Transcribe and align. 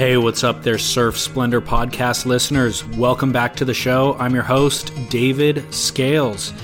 Hey, 0.00 0.16
what's 0.16 0.44
up 0.44 0.62
there, 0.62 0.78
Surf 0.78 1.18
Splendor 1.18 1.60
podcast 1.60 2.24
listeners? 2.24 2.82
Welcome 2.96 3.32
back 3.32 3.54
to 3.56 3.66
the 3.66 3.74
show. 3.74 4.16
I'm 4.18 4.32
your 4.32 4.42
host, 4.42 4.94
David 5.10 5.74
Scales. 5.74 6.54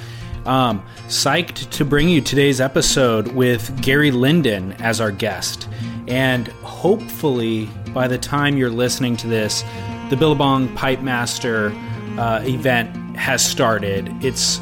Um, 0.47 0.83
psyched 1.09 1.69
to 1.73 1.85
bring 1.85 2.09
you 2.09 2.23
today's 2.23 2.63
episode 2.63 3.29
with 3.29 3.83
Gary 3.83 4.11
Linden 4.11 4.73
as 4.79 5.03
our 5.03 5.11
guest. 5.11 5.69
And 6.09 6.49
hopefully, 6.49 7.69
by 7.93 8.09
the 8.09 8.17
time 8.17 8.57
you're 8.57 8.71
listening 8.71 9.19
to 9.19 9.27
this, 9.27 9.63
the 10.09 10.17
Billabong 10.17 10.75
Pipe 10.75 11.03
Master 11.03 11.73
uh, 12.17 12.43
event 12.43 13.19
has 13.19 13.45
started. 13.45 14.09
It's 14.25 14.59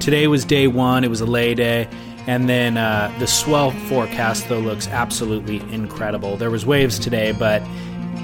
today 0.00 0.26
was 0.26 0.44
day 0.44 0.66
one. 0.66 1.02
It 1.02 1.08
was 1.08 1.22
a 1.22 1.26
lay 1.26 1.54
day. 1.54 1.88
And 2.26 2.46
then 2.46 2.76
uh, 2.76 3.10
the 3.20 3.26
swell 3.26 3.70
forecast, 3.70 4.50
though, 4.50 4.58
looks 4.58 4.86
absolutely 4.86 5.60
incredible. 5.72 6.36
There 6.36 6.50
was 6.50 6.66
waves 6.66 6.98
today, 6.98 7.32
but 7.32 7.62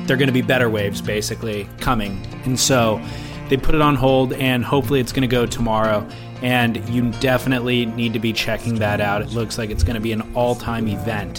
they're 0.07 0.17
going 0.17 0.29
to 0.29 0.33
be 0.33 0.43
better 0.43 0.69
waves 0.69 1.01
basically 1.01 1.69
coming. 1.81 2.25
And 2.45 2.59
so 2.59 3.01
they 3.49 3.57
put 3.57 3.75
it 3.75 3.81
on 3.81 3.95
hold, 3.95 4.33
and 4.35 4.65
hopefully 4.65 5.01
it's 5.01 5.13
going 5.13 5.23
to 5.23 5.29
go 5.29 5.47
tomorrow. 5.47 6.07
And 6.43 6.87
you 6.89 7.11
definitely 7.21 7.87
need 7.87 8.13
to 8.13 8.19
be 8.19 8.33
checking 8.33 8.77
that 8.77 9.01
out. 9.01 9.23
It 9.23 9.31
looks 9.31 9.57
like 9.57 9.71
it's 9.71 9.83
going 9.83 9.95
to 9.95 10.01
be 10.01 10.13
an 10.13 10.35
all 10.35 10.55
time 10.55 10.89
event, 10.89 11.39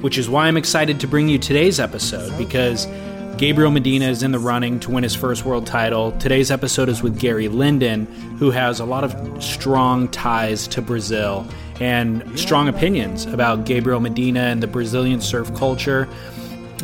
which 0.00 0.16
is 0.16 0.28
why 0.28 0.46
I'm 0.46 0.56
excited 0.56 1.00
to 1.00 1.06
bring 1.06 1.28
you 1.28 1.38
today's 1.38 1.80
episode 1.80 2.36
because 2.38 2.86
Gabriel 3.36 3.70
Medina 3.70 4.06
is 4.06 4.22
in 4.22 4.32
the 4.32 4.38
running 4.38 4.80
to 4.80 4.90
win 4.90 5.04
his 5.04 5.14
first 5.14 5.44
world 5.44 5.66
title. 5.66 6.12
Today's 6.12 6.50
episode 6.50 6.88
is 6.88 7.02
with 7.02 7.20
Gary 7.20 7.48
Linden, 7.48 8.06
who 8.38 8.50
has 8.50 8.80
a 8.80 8.84
lot 8.84 9.04
of 9.04 9.42
strong 9.42 10.08
ties 10.08 10.66
to 10.68 10.82
Brazil 10.82 11.46
and 11.78 12.38
strong 12.38 12.68
opinions 12.68 13.26
about 13.26 13.64
Gabriel 13.64 14.00
Medina 14.00 14.40
and 14.40 14.62
the 14.62 14.66
Brazilian 14.66 15.20
surf 15.20 15.54
culture. 15.54 16.08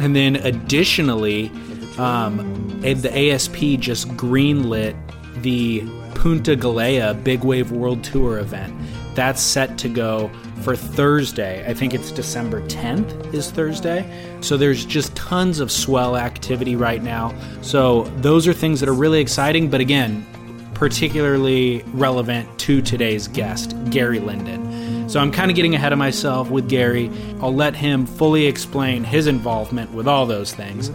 And 0.00 0.14
then 0.14 0.36
additionally, 0.36 1.50
um, 1.98 2.80
the 2.80 3.30
ASP 3.32 3.80
just 3.80 4.08
greenlit 4.10 4.96
the 5.42 5.82
Punta 6.14 6.56
Galea 6.56 7.22
Big 7.22 7.44
Wave 7.44 7.70
World 7.70 8.02
Tour 8.02 8.38
event. 8.38 8.74
That's 9.14 9.40
set 9.40 9.78
to 9.78 9.88
go 9.88 10.30
for 10.62 10.74
Thursday. 10.74 11.64
I 11.68 11.74
think 11.74 11.94
it's 11.94 12.10
December 12.10 12.62
10th 12.62 13.32
is 13.32 13.50
Thursday. 13.50 14.10
So 14.40 14.56
there's 14.56 14.84
just 14.84 15.14
tons 15.14 15.60
of 15.60 15.70
swell 15.70 16.16
activity 16.16 16.74
right 16.74 17.02
now. 17.02 17.34
So 17.62 18.04
those 18.18 18.48
are 18.48 18.52
things 18.52 18.80
that 18.80 18.88
are 18.88 18.94
really 18.94 19.20
exciting, 19.20 19.70
but 19.70 19.80
again, 19.80 20.26
particularly 20.74 21.84
relevant 21.92 22.58
to 22.60 22.82
today's 22.82 23.28
guest, 23.28 23.74
Gary 23.90 24.18
Linden. 24.18 24.63
So 25.14 25.20
I'm 25.20 25.30
kind 25.30 25.48
of 25.48 25.54
getting 25.54 25.76
ahead 25.76 25.92
of 25.92 25.98
myself 26.00 26.50
with 26.50 26.68
Gary. 26.68 27.08
I'll 27.40 27.54
let 27.54 27.76
him 27.76 28.04
fully 28.04 28.46
explain 28.46 29.04
his 29.04 29.28
involvement 29.28 29.92
with 29.92 30.08
all 30.08 30.26
those 30.26 30.52
things. 30.52 30.90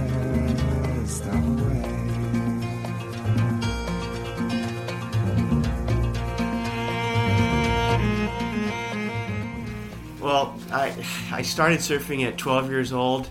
I, 10.76 11.06
I 11.32 11.42
started 11.42 11.80
surfing 11.80 12.26
at 12.26 12.38
12 12.38 12.70
years 12.70 12.94
old. 12.94 13.30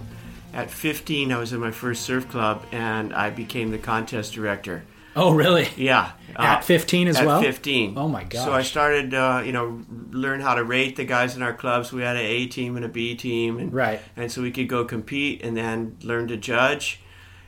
At 0.52 0.70
15, 0.70 1.32
I 1.32 1.38
was 1.38 1.52
in 1.52 1.60
my 1.60 1.70
first 1.72 2.02
surf 2.02 2.28
club 2.28 2.64
and 2.70 3.12
I 3.12 3.30
became 3.30 3.70
the 3.70 3.78
contest 3.78 4.34
director. 4.34 4.84
Oh, 5.16 5.32
really? 5.34 5.68
Yeah. 5.76 6.12
At 6.36 6.64
15 6.64 7.08
as 7.08 7.16
at 7.16 7.26
well? 7.26 7.40
15. 7.40 7.94
Oh, 7.96 8.08
my 8.08 8.24
gosh. 8.24 8.44
So 8.44 8.52
I 8.52 8.62
started, 8.62 9.14
uh, 9.14 9.42
you 9.44 9.52
know, 9.52 9.82
learn 10.10 10.40
how 10.40 10.54
to 10.56 10.64
rate 10.64 10.96
the 10.96 11.04
guys 11.04 11.36
in 11.36 11.42
our 11.42 11.52
clubs. 11.54 11.92
We 11.92 12.02
had 12.02 12.16
an 12.16 12.22
A 12.24 12.46
team 12.46 12.74
and 12.76 12.84
a 12.84 12.88
B 12.88 13.14
team. 13.14 13.58
And, 13.58 13.72
Right. 13.72 14.00
And 14.16 14.30
so 14.30 14.42
we 14.42 14.50
could 14.50 14.68
go 14.68 14.84
compete 14.84 15.42
and 15.44 15.56
then 15.56 15.96
learn 16.02 16.26
to 16.28 16.36
judge. 16.36 17.00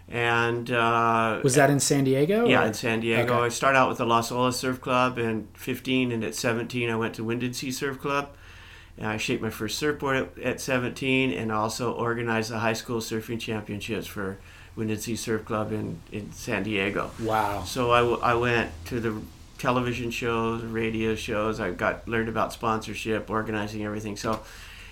And 0.09 0.71
uh, 0.71 1.41
Was 1.43 1.57
that 1.57 1.71
in 1.71 1.81
San 1.81 2.05
Diego? 2.05 2.47
yeah, 2.47 2.63
or- 2.63 2.67
in 2.67 2.75
San 2.75 3.01
Diego. 3.01 3.35
Okay. 3.35 3.47
I 3.47 3.49
started 3.49 3.79
out 3.79 3.89
with 3.89 3.99
the 3.99 4.07
Las 4.07 4.31
Olas 4.31 4.55
Surf 4.55 4.81
Club 4.81 5.19
and 5.19 5.49
15, 5.55 6.13
and 6.13 6.23
at 6.23 6.35
17, 6.37 6.89
I 6.89 6.95
went 6.97 7.15
to 7.17 7.25
Windansea 7.25 7.73
Surf 7.73 7.99
Club. 8.01 8.29
And 8.99 9.07
I 9.09 9.17
shaped 9.19 9.43
my 9.43 9.51
first 9.51 9.79
surfboard 9.79 10.17
at, 10.17 10.39
at 10.39 10.61
17, 10.61 11.33
and 11.33 11.53
also 11.53 11.93
organized 11.93 12.51
the 12.51 12.59
high 12.61 12.73
school 12.73 13.01
surfing 13.01 13.39
championships 13.41 14.07
for 14.07 14.39
Windansea 14.77 15.17
Surf 15.19 15.45
Club 15.45 15.71
in, 15.73 16.01
in 16.13 16.33
San 16.33 16.63
Diego. 16.63 17.11
Wow. 17.21 17.65
So 17.65 17.91
I, 17.93 17.99
w- 18.01 18.21
I 18.23 18.35
went 18.35 18.71
to 18.87 19.01
the 19.01 19.21
television 19.59 20.11
shows, 20.11 20.63
radio 20.63 21.15
shows. 21.15 21.61
I 21.61 21.73
got 21.73 22.07
learned 22.09 22.29
about 22.29 22.53
sponsorship, 22.53 23.29
organizing 23.31 23.85
everything. 23.85 24.17
So 24.17 24.41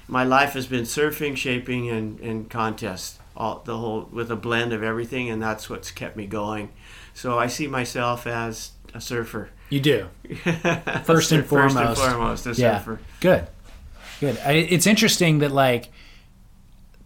my 0.08 0.24
life 0.24 0.52
has 0.52 0.66
been 0.66 0.82
surfing, 0.84 1.36
shaping, 1.36 1.88
and, 1.90 2.20
and 2.20 2.50
contests. 2.50 3.18
All 3.36 3.62
the 3.64 3.76
whole 3.76 4.08
with 4.12 4.30
a 4.30 4.36
blend 4.36 4.72
of 4.72 4.82
everything, 4.84 5.28
and 5.28 5.42
that's 5.42 5.68
what's 5.68 5.90
kept 5.90 6.14
me 6.16 6.26
going. 6.26 6.68
So 7.14 7.36
I 7.38 7.48
see 7.48 7.66
myself 7.66 8.26
as 8.28 8.70
a 8.94 9.00
surfer. 9.00 9.50
You 9.70 9.80
do. 9.80 10.06
First 10.44 10.44
First 11.04 11.32
and 11.32 11.44
First 11.44 11.48
foremost. 11.48 11.76
and 11.78 11.96
foremost, 11.96 12.46
a 12.46 12.52
Yeah. 12.52 12.78
surfer. 12.78 13.00
Good. 13.20 13.48
Good. 14.32 14.38
I, 14.44 14.52
it's 14.52 14.86
interesting 14.86 15.38
that, 15.40 15.52
like, 15.52 15.90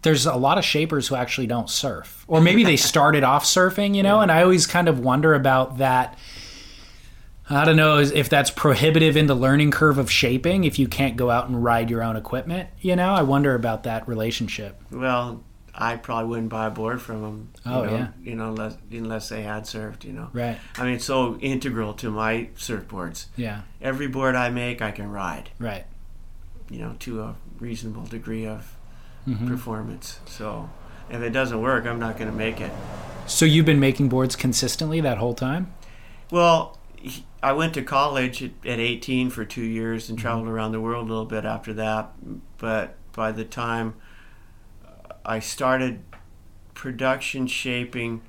there's 0.01 0.25
a 0.25 0.35
lot 0.35 0.57
of 0.57 0.63
shapers 0.65 1.07
who 1.07 1.15
actually 1.15 1.47
don't 1.47 1.69
surf. 1.69 2.23
Or 2.27 2.39
maybe 2.41 2.63
they 2.63 2.77
started 2.91 3.23
off 3.23 3.43
surfing, 3.45 3.95
you 3.95 4.03
know, 4.03 4.21
and 4.21 4.31
I 4.31 4.43
always 4.43 4.65
kind 4.67 4.87
of 4.87 4.99
wonder 4.99 5.33
about 5.33 5.77
that. 5.79 6.17
I 7.51 7.65
don't 7.65 7.77
know 7.77 7.97
if 7.97 8.29
that's 8.29 8.51
prohibitive 8.51 9.17
in 9.17 9.25
the 9.25 9.33
learning 9.35 9.71
curve 9.71 9.97
of 9.97 10.11
shaping 10.11 10.65
if 10.65 10.77
you 10.77 10.87
can't 10.87 11.17
go 11.17 11.31
out 11.31 11.47
and 11.49 11.63
ride 11.63 11.89
your 11.89 12.03
own 12.03 12.15
equipment. 12.15 12.69
You 12.79 12.95
know, 12.95 13.09
I 13.11 13.23
wonder 13.23 13.55
about 13.55 13.83
that 13.83 14.07
relationship. 14.07 14.79
Well, 14.91 15.43
I 15.73 15.95
probably 15.95 16.29
wouldn't 16.29 16.49
buy 16.49 16.67
a 16.67 16.69
board 16.69 17.01
from 17.01 17.21
them. 17.23 17.49
You 17.65 17.71
Oh, 17.71 17.83
know, 17.85 17.91
yeah. 17.91 18.07
You 18.23 18.35
know, 18.35 18.49
unless, 18.49 18.77
unless 18.91 19.29
they 19.29 19.41
had 19.41 19.63
surfed. 19.63 20.03
You 20.03 20.13
know. 20.13 20.29
Right. 20.31 20.59
I 20.77 20.83
mean, 20.85 20.93
it's 20.93 21.05
so 21.05 21.37
integral 21.39 21.93
to 21.95 22.11
my 22.11 22.49
surfboards. 22.55 23.25
Yeah. 23.35 23.61
Every 23.81 24.07
board 24.07 24.35
I 24.35 24.49
make, 24.51 24.81
I 24.83 24.91
can 24.91 25.09
ride. 25.09 25.49
Right. 25.57 25.85
You 26.69 26.79
know, 26.79 26.95
to 26.99 27.21
a 27.21 27.35
reasonable 27.59 28.05
degree 28.05 28.45
of 28.45 28.75
Mm-hmm. 29.27 29.47
performance. 29.49 30.21
So, 30.25 30.69
if 31.09 31.21
it 31.21 31.31
doesn't 31.31 31.61
work, 31.61 31.85
I'm 31.85 31.99
not 31.99 32.17
going 32.17 32.31
to 32.31 32.35
make 32.35 32.59
it. 32.61 32.71
So 33.27 33.45
you've 33.45 33.65
been 33.65 33.79
making 33.79 34.09
boards 34.09 34.35
consistently 34.35 35.01
that 35.01 35.17
whole 35.19 35.35
time? 35.35 35.71
Well, 36.31 36.79
I 37.43 37.51
went 37.51 37.73
to 37.75 37.83
college 37.83 38.41
at, 38.41 38.51
at 38.65 38.79
18 38.79 39.29
for 39.29 39.45
two 39.45 39.61
years 39.61 40.09
and 40.09 40.17
traveled 40.17 40.47
around 40.47 40.71
the 40.71 40.81
world 40.81 41.05
a 41.05 41.09
little 41.09 41.25
bit 41.25 41.45
after 41.45 41.73
that. 41.73 42.11
But 42.57 42.95
by 43.11 43.31
the 43.31 43.43
time 43.45 43.95
I 45.25 45.39
started 45.39 46.01
production 46.73 47.45
shaping 47.45 48.21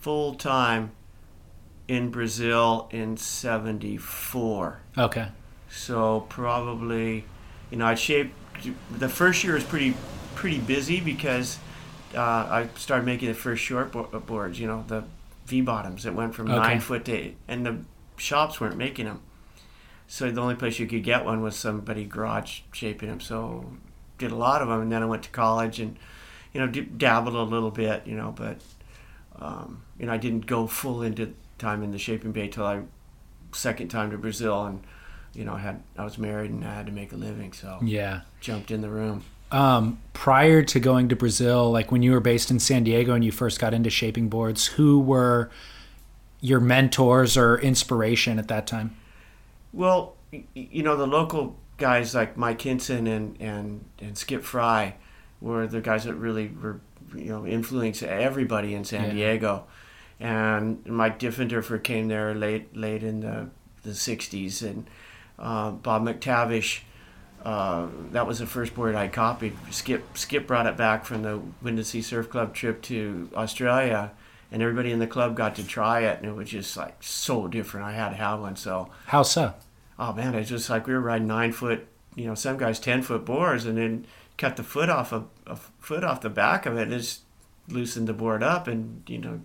full 0.00 0.34
time 0.34 0.92
in 1.88 2.10
Brazil 2.10 2.88
in 2.90 3.16
74. 3.16 4.80
Okay. 4.96 5.28
So 5.68 6.20
probably, 6.28 7.24
you 7.70 7.76
know, 7.78 7.86
I 7.86 7.94
shaped. 7.94 8.32
The 8.98 9.08
first 9.08 9.44
year 9.44 9.54
was 9.54 9.64
pretty 9.64 9.94
pretty 10.34 10.58
busy 10.58 11.00
because 11.00 11.58
uh, 12.14 12.20
I 12.20 12.68
started 12.76 13.04
making 13.06 13.28
the 13.28 13.34
first 13.34 13.62
short 13.62 13.92
bo- 13.92 14.04
boards. 14.20 14.58
You 14.60 14.66
know, 14.66 14.84
the 14.86 15.04
V 15.46 15.60
bottoms 15.60 16.02
that 16.04 16.14
went 16.14 16.34
from 16.34 16.46
Okay. 16.48 16.56
nine 16.56 16.80
foot 16.80 17.04
to 17.06 17.12
eight, 17.12 17.36
and 17.48 17.64
the 17.66 17.78
shops 18.16 18.60
weren't 18.60 18.76
making 18.76 19.06
them. 19.06 19.20
So 20.08 20.30
the 20.30 20.40
only 20.40 20.54
place 20.54 20.78
you 20.78 20.86
could 20.86 21.02
get 21.02 21.24
one 21.24 21.42
was 21.42 21.56
somebody 21.56 22.04
garage 22.04 22.60
shaping 22.72 23.08
them. 23.08 23.20
So 23.20 23.72
did 24.18 24.30
a 24.30 24.36
lot 24.36 24.62
of 24.62 24.68
them, 24.68 24.80
and 24.82 24.90
then 24.92 25.02
I 25.02 25.06
went 25.06 25.22
to 25.24 25.30
college 25.30 25.80
and 25.80 25.96
you 26.54 26.60
know 26.60 26.68
dabbled 26.68 27.34
a 27.34 27.42
little 27.42 27.70
bit, 27.72 28.06
you 28.06 28.14
know, 28.16 28.32
but 28.36 28.58
um, 29.40 29.82
you 29.98 30.06
know 30.06 30.12
I 30.12 30.16
didn't 30.16 30.46
go 30.46 30.66
full 30.66 31.02
into 31.02 31.34
time 31.58 31.82
in 31.82 31.90
the 31.90 31.98
shaping 31.98 32.32
bay 32.32 32.48
till 32.48 32.64
I 32.64 32.82
second 33.52 33.88
time 33.88 34.10
to 34.12 34.18
Brazil, 34.18 34.64
and 34.64 34.82
you 35.36 35.44
know 35.44 35.54
I 35.54 35.58
had 35.58 35.82
I 35.98 36.04
was 36.04 36.18
married 36.18 36.50
and 36.50 36.64
I 36.64 36.74
had 36.74 36.86
to 36.86 36.92
make 36.92 37.12
a 37.12 37.16
living, 37.16 37.52
so 37.52 37.78
Yeah. 37.82 38.22
jumped 38.40 38.70
in 38.70 38.80
the 38.80 38.88
room. 38.90 39.22
Um, 39.52 40.00
prior 40.12 40.62
to 40.64 40.80
going 40.80 41.08
to 41.10 41.16
Brazil, 41.16 41.70
like 41.70 41.92
when 41.92 42.02
you 42.02 42.10
were 42.12 42.20
based 42.20 42.50
in 42.50 42.58
San 42.58 42.82
Diego 42.82 43.14
and 43.14 43.24
you 43.24 43.30
first 43.30 43.60
got 43.60 43.72
into 43.74 43.90
shaping 43.90 44.28
boards, 44.28 44.66
who 44.66 44.98
were 44.98 45.50
your 46.40 46.58
mentors 46.60 47.36
or 47.36 47.56
inspiration 47.60 48.38
at 48.40 48.48
that 48.48 48.66
time? 48.66 48.96
Well, 49.72 50.14
you 50.54 50.82
know, 50.82 50.96
the 50.96 51.06
local 51.06 51.56
guys 51.78 52.14
like 52.14 52.36
Mike 52.36 52.58
Hynson 52.58 53.06
and, 53.08 53.40
and, 53.40 53.84
and 54.00 54.18
Skip 54.18 54.42
Frye 54.42 54.94
were 55.40 55.66
the 55.68 55.80
guys 55.80 56.04
that 56.04 56.14
really 56.14 56.48
were, 56.48 56.80
you 57.14 57.26
know, 57.26 57.46
influenced 57.46 58.02
everybody 58.02 58.74
in 58.74 58.84
San 58.84 59.04
Yeah. 59.04 59.12
Diego. 59.12 59.64
And 60.18 60.84
Mike 60.86 61.18
Diffenderfer 61.20 61.82
came 61.82 62.08
there 62.08 62.34
late 62.34 62.74
late 62.76 63.02
in 63.02 63.20
the, 63.20 63.50
the 63.82 63.90
60s. 63.90 64.62
And 64.62 64.88
uh, 65.38 65.70
Bob 65.70 66.02
McTavish, 66.02 66.80
uh, 67.44 67.86
that 68.12 68.26
was 68.26 68.38
the 68.38 68.46
first 68.46 68.74
board 68.74 68.94
I 68.94 69.08
copied. 69.08 69.56
Skip 69.70 70.16
Skip 70.16 70.46
brought 70.46 70.66
it 70.66 70.76
back 70.76 71.04
from 71.04 71.22
the 71.22 71.40
Windansea 71.62 72.02
Surf 72.02 72.28
Club 72.30 72.54
trip 72.54 72.82
to 72.82 73.28
Australia. 73.34 74.12
And 74.52 74.62
everybody 74.62 74.92
in 74.92 75.00
the 75.00 75.08
club 75.08 75.34
got 75.36 75.56
to 75.56 75.66
try 75.66 76.02
it, 76.02 76.20
and 76.20 76.28
it 76.28 76.32
was 76.32 76.48
just 76.48 76.76
like 76.76 77.02
so 77.02 77.48
different. 77.48 77.84
I 77.84 77.92
had 77.92 78.10
to 78.10 78.14
have 78.14 78.40
one, 78.40 78.54
so 78.54 78.90
How 79.06 79.24
so? 79.24 79.54
oh 79.98 80.12
man, 80.12 80.36
it's 80.36 80.48
just 80.48 80.70
like 80.70 80.86
we 80.86 80.94
were 80.94 81.00
riding 81.00 81.26
nine 81.26 81.50
foot, 81.50 81.88
you 82.14 82.26
know, 82.26 82.36
some 82.36 82.56
guys 82.56 82.78
ten 82.78 83.02
foot 83.02 83.24
boards, 83.24 83.64
and 83.66 83.76
then 83.76 84.06
cut 84.38 84.56
the 84.56 84.62
foot 84.62 84.88
off 84.88 85.12
a, 85.12 85.24
a 85.48 85.56
foot 85.56 86.04
off 86.04 86.20
the 86.20 86.30
back 86.30 86.64
of 86.64 86.76
it, 86.78 86.82
and 86.82 86.92
just 86.92 87.22
loosened 87.66 88.06
the 88.06 88.12
board 88.12 88.44
up, 88.44 88.68
and 88.68 89.02
you 89.08 89.18
know, 89.18 89.40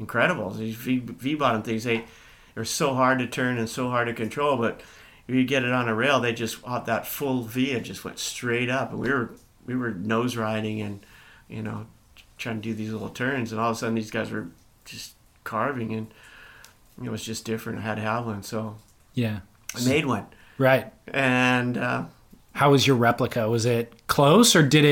incredible. 0.00 0.50
These 0.50 0.74
V, 0.74 0.98
v 0.98 1.36
bottom 1.36 1.62
things, 1.62 1.84
they 1.84 2.04
are 2.56 2.64
so 2.64 2.94
hard 2.94 3.20
to 3.20 3.28
turn 3.28 3.56
and 3.56 3.68
so 3.68 3.88
hard 3.88 4.08
to 4.08 4.14
control, 4.14 4.56
but 4.56 4.80
if 5.28 5.34
you 5.34 5.44
get 5.44 5.64
it 5.64 5.72
on 5.72 5.88
a 5.88 5.94
rail, 5.94 6.20
they 6.20 6.32
just 6.32 6.62
off 6.64 6.84
that 6.86 7.06
full 7.06 7.42
V, 7.42 7.72
it 7.72 7.80
just 7.82 8.04
went 8.04 8.18
straight 8.18 8.68
up, 8.70 8.90
and 8.90 9.00
we 9.00 9.10
were 9.10 9.30
we 9.66 9.74
were 9.74 9.90
nose 9.92 10.36
riding 10.36 10.80
and 10.80 11.04
you 11.48 11.62
know 11.62 11.86
trying 12.36 12.56
to 12.56 12.62
do 12.62 12.74
these 12.74 12.92
little 12.92 13.08
turns, 13.08 13.52
and 13.52 13.60
all 13.60 13.70
of 13.70 13.76
a 13.76 13.78
sudden 13.78 13.94
these 13.94 14.10
guys 14.10 14.30
were 14.30 14.48
just 14.84 15.14
carving, 15.44 15.92
and 15.94 16.08
it 17.02 17.10
was 17.10 17.22
just 17.24 17.44
different. 17.44 17.78
I 17.78 17.82
had 17.82 17.94
to 17.96 18.02
have 18.02 18.26
one, 18.26 18.42
so 18.42 18.76
Yeah. 19.14 19.40
I 19.76 19.84
made 19.88 20.06
one 20.06 20.26
Right. 20.58 20.92
and 21.08 21.76
uh, 21.78 22.04
How 22.52 22.70
was 22.70 22.86
your 22.86 22.96
replica? 22.96 23.48
Was 23.48 23.64
it 23.66 23.92
close 24.06 24.54
or 24.54 24.62
did 24.62 24.84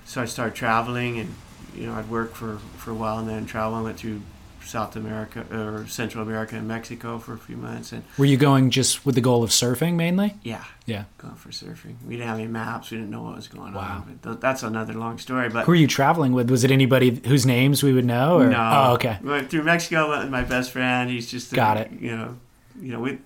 so 0.04 0.22
I 0.22 0.24
started 0.24 0.54
traveling, 0.54 1.18
and 1.18 1.34
you 1.76 1.86
know, 1.86 1.94
I'd 1.94 2.08
work 2.10 2.34
for 2.34 2.58
for 2.76 2.90
a 2.90 2.94
while, 2.94 3.18
and 3.18 3.28
then 3.28 3.46
travel. 3.46 3.74
I 3.74 3.82
went 3.82 3.98
through 3.98 4.20
South 4.64 4.96
America 4.96 5.44
or 5.52 5.86
Central 5.86 6.22
America 6.22 6.56
and 6.56 6.66
Mexico 6.66 7.18
for 7.18 7.34
a 7.34 7.38
few 7.38 7.56
months, 7.56 7.92
and 7.92 8.02
Were 8.16 8.24
you 8.24 8.38
going 8.38 8.70
just 8.70 9.04
with 9.04 9.14
the 9.14 9.20
goal 9.20 9.42
of 9.42 9.50
surfing 9.50 9.94
mainly? 9.94 10.36
yeah, 10.42 10.64
Yeah. 10.86 11.04
going 11.18 11.34
for 11.34 11.50
surfing. 11.50 11.96
We 12.06 12.16
didn't 12.16 12.28
have 12.28 12.38
any 12.38 12.46
maps. 12.48 12.90
We 12.90 12.96
didn't 12.96 13.10
know 13.10 13.22
what 13.24 13.36
was 13.36 13.46
going 13.48 13.74
Wow. 13.74 14.04
on. 14.06 14.18
But 14.22 14.28
th- 14.30 14.40
that's 14.40 14.62
another 14.62 14.94
long 14.94 15.18
story. 15.18 15.50
But 15.50 15.66
Who 15.66 15.72
were 15.72 15.76
you 15.76 15.86
traveling 15.86 16.32
with? 16.32 16.50
Was 16.50 16.64
it 16.64 16.70
anybody 16.70 17.20
whose 17.26 17.44
names 17.44 17.82
we 17.82 17.92
would 17.92 18.06
know? 18.06 18.38
Or? 18.40 18.46
No. 18.48 18.56
Oh, 18.88 18.92
okay. 18.94 19.18
Went 19.22 19.50
through 19.50 19.64
Mexico 19.64 20.08
went 20.08 20.22
with 20.22 20.30
my 20.32 20.42
best 20.44 20.70
friend. 20.72 21.10
He's 21.10 21.30
just 21.30 21.52
a, 21.52 21.56
Got 21.56 21.76
it. 21.76 21.90
You 22.00 22.16
know, 22.16 22.36
you 22.80 22.92
know, 22.92 23.00
we, 23.00 23.18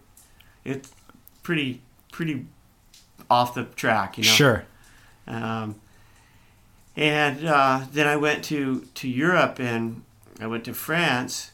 it's 0.64 0.90
pretty 1.44 1.82
pretty 2.10 2.46
off 3.30 3.54
the 3.54 3.62
track. 3.64 4.18
You 4.18 4.24
know. 4.24 4.30
Sure. 4.30 4.64
Um, 5.28 5.76
and 6.98 7.46
uh, 7.46 7.80
then 7.92 8.06
I 8.06 8.16
went 8.16 8.44
to 8.44 8.80
to 8.94 9.08
Europe 9.08 9.58
and 9.60 10.02
I 10.40 10.46
went 10.46 10.64
to 10.64 10.74
France. 10.74 11.52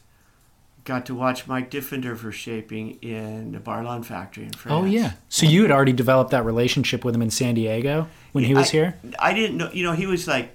Got 0.85 1.07
to 1.07 1.15
watch 1.15 1.47
Mike 1.47 1.71
Diffenderfer 1.71 2.31
shaping 2.33 2.99
in 3.01 3.53
the 3.53 3.59
Barland 3.59 4.05
factory 4.05 4.45
in 4.45 4.53
France. 4.53 4.83
Oh, 4.83 4.85
yeah. 4.85 5.13
So 5.31 5.47
you 5.47 5.63
had 5.63 5.71
already 5.71 5.95
developed 5.95 6.31
that 6.33 6.45
relationship 6.45 7.07
with 7.07 7.15
him 7.15 7.23
in 7.23 7.31
San 7.31 7.55
Diego 7.55 8.07
when 8.33 8.45
he 8.45 8.53
was 8.55 8.69
I- 8.69 8.73
here? 8.73 8.99
I 9.19 9.33
didn't 9.33 9.57
know. 9.57 9.71
You 9.73 9.83
know, 9.85 9.93
he 9.93 10.05
was 10.07 10.29
like, 10.29 10.55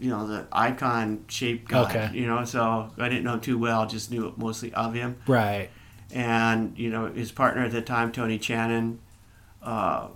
you 0.00 0.10
know, 0.10 0.26
the 0.26 0.46
icon 0.50 1.24
shape 1.28 1.68
guy. 1.68 1.82
Okay. 1.90 2.10
You 2.12 2.26
know, 2.26 2.44
so 2.44 2.90
I 2.98 3.08
didn't 3.08 3.22
know 3.22 3.34
him 3.34 3.40
too 3.40 3.56
well. 3.58 3.86
Just 3.86 4.10
knew 4.10 4.32
mostly 4.36 4.72
of 4.74 4.94
him. 4.94 5.16
Right. 5.28 5.68
and 6.12 6.76
you 6.76 6.90
know 6.90 7.06
his 7.06 7.30
partner 7.30 7.62
at 7.64 7.70
the 7.70 7.82
time, 7.82 8.10
Tony 8.12 8.38
Channon. 8.38 8.98
Uh, 9.62 10.08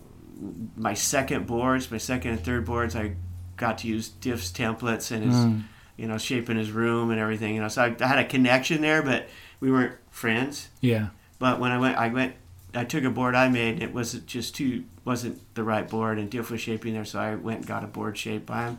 my 0.77 0.95
second 0.95 1.47
boards, 1.47 1.89
my 1.91 1.99
second 1.99 2.31
and 2.33 2.41
third 2.45 2.65
boards, 2.65 2.97
I 2.97 3.15
got 3.57 3.79
to 3.79 3.89
use 3.89 4.09
Diff's 4.09 4.51
templates 4.53 5.11
and 5.11 5.25
his, 5.25 5.35
Mm. 5.37 5.63
you 5.97 6.07
know, 6.09 6.19
shaping 6.19 6.57
his 6.57 6.71
room 6.71 7.11
and 7.11 7.21
everything. 7.21 7.55
You 7.55 7.61
know, 7.63 7.69
so 7.69 7.83
I, 7.83 7.97
I 8.01 8.07
had 8.07 8.19
a 8.19 8.25
connection 8.25 8.81
there, 8.83 9.03
but 9.03 9.29
we 9.61 9.71
weren't 9.71 9.95
friends. 10.11 10.69
Yeah. 10.81 11.09
But 11.39 11.61
when 11.61 11.71
I 11.73 11.79
went, 11.79 11.97
I 11.99 12.09
went, 12.09 12.35
I 12.75 12.85
took 12.85 13.05
a 13.05 13.11
board 13.11 13.35
I 13.35 13.49
made. 13.49 13.83
It 13.83 13.93
wasn't 13.93 14.27
just 14.27 14.55
too, 14.55 14.85
wasn't 15.05 15.41
the 15.55 15.63
right 15.65 15.89
board, 15.89 16.19
and 16.19 16.31
Diff 16.31 16.51
was 16.51 16.61
shaping 16.61 16.95
there, 16.95 17.05
so 17.05 17.19
I 17.21 17.35
went 17.35 17.59
and 17.61 17.67
got 17.67 17.85
a 17.85 17.87
board 17.89 18.17
shaped 18.17 18.47
by 18.47 18.65
him, 18.67 18.79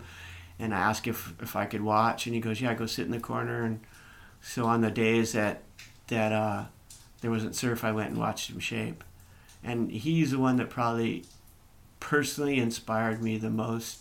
and 0.58 0.74
I 0.74 0.80
asked 0.80 1.08
if 1.08 1.34
if 1.42 1.56
I 1.56 1.66
could 1.66 1.82
watch, 1.82 2.26
and 2.26 2.34
he 2.34 2.42
goes, 2.42 2.60
"Yeah, 2.62 2.74
go 2.74 2.86
sit 2.88 3.06
in 3.06 3.12
the 3.12 3.20
corner." 3.20 3.64
And 3.64 3.82
so 4.42 4.66
on 4.66 4.82
the 4.82 4.90
days 4.90 5.34
that 5.34 5.62
that 6.08 6.32
uh, 6.32 6.64
there 7.22 7.30
wasn't 7.32 7.56
surf, 7.56 7.84
I 7.84 7.92
went 7.92 8.10
and 8.10 8.18
watched 8.18 8.50
him 8.50 8.60
shape, 8.60 9.04
and 9.64 9.92
he's 9.92 10.32
the 10.32 10.40
one 10.40 10.56
that 10.58 10.70
probably 10.72 11.26
personally 12.00 12.58
inspired 12.60 13.22
me 13.22 13.38
the 13.38 13.50
most 13.50 14.00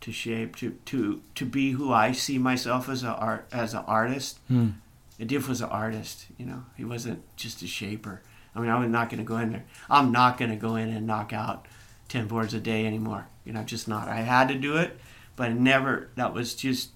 to 0.00 0.12
shape 0.12 0.56
to 0.56 0.70
to 0.86 1.20
to 1.34 1.44
be 1.46 1.72
who 1.72 1.92
I 1.92 2.12
see 2.12 2.38
myself 2.38 2.88
as 2.88 3.02
a 3.04 3.14
art 3.14 3.46
as 3.52 3.74
an 3.74 3.84
artist. 3.86 4.38
And 4.48 5.28
Diff 5.28 5.48
was 5.48 5.60
an 5.60 5.68
artist, 5.68 6.26
you 6.38 6.46
know. 6.46 6.64
He 6.76 6.84
wasn't 6.84 7.22
just 7.36 7.60
a 7.62 7.66
shaper. 7.66 8.22
I 8.54 8.60
mean, 8.60 8.70
I'm 8.70 8.90
not 8.90 9.10
going 9.10 9.18
to 9.18 9.28
go 9.28 9.36
in 9.36 9.52
there. 9.52 9.64
I'm 9.90 10.10
not 10.12 10.38
going 10.38 10.50
to 10.50 10.56
go 10.56 10.76
in 10.76 10.88
and 10.88 11.06
knock 11.06 11.32
out 11.32 11.66
ten 12.08 12.26
boards 12.26 12.54
a 12.54 12.60
day 12.60 12.86
anymore. 12.86 13.26
You 13.44 13.52
know, 13.52 13.62
just 13.62 13.86
not. 13.86 14.08
I 14.08 14.16
had 14.22 14.48
to 14.48 14.54
do 14.54 14.76
it, 14.78 14.98
but 15.36 15.50
I 15.50 15.52
never. 15.52 16.08
That 16.16 16.32
was 16.32 16.54
just 16.54 16.90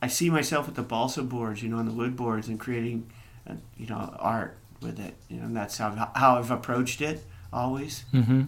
I 0.00 0.06
see 0.08 0.30
myself 0.30 0.66
with 0.66 0.74
the 0.76 0.82
balsa 0.82 1.22
boards, 1.22 1.62
you 1.62 1.68
know, 1.68 1.78
and 1.78 1.88
the 1.88 1.92
wood 1.92 2.16
boards, 2.16 2.48
and 2.48 2.58
creating, 2.58 3.10
uh, 3.48 3.54
you 3.76 3.86
know, 3.86 4.14
art 4.18 4.56
with 4.80 4.98
it. 4.98 5.14
You 5.28 5.38
know, 5.38 5.46
and 5.46 5.56
that's 5.56 5.76
how 5.76 6.10
how 6.14 6.38
I've 6.38 6.50
approached 6.50 7.00
it 7.02 7.22
always, 7.52 8.04
Mm-hmm. 8.14 8.42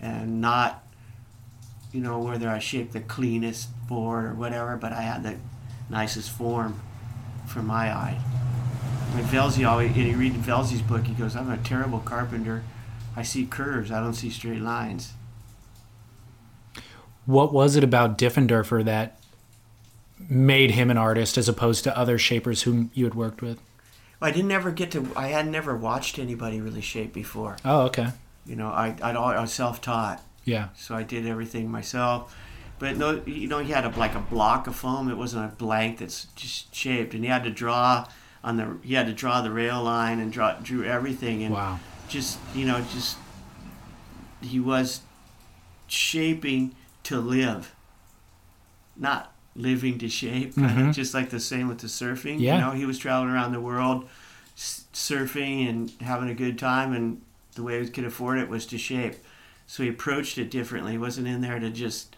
and 0.00 0.40
not, 0.40 0.85
you 1.92 2.00
know, 2.00 2.18
whether 2.18 2.48
I 2.48 2.58
shaped 2.58 2.92
the 2.92 3.00
cleanest 3.00 3.68
board 3.88 4.24
or 4.24 4.34
whatever, 4.34 4.76
but 4.76 4.92
I 4.92 5.02
had 5.02 5.22
the 5.22 5.36
nicest 5.88 6.30
form 6.30 6.80
for 7.46 7.62
my 7.62 7.90
eye. 7.90 8.20
Like 9.14 9.24
Velzy 9.24 9.66
always, 9.66 9.96
and 9.96 10.08
you 10.08 10.16
read 10.16 10.34
Velzy's 10.34 10.82
book, 10.82 11.06
he 11.06 11.14
goes, 11.14 11.36
"I'm 11.36 11.50
a 11.50 11.56
terrible 11.58 12.00
carpenter. 12.00 12.64
I 13.14 13.22
see 13.22 13.46
curves. 13.46 13.90
I 13.90 14.00
don't 14.00 14.14
see 14.14 14.30
straight 14.30 14.60
lines." 14.60 15.12
What 17.24 17.52
was 17.52 17.76
it 17.76 17.82
about 17.82 18.18
Diffenderfer 18.18 18.84
that 18.84 19.18
made 20.28 20.72
him 20.72 20.90
an 20.90 20.98
artist 20.98 21.36
as 21.36 21.48
opposed 21.48 21.84
to 21.84 21.96
other 21.96 22.18
shapers 22.18 22.62
whom 22.62 22.90
you 22.94 23.04
had 23.04 23.14
worked 23.14 23.42
with? 23.42 23.60
I 24.20 24.30
didn't 24.30 24.52
ever 24.52 24.70
get 24.70 24.90
to. 24.92 25.08
I 25.16 25.28
had 25.28 25.46
never 25.46 25.76
watched 25.76 26.18
anybody 26.18 26.60
really 26.60 26.80
shape 26.80 27.12
before. 27.12 27.56
Oh, 27.64 27.82
okay. 27.82 28.08
You 28.44 28.56
know, 28.56 28.68
I 28.68 28.96
I'd, 29.02 29.16
I 29.16 29.40
was 29.40 29.52
self-taught, 29.52 30.22
Yeah. 30.46 30.68
so 30.74 30.94
I 30.94 31.02
did 31.02 31.26
everything 31.26 31.70
myself. 31.70 32.34
But 32.78 32.96
no, 32.96 33.20
you 33.26 33.48
know, 33.48 33.58
he 33.58 33.72
had 33.72 33.84
a 33.84 33.90
like 33.98 34.14
a 34.14 34.20
block 34.20 34.66
of 34.66 34.74
foam. 34.76 35.10
It 35.10 35.16
wasn't 35.16 35.44
a 35.52 35.54
blank 35.56 35.98
that's 35.98 36.26
just 36.36 36.74
shaped, 36.74 37.12
and 37.14 37.22
he 37.24 37.28
had 37.30 37.44
to 37.44 37.50
draw 37.50 38.06
on 38.44 38.56
the. 38.56 38.76
He 38.82 38.94
had 38.94 39.06
to 39.06 39.12
draw 39.14 39.40
the 39.42 39.50
rail 39.50 39.82
line 39.82 40.18
and 40.20 40.32
draw 40.32 40.52
drew 40.62 40.84
everything, 40.84 41.42
and 41.42 41.54
Wow. 41.54 41.80
just 42.08 42.38
you 42.54 42.64
know, 42.66 42.80
just 42.92 43.16
he 44.42 44.60
was 44.60 45.00
shaping 45.86 46.74
to 47.04 47.18
live, 47.18 47.74
not 48.96 49.32
living 49.54 49.98
to 49.98 50.08
shape. 50.08 50.54
Mhm. 50.54 50.92
just 50.94 51.14
like 51.14 51.30
the 51.30 51.40
same 51.40 51.68
with 51.68 51.78
the 51.78 51.86
surfing. 51.86 52.38
Yeah. 52.40 52.56
You 52.56 52.60
know, 52.60 52.70
he 52.72 52.84
was 52.84 52.98
traveling 52.98 53.30
around 53.30 53.52
the 53.52 53.60
world, 53.60 54.06
s- 54.56 54.84
surfing 54.92 55.68
and 55.68 55.90
having 56.02 56.28
a 56.28 56.34
good 56.34 56.58
time, 56.58 56.92
and 56.92 57.22
the 57.54 57.62
way 57.62 57.82
he 57.82 57.88
could 57.88 58.04
afford 58.04 58.38
it 58.38 58.48
was 58.50 58.66
to 58.66 58.76
shape. 58.78 59.14
So 59.66 59.82
he 59.82 59.88
approached 59.88 60.38
it 60.38 60.50
differently. 60.50 60.92
He 60.92 60.98
wasn't 60.98 61.26
in 61.26 61.40
there 61.40 61.58
to 61.58 61.70
just 61.70 62.14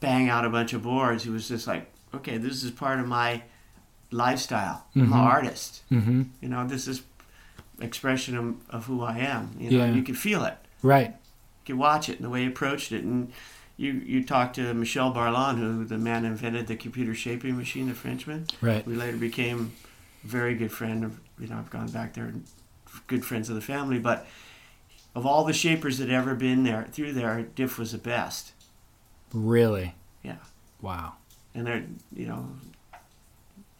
bang 0.00 0.28
out 0.28 0.44
a 0.44 0.50
bunch 0.50 0.72
of 0.72 0.82
boards. 0.82 1.24
He 1.24 1.30
was 1.30 1.48
just 1.48 1.66
like, 1.66 1.90
okay, 2.14 2.36
this 2.38 2.62
is 2.62 2.70
part 2.70 3.00
of 3.00 3.06
my 3.06 3.42
lifestyle. 4.10 4.86
I'm 4.94 5.02
Mhm. 5.02 5.06
an 5.06 5.12
artist. 5.12 5.82
Mm-hmm. 5.90 6.22
You 6.40 6.48
know, 6.48 6.66
this 6.66 6.86
is 6.88 7.02
expression 7.80 8.36
of, 8.36 8.54
of 8.70 8.86
who 8.86 9.02
I 9.02 9.18
am. 9.18 9.50
You 9.58 9.70
know, 9.70 9.84
Yeah. 9.84 9.92
you 9.92 10.02
can 10.02 10.14
feel 10.14 10.44
it. 10.44 10.56
Right. 10.82 11.08
You 11.10 11.64
can 11.74 11.78
watch 11.78 12.08
it 12.08 12.16
and 12.16 12.24
the 12.24 12.30
way 12.30 12.42
he 12.42 12.46
approached 12.48 12.92
it. 12.92 13.04
And 13.04 13.32
you 13.76 13.92
you 13.92 14.24
talked 14.24 14.56
to 14.56 14.74
Michel 14.74 15.12
Barland, 15.12 15.58
who 15.58 15.84
the 15.84 15.98
man 15.98 16.24
invented 16.24 16.66
the 16.66 16.76
computer 16.76 17.14
shaping 17.14 17.56
machine, 17.56 17.88
the 17.88 17.94
Frenchman. 17.94 18.46
Right. 18.60 18.84
We 18.86 18.94
later 18.94 19.16
became 19.16 19.72
a 20.24 20.26
very 20.26 20.54
good 20.54 20.72
friend. 20.72 21.04
Of, 21.04 21.20
you 21.38 21.46
know, 21.48 21.56
I've 21.58 21.70
gone 21.70 21.88
back 21.90 22.14
there, 22.14 22.24
and 22.26 22.44
good 23.06 23.24
friends 23.24 23.48
of 23.48 23.54
the 23.54 23.60
family. 23.60 23.98
But 24.00 24.26
of 25.18 25.26
all 25.26 25.44
the 25.44 25.52
shapers 25.52 25.98
that 25.98 26.08
ever 26.10 26.34
been 26.34 26.62
there 26.64 26.86
through 26.92 27.12
there, 27.12 27.42
Diff 27.54 27.78
was 27.78 27.92
the 27.92 27.98
best. 27.98 28.52
Really. 29.32 29.94
Yeah. 30.22 30.36
Wow. 30.80 31.14
And 31.54 31.66
they're 31.66 31.84
you 32.14 32.26
know, 32.26 32.46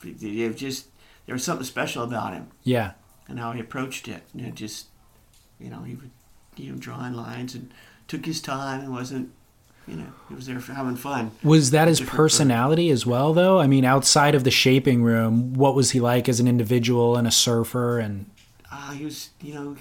they 0.03 0.49
just 0.51 0.87
there 1.27 1.35
was 1.35 1.45
something 1.45 1.65
special 1.67 2.03
about 2.03 2.33
him. 2.33 2.49
Yeah. 2.65 2.93
and 3.29 3.39
how 3.39 3.53
he 3.53 3.61
approached 3.61 4.09
it. 4.09 4.23
And 4.33 4.47
it 4.47 4.55
just, 4.55 4.87
you 5.61 5.69
know, 5.71 5.83
he 5.83 5.95
would, 5.95 6.11
you 6.57 6.73
know, 6.73 6.79
drawing 6.79 7.13
lines 7.15 7.55
and 7.55 7.71
took 8.07 8.25
his 8.25 8.41
time 8.41 8.81
and 8.81 8.91
wasn't, 8.93 9.31
you 9.87 9.97
know, 9.97 10.07
he 10.29 10.35
was 10.35 10.47
there 10.47 10.61
for 10.61 10.73
having 10.73 10.97
fun. 10.97 11.33
Was 11.43 11.71
that 11.73 11.89
his 11.89 12.01
personality 12.01 12.89
as 12.91 13.05
well, 13.07 13.33
though? 13.35 13.59
I 13.61 13.67
mean, 13.67 13.85
outside 13.85 14.35
of 14.35 14.45
the 14.45 14.51
shaping 14.51 15.03
room, 15.03 15.53
what 15.55 15.75
was 15.75 15.91
he 15.91 16.01
like 16.01 16.29
as 16.29 16.41
an 16.41 16.49
individual 16.49 17.17
and 17.17 17.27
a 17.29 17.31
surfer? 17.31 17.99
And 17.99 18.27
Uh, 18.73 18.93
he 18.93 19.05
was, 19.05 19.31
you 19.43 19.53
know, 19.55 19.77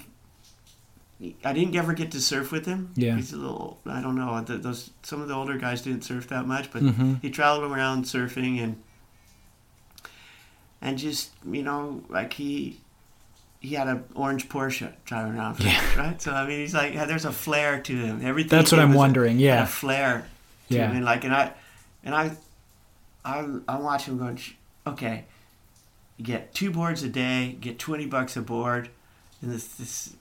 I 1.44 1.52
didn't 1.52 1.74
ever 1.74 1.94
get 1.94 2.12
to 2.12 2.20
surf 2.20 2.52
with 2.52 2.64
him. 2.66 2.90
Yeah. 2.94 3.16
He's 3.16 3.32
a 3.32 3.36
little, 3.36 3.80
I 3.86 4.00
don't 4.00 4.14
know, 4.14 4.40
th 4.46 4.62
those 4.62 4.90
some 5.02 5.20
of 5.20 5.26
the 5.28 5.34
older 5.34 5.58
guys 5.58 5.82
didn't 5.82 6.02
surf 6.04 6.28
that 6.28 6.46
much, 6.46 6.70
but 6.72 6.82
Mhm. 6.82 7.20
he 7.20 7.28
traveled 7.30 7.70
around 7.70 8.04
surfing 8.04 8.62
and, 8.62 8.76
and 10.80 10.96
just, 10.98 11.30
you 11.50 11.62
know, 11.62 12.02
like 12.08 12.34
he, 12.34 12.78
he 13.60 13.74
had 13.74 13.88
an 13.88 14.04
orange 14.14 14.48
Porsche 14.48 14.92
driving 15.04 15.34
around, 15.36 15.54
for 15.56 15.64
Yeah. 15.64 15.96
right? 16.00 16.22
So 16.22 16.32
I 16.32 16.46
mean, 16.46 16.60
he's 16.60 16.74
like, 16.74 16.94
yeah, 16.94 17.04
there's 17.04 17.24
a 17.24 17.32
flair 17.32 17.80
to 17.80 17.96
him. 17.96 18.24
Everything. 18.24 18.50
That's 18.50 18.70
what 18.70 18.80
I'm 18.80 18.90
was 18.90 18.96
a- 18.96 18.98
wondering, 18.98 19.38
yeah. 19.40 19.64
a 19.64 19.66
flair. 19.66 20.26
To 20.68 20.74
Yeah. 20.76 20.88
him. 20.90 20.96
And 20.98 21.04
like, 21.04 21.24
and 21.24 21.34
I, 21.34 21.52
and 22.04 22.14
I, 22.14 22.30
I, 23.24 23.38
I'm 23.68 23.82
watching 23.82 24.14
him 24.14 24.18
going, 24.18 24.38
okay, 24.86 25.24
you 26.16 26.24
get 26.24 26.54
two 26.54 26.70
boards 26.70 27.02
a 27.02 27.08
day, 27.08 27.56
get 27.60 27.78
20 27.80 28.06
bucks 28.06 28.36
a 28.36 28.40
board, 28.42 28.90
and 29.42 29.50
this, 29.50 29.66
this 29.66 30.14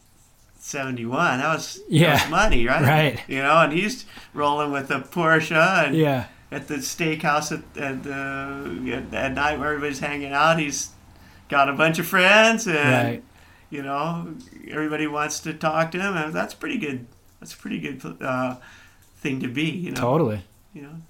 71, 0.67 1.39
that 1.39 1.53
was, 1.53 1.79
Yeah. 1.87 2.15
that 2.15 2.21
was 2.23 2.31
money, 2.31 2.67
right? 2.67 2.81
Right. 2.81 3.23
You 3.27 3.39
know, 3.41 3.57
and 3.61 3.73
he's 3.73 4.05
rolling 4.33 4.71
with 4.71 4.91
a 4.91 4.99
Porsche 4.99 5.85
and 5.87 5.95
yeah. 5.95 6.27
at 6.51 6.67
the 6.67 6.75
steakhouse 6.75 7.51
at, 7.51 7.63
at, 7.81 8.03
the, 8.03 8.93
at, 8.93 9.13
at 9.13 9.33
night 9.33 9.59
where 9.59 9.69
everybody's 9.69 9.99
hanging 9.99 10.33
out, 10.33 10.59
he's 10.59 10.89
got 11.49 11.69
a 11.69 11.73
bunch 11.73 11.99
of 11.99 12.05
friends 12.05 12.67
and, 12.67 12.77
Right. 13.07 13.23
you 13.69 13.81
know, 13.81 14.35
everybody 14.69 15.07
wants 15.07 15.39
to 15.41 15.53
talk 15.53 15.91
to 15.91 15.99
him, 15.99 16.15
and 16.17 16.33
that's 16.33 16.53
pretty 16.53 16.77
good. 16.77 17.07
That's 17.39 17.53
a 17.53 17.57
pretty 17.57 17.79
good 17.79 18.01
uh, 18.21 18.55
thing 19.17 19.39
to 19.41 19.47
be, 19.47 19.69
you 19.69 19.91
know. 19.91 20.01
Totally. 20.01 20.41
You 20.73 20.81
know. 20.83 21.01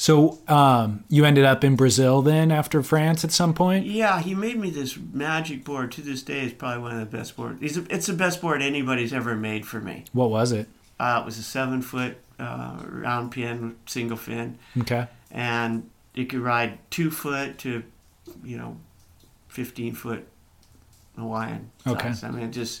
So 0.00 0.38
um, 0.48 1.04
you 1.10 1.26
ended 1.26 1.44
up 1.44 1.62
in 1.62 1.76
Brazil 1.76 2.22
then 2.22 2.50
after 2.50 2.82
France 2.82 3.22
at 3.22 3.32
some 3.32 3.52
point? 3.52 3.84
Yeah, 3.84 4.22
he 4.22 4.34
made 4.34 4.58
me 4.58 4.70
this 4.70 4.96
magic 4.96 5.62
board. 5.62 5.92
To 5.92 6.00
this 6.00 6.22
day, 6.22 6.40
it's 6.40 6.54
probably 6.54 6.80
one 6.80 6.92
of 6.92 7.00
the 7.00 7.18
best 7.18 7.36
boards. 7.36 7.58
It's, 7.60 7.76
it's 7.90 8.06
the 8.06 8.14
best 8.14 8.40
board 8.40 8.62
anybody's 8.62 9.12
ever 9.12 9.36
made 9.36 9.66
for 9.66 9.78
me. 9.78 10.04
What 10.14 10.30
was 10.30 10.52
it? 10.52 10.68
Uh, 10.98 11.20
it 11.20 11.26
was 11.26 11.36
a 11.36 11.42
seven 11.42 11.82
foot 11.82 12.16
uh, 12.38 12.78
round 12.82 13.32
pin, 13.32 13.76
single 13.84 14.16
fin, 14.16 14.58
Okay. 14.78 15.06
and 15.30 15.90
it 16.14 16.30
could 16.30 16.40
ride 16.40 16.78
two 16.90 17.10
foot 17.10 17.58
to, 17.58 17.82
you 18.42 18.56
know, 18.56 18.78
fifteen 19.48 19.94
foot 19.94 20.26
Hawaiian. 21.18 21.72
Okay. 21.86 22.08
Size. 22.08 22.24
I 22.24 22.30
mean, 22.30 22.52
just 22.52 22.80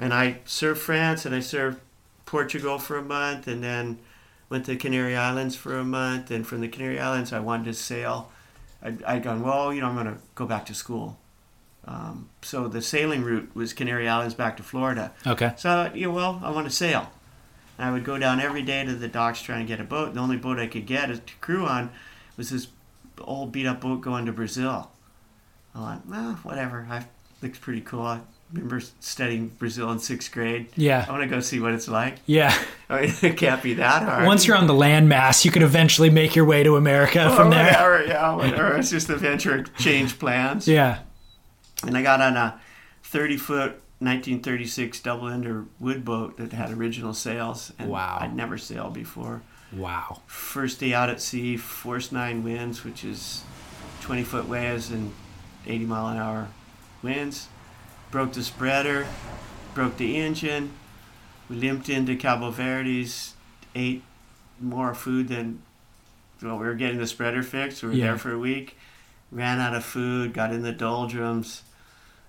and 0.00 0.12
I 0.12 0.40
served 0.46 0.80
France 0.80 1.24
and 1.24 1.32
I 1.32 1.40
served 1.40 1.78
Portugal 2.26 2.80
for 2.80 2.98
a 2.98 3.04
month, 3.04 3.46
and 3.46 3.62
then 3.62 4.00
went 4.50 4.66
to 4.66 4.72
the 4.72 4.76
Canary 4.76 5.16
Islands 5.16 5.56
for 5.56 5.78
a 5.78 5.84
month. 5.84 6.30
And 6.30 6.46
from 6.46 6.60
the 6.60 6.68
Canary 6.68 7.00
Islands, 7.00 7.32
I 7.32 7.40
wanted 7.40 7.64
to 7.64 7.74
sail. 7.74 8.30
I'd, 8.82 9.02
I'd 9.04 9.22
gone, 9.22 9.42
well, 9.42 9.72
you 9.72 9.80
know, 9.80 9.86
I'm 9.86 9.94
going 9.94 10.06
to 10.06 10.18
go 10.34 10.44
back 10.44 10.66
to 10.66 10.74
school. 10.74 11.18
Um, 11.86 12.28
so 12.42 12.68
the 12.68 12.82
sailing 12.82 13.22
route 13.22 13.50
was 13.54 13.72
Canary 13.72 14.06
Islands 14.06 14.34
back 14.34 14.58
to 14.58 14.62
Florida. 14.62 15.12
Okay. 15.26 15.52
So 15.56 15.70
I 15.70 15.72
thought, 15.72 15.96
yeah, 15.96 16.08
well, 16.08 16.40
I 16.42 16.50
want 16.50 16.66
to 16.66 16.74
sail. 16.74 17.10
And 17.78 17.88
I 17.88 17.92
would 17.92 18.04
go 18.04 18.18
down 18.18 18.40
every 18.40 18.62
day 18.62 18.84
to 18.84 18.94
the 18.94 19.08
docks 19.08 19.40
trying 19.40 19.60
to 19.60 19.66
get 19.66 19.80
a 19.80 19.84
boat. 19.84 20.12
The 20.12 20.20
only 20.20 20.36
boat 20.36 20.58
I 20.58 20.66
could 20.66 20.84
get 20.84 21.06
to 21.06 21.34
crew 21.40 21.64
on 21.64 21.90
was 22.36 22.50
this 22.50 22.68
old 23.20 23.52
beat 23.52 23.66
up 23.66 23.80
boat 23.80 24.02
going 24.02 24.26
to 24.26 24.32
Brazil. 24.32 24.90
I 25.74 25.78
thought, 25.78 26.06
well, 26.06 26.32
whatever. 26.42 26.86
I 26.90 27.06
looks 27.42 27.58
pretty 27.58 27.80
cool. 27.80 28.02
I 28.02 28.20
remember 28.52 28.80
studying 29.00 29.48
Brazil 29.48 29.90
in 29.92 29.98
sixth 29.98 30.32
grade. 30.32 30.68
Yeah. 30.76 31.04
I 31.08 31.10
want 31.12 31.22
to 31.22 31.28
go 31.28 31.40
see 31.40 31.60
what 31.60 31.72
it's 31.72 31.88
like. 31.88 32.16
Yeah. 32.26 32.52
I 32.88 33.02
mean, 33.02 33.14
it 33.22 33.36
can't 33.36 33.62
be 33.62 33.74
that 33.74 34.02
hard. 34.02 34.26
Once 34.26 34.46
you're 34.46 34.56
on 34.56 34.66
the 34.66 34.74
landmass, 34.74 35.44
you 35.44 35.50
can 35.50 35.62
eventually 35.62 36.10
make 36.10 36.34
your 36.34 36.44
way 36.44 36.62
to 36.64 36.76
America 36.76 37.28
Or 37.30 37.36
from 37.36 37.50
there. 37.50 37.66
whatever, 37.66 38.04
yeah. 38.06 38.76
It's 38.78 38.90
just 38.90 39.08
a 39.08 39.16
venture, 39.16 39.62
change 39.78 40.18
plans. 40.18 40.66
Yeah. 40.66 40.98
And 41.86 41.96
I 41.96 42.02
got 42.02 42.20
on 42.20 42.36
a 42.36 42.60
30 43.04 43.36
foot 43.36 43.70
1936 44.00 45.00
double 45.00 45.28
ender 45.28 45.66
wood 45.78 46.04
boat 46.04 46.36
that 46.38 46.52
had 46.52 46.70
original 46.72 47.14
sails. 47.14 47.72
And 47.78 47.88
Wow. 47.90 48.18
I'd 48.20 48.34
never 48.34 48.58
sailed 48.58 48.94
before. 48.94 49.42
Wow. 49.72 50.22
First 50.26 50.80
day 50.80 50.92
out 50.94 51.08
at 51.10 51.20
sea, 51.20 51.56
force 51.56 52.10
nine 52.10 52.42
winds, 52.42 52.84
which 52.84 53.04
is 53.04 53.44
20 54.00 54.24
foot 54.24 54.48
waves 54.48 54.90
and 54.90 55.12
80 55.66 55.84
mile 55.84 56.08
an 56.08 56.16
hour 56.16 56.48
winds. 57.02 57.48
Broke 58.10 58.32
the 58.32 58.42
spreader, 58.42 59.06
broke 59.74 59.96
the 59.96 60.16
engine. 60.16 60.72
We 61.48 61.56
limped 61.56 61.88
into 61.88 62.16
Cabo 62.16 62.50
Verde's, 62.50 63.34
ate 63.74 64.02
more 64.60 64.94
food 64.94 65.28
than 65.28 65.62
well, 66.42 66.56
we 66.58 66.64
were 66.64 66.74
getting 66.74 66.98
the 66.98 67.06
spreader 67.06 67.42
fixed. 67.42 67.82
We 67.82 67.88
were 67.90 67.94
Yeah. 67.94 68.04
there 68.06 68.18
for 68.18 68.32
a 68.32 68.38
week. 68.38 68.78
Ran 69.30 69.60
out 69.60 69.74
of 69.74 69.84
food, 69.84 70.32
got 70.32 70.52
in 70.52 70.62
the 70.62 70.72
doldrums. 70.72 71.62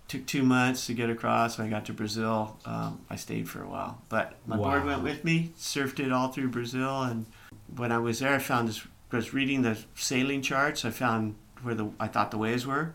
Took 0.10 0.26
two 0.26 0.44
months 0.44 0.86
to 0.88 0.94
get 0.94 1.10
across. 1.10 1.58
When 1.58 1.66
I 1.66 1.70
got 1.70 1.86
to 1.86 1.94
Brazil, 1.94 2.58
um, 2.66 3.00
I 3.10 3.16
stayed 3.16 3.48
for 3.48 3.64
a 3.64 3.68
while. 3.70 4.02
But 4.10 4.34
my 4.46 4.58
board 4.58 4.84
went 4.84 5.02
with 5.02 5.24
me, 5.24 5.54
surfed 5.58 6.02
it 6.02 6.12
all 6.12 6.28
through 6.28 6.50
Brazil. 6.50 7.04
And 7.04 7.26
when 7.74 7.94
I 7.94 7.98
was 8.00 8.20
there, 8.20 8.36
I 8.36 8.40
found 8.40 8.68
this, 8.68 8.86
I 9.12 9.16
was 9.16 9.34
reading 9.34 9.62
the 9.62 9.78
sailing 9.96 10.42
charts. 10.42 10.84
I 10.84 10.90
found 10.92 11.36
where 11.64 11.74
the 11.76 11.90
I 12.00 12.08
thought 12.08 12.32
the 12.32 12.38
waves 12.38 12.68
were. 12.68 12.94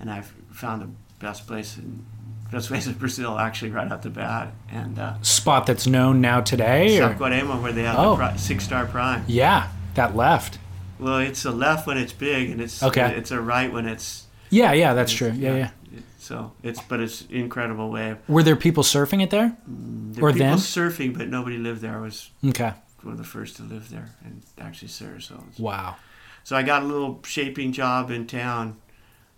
And 0.00 0.10
I 0.10 0.22
found 0.50 0.82
the 0.82 0.88
best 1.20 1.46
place 1.46 1.78
in 1.78 2.04
best 2.50 2.68
place 2.68 2.86
in 2.86 2.94
Brazil 2.94 3.38
actually 3.38 3.70
right 3.70 3.90
out 3.90 4.02
the 4.02 4.10
bat. 4.10 4.52
And 4.70 4.98
uh, 4.98 5.14
Spot 5.22 5.66
that's 5.66 5.86
known 5.86 6.20
now 6.20 6.40
today? 6.40 6.98
Or? 7.00 7.14
Saquarema, 7.14 7.60
where 7.62 7.72
they 7.72 7.82
have 7.82 7.98
Oh. 7.98 8.16
the 8.16 8.36
six 8.36 8.64
star 8.64 8.86
prime. 8.86 9.24
Yeah. 9.26 9.68
That 9.94 10.14
left. 10.14 10.58
Well, 10.98 11.18
it's 11.18 11.44
a 11.44 11.50
left 11.50 11.86
when 11.86 11.98
it's 11.98 12.12
big, 12.12 12.50
and 12.50 12.60
it's 12.60 12.82
Okay. 12.82 13.14
It's 13.16 13.30
a 13.30 13.40
right 13.40 13.72
when 13.72 13.86
it's 13.86 14.24
Yeah, 14.50 14.72
yeah, 14.72 14.94
that's 14.94 15.12
true. 15.12 15.30
Yeah, 15.36 15.54
yeah. 15.56 15.70
It- 15.94 16.02
So 16.18 16.52
it's 16.62 16.80
but 16.82 17.00
it's 17.00 17.22
incredible 17.30 17.90
wave. 17.90 18.16
Were 18.28 18.42
there 18.42 18.56
people 18.56 18.82
surfing 18.82 19.22
it 19.22 19.30
there? 19.30 19.56
There 19.66 20.24
Or 20.24 20.32
people 20.32 20.48
then? 20.48 20.58
surfing, 20.58 21.16
but 21.16 21.28
nobody 21.28 21.56
lived 21.58 21.80
there. 21.82 21.96
I 21.96 22.00
was 22.00 22.30
Okay. 22.46 22.72
one 23.02 23.12
of 23.12 23.18
the 23.18 23.24
first 23.24 23.56
to 23.56 23.62
live 23.62 23.90
there 23.90 24.10
and 24.24 24.42
actually 24.60 24.88
surf. 24.88 25.22
So 25.24 25.44
Wow. 25.58 25.96
So 26.44 26.56
I 26.56 26.62
got 26.62 26.82
a 26.82 26.86
little 26.86 27.20
shaping 27.24 27.72
job 27.72 28.10
in 28.10 28.26
town, 28.26 28.76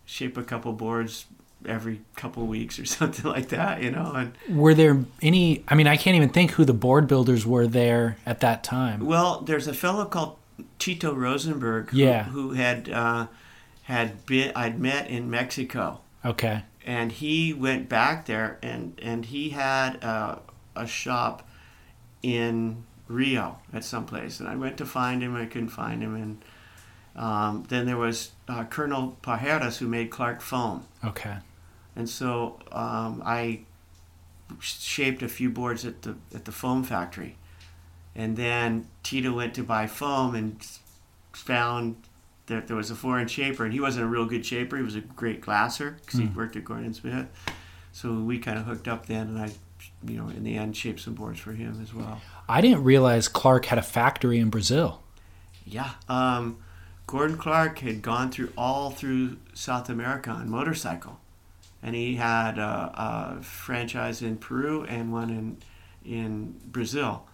shape 0.04 0.36
a 0.36 0.42
couple 0.42 0.72
boards 0.72 1.26
every 1.66 2.00
couple 2.16 2.46
weeks 2.46 2.78
or 2.78 2.84
something 2.98 3.24
like 3.30 3.48
that, 3.48 3.82
you 3.82 3.90
know. 3.90 4.12
And 4.14 4.32
Were 4.58 4.74
there 4.74 5.04
any? 5.22 5.64
I 5.68 5.74
mean, 5.74 5.86
I 5.86 5.96
can't 5.96 6.16
even 6.16 6.28
think 6.30 6.52
who 6.52 6.64
the 6.64 6.74
board 6.74 7.06
builders 7.08 7.46
were 7.46 7.66
there 7.66 8.16
at 8.26 8.40
that 8.40 8.62
time. 8.64 9.04
well, 9.06 9.40
there's 9.40 9.66
a 9.66 9.74
fellow 9.74 10.04
called 10.04 10.36
Tito 10.78 11.14
Rosemberg, 11.14 11.90
who, 11.90 11.96
Yeah. 11.98 12.24
who 12.24 12.52
had 12.52 12.88
uh, 12.88 13.26
had 13.84 14.24
been 14.26 14.52
I'd 14.56 14.78
met 14.78 15.08
in 15.08 15.30
Mexico, 15.30 16.00
Okay. 16.24 16.62
and 16.86 17.10
he 17.12 17.52
went 17.52 17.88
back 17.88 18.26
there, 18.26 18.58
and 18.62 18.98
and 19.02 19.24
he 19.26 19.50
had 19.50 20.02
uh, 20.04 20.36
a 20.76 20.86
shop 20.86 21.48
in 22.22 22.84
Rio 23.08 23.58
at 23.72 23.84
some 23.84 24.04
place, 24.04 24.40
and 24.40 24.48
I 24.48 24.56
went 24.56 24.76
to 24.78 24.86
find 24.86 25.22
him, 25.22 25.34
I 25.34 25.46
couldn't 25.46 25.68
find 25.70 26.02
him, 26.02 26.14
and 26.14 26.42
um, 27.16 27.64
then 27.68 27.86
there 27.86 27.96
was 27.96 28.32
uh, 28.48 28.64
Colonel 28.64 29.16
Pajeras 29.22 29.78
who 29.78 29.88
made 29.88 30.10
Clark 30.10 30.40
foam. 30.40 30.86
Okay. 31.04 31.36
And 31.98 32.08
so 32.08 32.58
um, 32.70 33.22
I 33.24 33.60
shaped 34.60 35.22
a 35.22 35.28
few 35.28 35.50
boards 35.50 35.84
at 35.84 36.02
the 36.02 36.16
at 36.34 36.44
the 36.44 36.52
foam 36.52 36.84
factory, 36.84 37.36
and 38.14 38.36
then 38.36 38.86
Tito 39.02 39.32
went 39.32 39.52
to 39.54 39.64
buy 39.64 39.86
foam 39.88 40.34
and 40.34 40.64
found 41.32 41.96
that 42.46 42.66
there 42.66 42.76
was 42.76 42.90
a 42.90 42.94
foreign 42.94 43.28
shaper, 43.28 43.64
and 43.64 43.72
he 43.72 43.80
wasn't 43.80 44.04
a 44.04 44.08
real 44.08 44.26
good 44.26 44.46
shaper. 44.46 44.76
He 44.76 44.82
was 44.82 44.94
a 44.94 45.00
great 45.00 45.40
glasser 45.40 45.98
because 46.00 46.20
he 46.20 46.26
worked 46.26 46.56
at 46.56 46.64
Gordon 46.64 46.94
Smith. 46.94 47.26
So 47.92 48.14
we 48.14 48.38
kind 48.38 48.58
of 48.58 48.64
hooked 48.64 48.88
up 48.88 49.06
then, 49.06 49.26
and 49.28 49.38
I, 49.38 49.50
you 50.06 50.16
know, 50.16 50.28
in 50.28 50.44
the 50.44 50.56
end, 50.56 50.76
shaped 50.76 51.00
some 51.00 51.14
boards 51.14 51.40
for 51.40 51.52
him 51.52 51.80
as 51.82 51.92
well. 51.92 52.20
I 52.48 52.60
didn't 52.60 52.84
realize 52.84 53.26
Clark 53.28 53.66
had 53.66 53.78
a 53.78 53.82
factory 53.82 54.38
in 54.38 54.50
Brazil. 54.50 55.02
Yeah. 55.66 55.90
Um, 56.08 56.58
Gordon 57.06 57.36
Clark 57.36 57.80
had 57.80 58.02
gone 58.02 58.30
through 58.30 58.52
all 58.56 58.90
through 58.90 59.38
South 59.52 59.88
America 59.88 60.30
on 60.30 60.48
motorcycle, 60.48 61.18
and 61.82 61.94
he 61.94 62.16
had 62.16 62.58
a, 62.58 63.36
a 63.38 63.42
franchise 63.42 64.22
in 64.22 64.36
Peru 64.36 64.84
and 64.84 65.12
one 65.12 65.30
in 65.30 65.58
in 66.04 66.60
Brazil, 66.66 67.26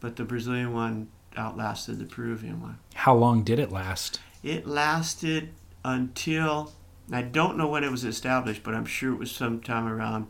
but 0.00 0.16
the 0.16 0.24
Brazilian 0.24 0.72
one 0.72 1.08
outlasted 1.36 1.98
the 1.98 2.04
Peruvian 2.04 2.60
one. 2.60 2.78
How 2.94 3.14
long 3.14 3.42
did 3.42 3.58
it 3.58 3.70
last? 3.70 4.20
It 4.42 4.66
lasted 4.66 5.50
until 5.84 6.72
I 7.12 7.22
don't 7.22 7.56
know 7.56 7.68
when 7.68 7.84
it 7.84 7.90
was 7.90 8.04
established, 8.04 8.64
but 8.64 8.74
I'm 8.74 8.84
sure 8.84 9.12
it 9.12 9.18
was 9.18 9.30
sometime 9.30 9.86
around 9.86 10.26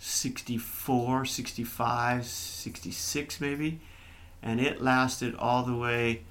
64, 0.00 1.24
65, 1.24 2.26
66 2.26 3.40
maybe, 3.40 3.80
and 4.42 4.60
it 4.60 4.82
lasted 4.82 5.36
all 5.36 5.62
the 5.62 5.76
way 5.76 6.22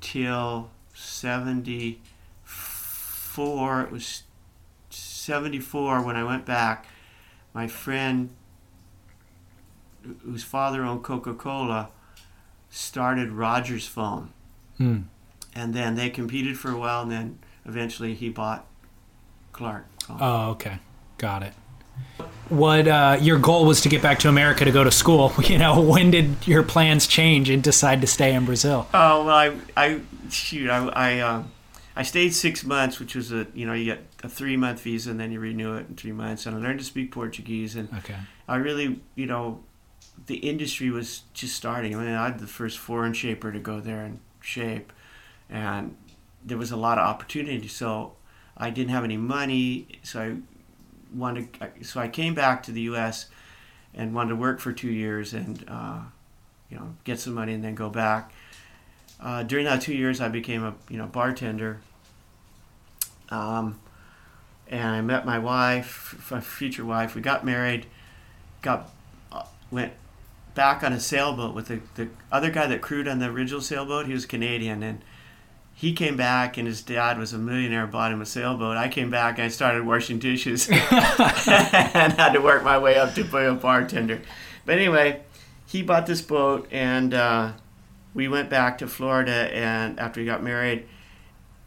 till 0.00 0.70
74. 0.94 3.82
It 3.82 3.90
was 3.90 4.22
74 5.26 6.02
when 6.02 6.14
I 6.14 6.22
went 6.22 6.46
back. 6.46 6.86
My 7.52 7.66
friend, 7.66 8.30
whose 10.22 10.44
father 10.44 10.84
owned 10.84 11.02
Coca 11.02 11.34
Cola, 11.34 11.90
started 12.70 13.32
Rogers 13.32 13.88
Foam. 13.88 14.32
Hmm. 14.78 14.98
And 15.54 15.74
then 15.74 15.96
they 15.96 16.10
competed 16.10 16.58
for 16.58 16.70
a 16.70 16.78
while, 16.78 17.02
and 17.02 17.10
then 17.10 17.38
eventually 17.64 18.14
he 18.14 18.28
bought 18.28 18.66
Clark. 19.52 19.86
Foam. 20.02 20.18
Oh, 20.20 20.50
okay. 20.50 20.78
Got 21.18 21.42
it. 21.42 21.54
What 22.48 22.86
uh, 22.86 23.18
your 23.20 23.38
goal 23.38 23.64
was 23.66 23.80
to 23.80 23.88
get 23.88 24.02
back 24.02 24.20
to 24.20 24.28
America 24.28 24.64
to 24.64 24.70
go 24.70 24.84
to 24.84 24.92
school? 24.92 25.32
You 25.42 25.58
know, 25.58 25.80
when 25.80 26.12
did 26.12 26.46
your 26.46 26.62
plans 26.62 27.06
change 27.06 27.50
and 27.50 27.62
decide 27.62 28.00
to 28.02 28.06
stay 28.06 28.34
in 28.34 28.44
Brazil? 28.44 28.86
Oh 28.94 29.24
well, 29.24 29.34
I, 29.34 29.56
I 29.76 30.00
shoot, 30.28 30.68
I, 30.68 30.86
I, 30.88 31.20
um, 31.20 31.50
I 31.96 32.02
stayed 32.02 32.34
six 32.34 32.62
months, 32.62 33.00
which 33.00 33.14
was 33.14 33.32
a, 33.32 33.46
you 33.54 33.66
know, 33.66 33.72
you 33.72 33.86
get 33.86 34.05
a 34.22 34.28
three 34.28 34.56
month 34.56 34.80
visa 34.80 35.10
and 35.10 35.20
then 35.20 35.30
you 35.32 35.40
renew 35.40 35.74
it 35.76 35.88
in 35.88 35.94
three 35.96 36.12
months. 36.12 36.46
And 36.46 36.56
I 36.56 36.60
learned 36.60 36.78
to 36.78 36.84
speak 36.84 37.12
Portuguese, 37.12 37.76
and 37.76 37.88
Okay. 37.98 38.16
I 38.48 38.56
really, 38.56 39.00
you 39.14 39.26
know, 39.26 39.62
the 40.26 40.36
industry 40.36 40.90
was 40.90 41.22
just 41.34 41.54
starting. 41.54 41.94
I 41.94 41.98
mean, 41.98 42.14
I 42.14 42.26
had 42.26 42.38
the 42.38 42.46
first 42.46 42.78
foreign 42.78 43.12
shaper 43.12 43.52
to 43.52 43.58
go 43.58 43.80
there 43.80 44.04
and 44.04 44.20
shape, 44.40 44.92
and 45.50 45.96
there 46.44 46.56
was 46.58 46.70
a 46.70 46.76
lot 46.76 46.98
of 46.98 47.04
opportunity. 47.06 47.68
So 47.68 48.14
I 48.56 48.70
didn't 48.70 48.90
have 48.90 49.04
any 49.04 49.16
money, 49.16 49.88
so 50.02 50.20
I 50.20 50.36
wanted. 51.14 51.48
So 51.82 52.00
I 52.00 52.08
came 52.08 52.34
back 52.34 52.62
to 52.64 52.72
the 52.72 52.82
U.S. 52.82 53.26
and 53.94 54.14
wanted 54.14 54.30
to 54.30 54.36
work 54.36 54.60
for 54.60 54.72
two 54.72 54.90
years 54.90 55.34
and, 55.34 55.64
uh, 55.68 56.00
you 56.70 56.76
know, 56.76 56.94
get 57.04 57.20
some 57.20 57.34
money 57.34 57.52
and 57.52 57.62
then 57.62 57.74
go 57.74 57.90
back. 57.90 58.32
Uh, 59.20 59.42
during 59.42 59.64
that 59.64 59.80
two 59.80 59.94
years, 59.94 60.20
I 60.20 60.28
became 60.28 60.64
a 60.64 60.74
you 60.88 60.96
know 60.98 61.06
bartender. 61.06 61.80
Um, 63.30 63.78
and 64.68 64.88
I 64.88 65.00
met 65.00 65.24
my 65.24 65.38
wife, 65.38 66.30
my 66.30 66.40
future 66.40 66.84
wife. 66.84 67.14
We 67.14 67.20
got 67.20 67.44
married, 67.44 67.86
got 68.62 68.90
uh, 69.30 69.44
went 69.70 69.92
back 70.54 70.82
on 70.82 70.92
a 70.92 71.00
sailboat 71.00 71.54
with 71.54 71.68
the, 71.68 71.80
the 71.94 72.08
other 72.32 72.50
guy 72.50 72.66
that 72.66 72.80
crewed 72.80 73.06
on 73.06 73.18
the 73.18 73.26
original 73.26 73.60
sailboat. 73.60 74.06
He 74.06 74.12
was 74.12 74.26
Canadian, 74.26 74.82
and 74.82 75.02
he 75.72 75.92
came 75.92 76.16
back, 76.16 76.56
and 76.56 76.66
his 76.66 76.82
dad 76.82 77.18
was 77.18 77.32
a 77.32 77.38
millionaire, 77.38 77.86
bought 77.86 78.10
him 78.10 78.20
a 78.20 78.26
sailboat. 78.26 78.76
I 78.76 78.88
came 78.88 79.10
back, 79.10 79.38
and 79.38 79.44
I 79.44 79.48
started 79.48 79.86
washing 79.86 80.18
dishes, 80.18 80.68
and 80.70 80.80
had 80.80 82.32
to 82.32 82.40
work 82.40 82.64
my 82.64 82.78
way 82.78 82.96
up 82.96 83.14
to 83.14 83.24
be 83.24 83.44
a 83.44 83.54
bartender. 83.54 84.22
But 84.64 84.78
anyway, 84.78 85.22
he 85.66 85.82
bought 85.82 86.06
this 86.06 86.22
boat, 86.22 86.66
and 86.72 87.14
uh, 87.14 87.52
we 88.14 88.26
went 88.26 88.48
back 88.48 88.78
to 88.78 88.88
Florida, 88.88 89.54
and 89.54 90.00
after 90.00 90.20
we 90.20 90.26
got 90.26 90.42
married, 90.42 90.88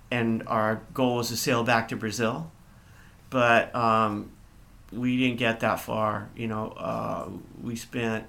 and 0.09 0.43
our 0.47 0.81
goal 0.93 1.17
was 1.17 1.29
to 1.29 1.37
sail 1.37 1.63
back 1.63 1.87
to 1.89 1.95
Brazil, 1.95 2.51
but 3.29 3.73
um, 3.75 4.31
we 4.91 5.17
didn't 5.17 5.37
get 5.37 5.59
that 5.61 5.79
far. 5.79 6.29
You 6.35 6.47
know, 6.47 6.71
uh, 6.71 7.29
we 7.61 7.75
spent 7.75 8.25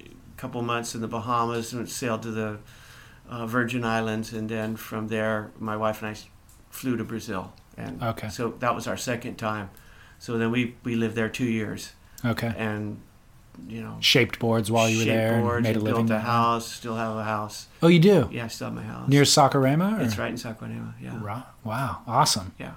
a 0.00 0.04
couple 0.36 0.62
months 0.62 0.94
in 0.94 1.00
the 1.00 1.08
Bahamas 1.08 1.72
and 1.72 1.88
sailed 1.88 2.22
to 2.22 2.30
the 2.30 2.58
uh, 3.28 3.46
Virgin 3.46 3.84
Islands, 3.84 4.32
and 4.32 4.48
then 4.48 4.76
from 4.76 5.08
there, 5.08 5.50
my 5.58 5.76
wife 5.76 6.02
and 6.02 6.16
I 6.16 6.20
flew 6.70 6.96
to 6.96 7.04
Brazil, 7.04 7.52
and 7.76 8.02
Okay. 8.02 8.28
so 8.28 8.54
that 8.58 8.74
was 8.74 8.86
our 8.86 8.96
second 8.96 9.36
time. 9.36 9.70
So 10.18 10.38
then 10.38 10.50
we 10.50 10.74
we 10.84 10.94
lived 10.96 11.14
there 11.16 11.28
two 11.28 11.44
years, 11.46 11.92
Okay. 12.24 12.52
and 12.56 13.00
you 13.68 13.82
know, 13.82 13.96
Shaped 14.00 14.38
boards 14.38 14.70
while 14.70 14.88
you 14.88 14.98
were 15.00 15.04
there 15.04 15.40
boards 15.40 15.62
made 15.62 15.76
a 15.76 15.80
living. 15.80 16.06
built 16.06 16.18
a 16.18 16.22
house. 16.22 16.66
Still 16.72 16.96
have 16.96 17.16
a 17.16 17.24
house. 17.24 17.66
Oh, 17.82 17.88
you 17.88 17.98
do? 17.98 18.28
Yeah, 18.32 18.46
I 18.46 18.48
still 18.48 18.68
have 18.68 18.74
my 18.74 18.82
house. 18.82 19.08
Near 19.08 19.24
Saquarema? 19.24 19.98
or- 19.98 20.02
It's 20.02 20.16
right 20.16 20.30
in 20.30 20.36
Saquarema. 20.36 20.94
Yeah. 21.00 21.42
Wow. 21.64 21.98
Awesome. 22.06 22.52
Yeah. 22.58 22.72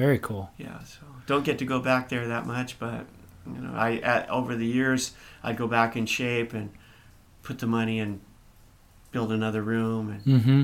Very 0.00 0.18
cool. 0.18 0.50
Yeah. 0.58 0.78
So 0.84 1.00
don't 1.26 1.44
get 1.44 1.58
to 1.58 1.64
go 1.64 1.78
back 1.80 2.08
there 2.08 2.26
that 2.28 2.46
much, 2.46 2.78
but 2.78 3.04
you 3.46 3.60
know, 3.60 3.72
I 3.74 3.96
at, 3.98 4.28
over 4.30 4.56
the 4.56 4.66
years 4.66 5.12
I'd 5.42 5.56
go 5.56 5.66
back 5.66 5.96
in 5.96 6.06
shape 6.06 6.52
and 6.54 6.70
put 7.42 7.58
the 7.58 7.66
money 7.66 7.98
and 8.00 8.20
build 9.12 9.30
another 9.32 9.62
room 9.62 10.10
and 10.10 10.22
Mm-hmm. 10.24 10.62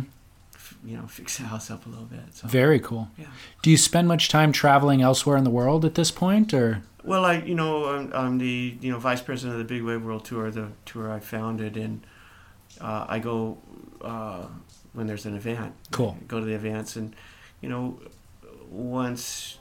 f- 0.54 0.76
you 0.84 0.96
know 0.96 1.06
fix 1.06 1.38
the 1.38 1.44
house 1.44 1.70
up 1.70 1.86
a 1.86 1.88
little 1.88 2.04
bit. 2.06 2.20
So 2.32 2.48
Very 2.48 2.80
cool. 2.80 3.08
yeah. 3.18 3.26
Do 3.62 3.70
you 3.70 3.76
spend 3.76 4.08
much 4.08 4.28
time 4.28 4.52
traveling 4.52 5.02
elsewhere 5.02 5.36
in 5.36 5.44
the 5.44 5.50
world 5.60 5.84
at 5.84 5.94
this 5.94 6.10
point, 6.10 6.52
or? 6.54 6.82
Well, 7.04 7.24
I 7.24 7.34
you 7.38 7.54
know 7.54 7.84
I'm, 7.94 8.12
I'm 8.12 8.38
the 8.38 8.76
you 8.80 8.90
know 8.92 8.98
vice 8.98 9.20
president 9.22 9.60
of 9.60 9.66
the 9.66 9.74
Big 9.74 9.82
Wave 9.82 10.02
World 10.02 10.24
Tour, 10.24 10.50
the 10.50 10.68
tour 10.86 11.10
I 11.12 11.20
founded, 11.20 11.76
and 11.76 12.04
uh, 12.80 13.06
I 13.08 13.18
go 13.20 13.58
uh, 14.02 14.46
when 14.92 15.06
there's 15.06 15.26
an 15.26 15.36
event. 15.36 15.72
Cool. 15.92 16.16
I 16.20 16.24
go 16.24 16.40
to 16.40 16.46
the 16.46 16.54
events, 16.54 16.96
and 16.96 17.14
you 17.60 17.68
know 17.68 17.98
once 18.70 19.58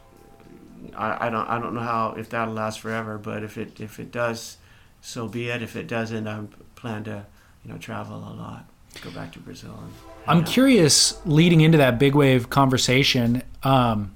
I, 0.96 1.28
I 1.28 1.30
don't 1.30 1.48
I 1.48 1.60
don't 1.60 1.74
know 1.74 1.82
how 1.82 2.16
if 2.18 2.30
that'll 2.30 2.54
last 2.54 2.80
forever, 2.80 3.18
but 3.18 3.44
if 3.44 3.58
it 3.58 3.80
if 3.80 4.00
it 4.00 4.12
does, 4.12 4.58
so 5.02 5.28
be 5.28 5.50
it. 5.50 5.62
If 5.62 5.76
it 5.76 5.88
doesn't, 5.88 6.28
I 6.28 6.44
plan 6.76 7.04
to 7.06 7.26
you 7.64 7.72
know 7.72 7.78
travel 7.78 8.18
a 8.18 8.34
lot, 8.34 8.66
go 9.02 9.12
back 9.12 9.32
to 9.34 9.40
Brazil. 9.40 9.78
And, 9.82 9.94
I'm 10.28 10.44
curious, 10.44 11.20
leading 11.26 11.62
into 11.62 11.78
that 11.78 12.00
big 12.00 12.16
wave 12.16 12.50
conversation, 12.50 13.44
um, 13.62 14.16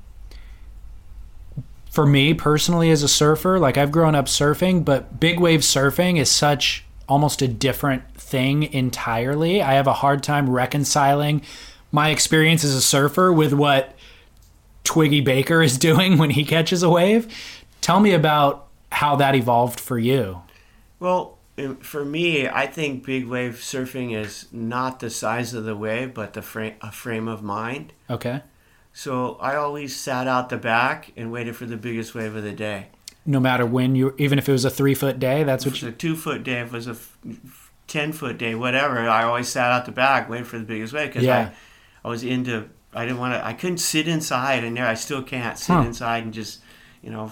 for 1.92 2.06
me 2.06 2.34
personally 2.34 2.90
as 2.90 3.04
a 3.04 3.08
surfer, 3.08 3.60
like 3.60 3.78
I've 3.78 3.92
grown 3.92 4.16
up 4.16 4.26
surfing, 4.26 4.84
but 4.84 5.20
big 5.20 5.40
wave 5.40 5.62
surfing 5.62 6.18
is 6.18 6.30
such 6.32 6.84
almost 7.08 7.42
a 7.42 7.48
different 7.48 8.16
thing 8.16 8.64
entirely. 8.74 9.62
I 9.62 9.74
have 9.74 9.88
a 9.88 9.94
hard 9.94 10.24
time 10.24 10.50
reconciling 10.50 11.44
my 11.92 12.10
experience 12.10 12.64
as 12.64 12.74
a 12.74 12.82
surfer 12.82 13.34
with 13.34 13.54
what 13.54 13.96
Twiggy 14.84 15.22
Baker 15.22 15.62
is 15.62 15.78
doing 15.90 16.18
when 16.18 16.32
he 16.32 16.44
catches 16.44 16.84
a 16.84 16.90
wave. 16.90 17.28
Tell 17.82 18.00
me 18.00 18.12
about 18.14 18.68
how 18.92 19.16
that 19.18 19.36
evolved 19.36 19.80
for 19.80 19.98
you. 19.98 20.42
Well, 21.00 21.38
for 21.82 22.04
me, 22.06 22.48
I 22.48 22.68
think 22.68 23.06
big 23.06 23.28
wave 23.28 23.56
surfing 23.56 24.16
is 24.16 24.48
not 24.52 25.00
the 25.00 25.10
size 25.10 25.54
of 25.54 25.66
the 25.66 25.76
wave, 25.76 26.14
but 26.14 26.34
the 26.34 26.42
frame 26.42 26.76
a 26.82 26.92
frame 26.92 27.28
of 27.28 27.44
mind. 27.44 27.94
Okay. 28.10 28.42
So 28.94 29.36
I 29.36 29.56
always 29.56 29.96
sat 29.96 30.28
out 30.28 30.50
the 30.50 30.58
back 30.58 31.12
and 31.16 31.32
waited 31.32 31.56
for 31.56 31.66
the 31.66 31.78
biggest 31.78 32.16
wave 32.16 32.36
of 32.36 32.44
the 32.44 32.54
day. 32.54 32.88
No 33.26 33.40
matter 33.40 33.66
when 33.66 33.96
you, 33.96 34.16
even 34.18 34.40
if 34.40 34.50
it 34.50 34.52
was 34.52 34.66
a 34.66 34.70
three 34.70 34.96
foot 34.96 35.20
day, 35.20 35.44
that's 35.44 35.66
If 35.66 35.74
what 35.74 35.78
it 35.78 35.82
you. 35.82 35.88
was 35.90 35.94
a 35.96 35.98
two 35.98 36.16
foot 36.16 36.44
day, 36.44 36.62
if 36.62 36.68
it 36.68 36.74
was 36.74 36.88
a 36.88 36.96
ten 37.88 38.12
foot 38.12 38.38
day, 38.38 38.56
whatever, 38.56 39.08
I 39.08 39.24
always 39.24 39.48
sat 39.50 39.72
out 39.72 39.86
the 39.86 39.92
back 39.92 40.30
waiting 40.30 40.46
for 40.46 40.58
the 40.58 40.66
biggest 40.66 40.94
wave 40.94 41.08
because 41.10 41.24
Yeah. 41.24 41.52
I, 42.04 42.08
I 42.08 42.10
was 42.10 42.24
into. 42.24 42.70
I 42.94 43.06
didn't 43.06 43.20
want 43.20 43.34
to. 43.36 43.46
I 43.46 43.54
couldn't 43.54 43.78
sit 43.78 44.08
inside, 44.08 44.64
and 44.64 44.76
there 44.76 44.88
I 44.88 44.96
still 44.96 45.22
can't 45.22 45.58
sit 45.58 45.74
Huh. 45.74 45.82
inside 45.84 46.24
and 46.24 46.34
just, 46.34 46.60
you 47.04 47.12
know, 47.12 47.32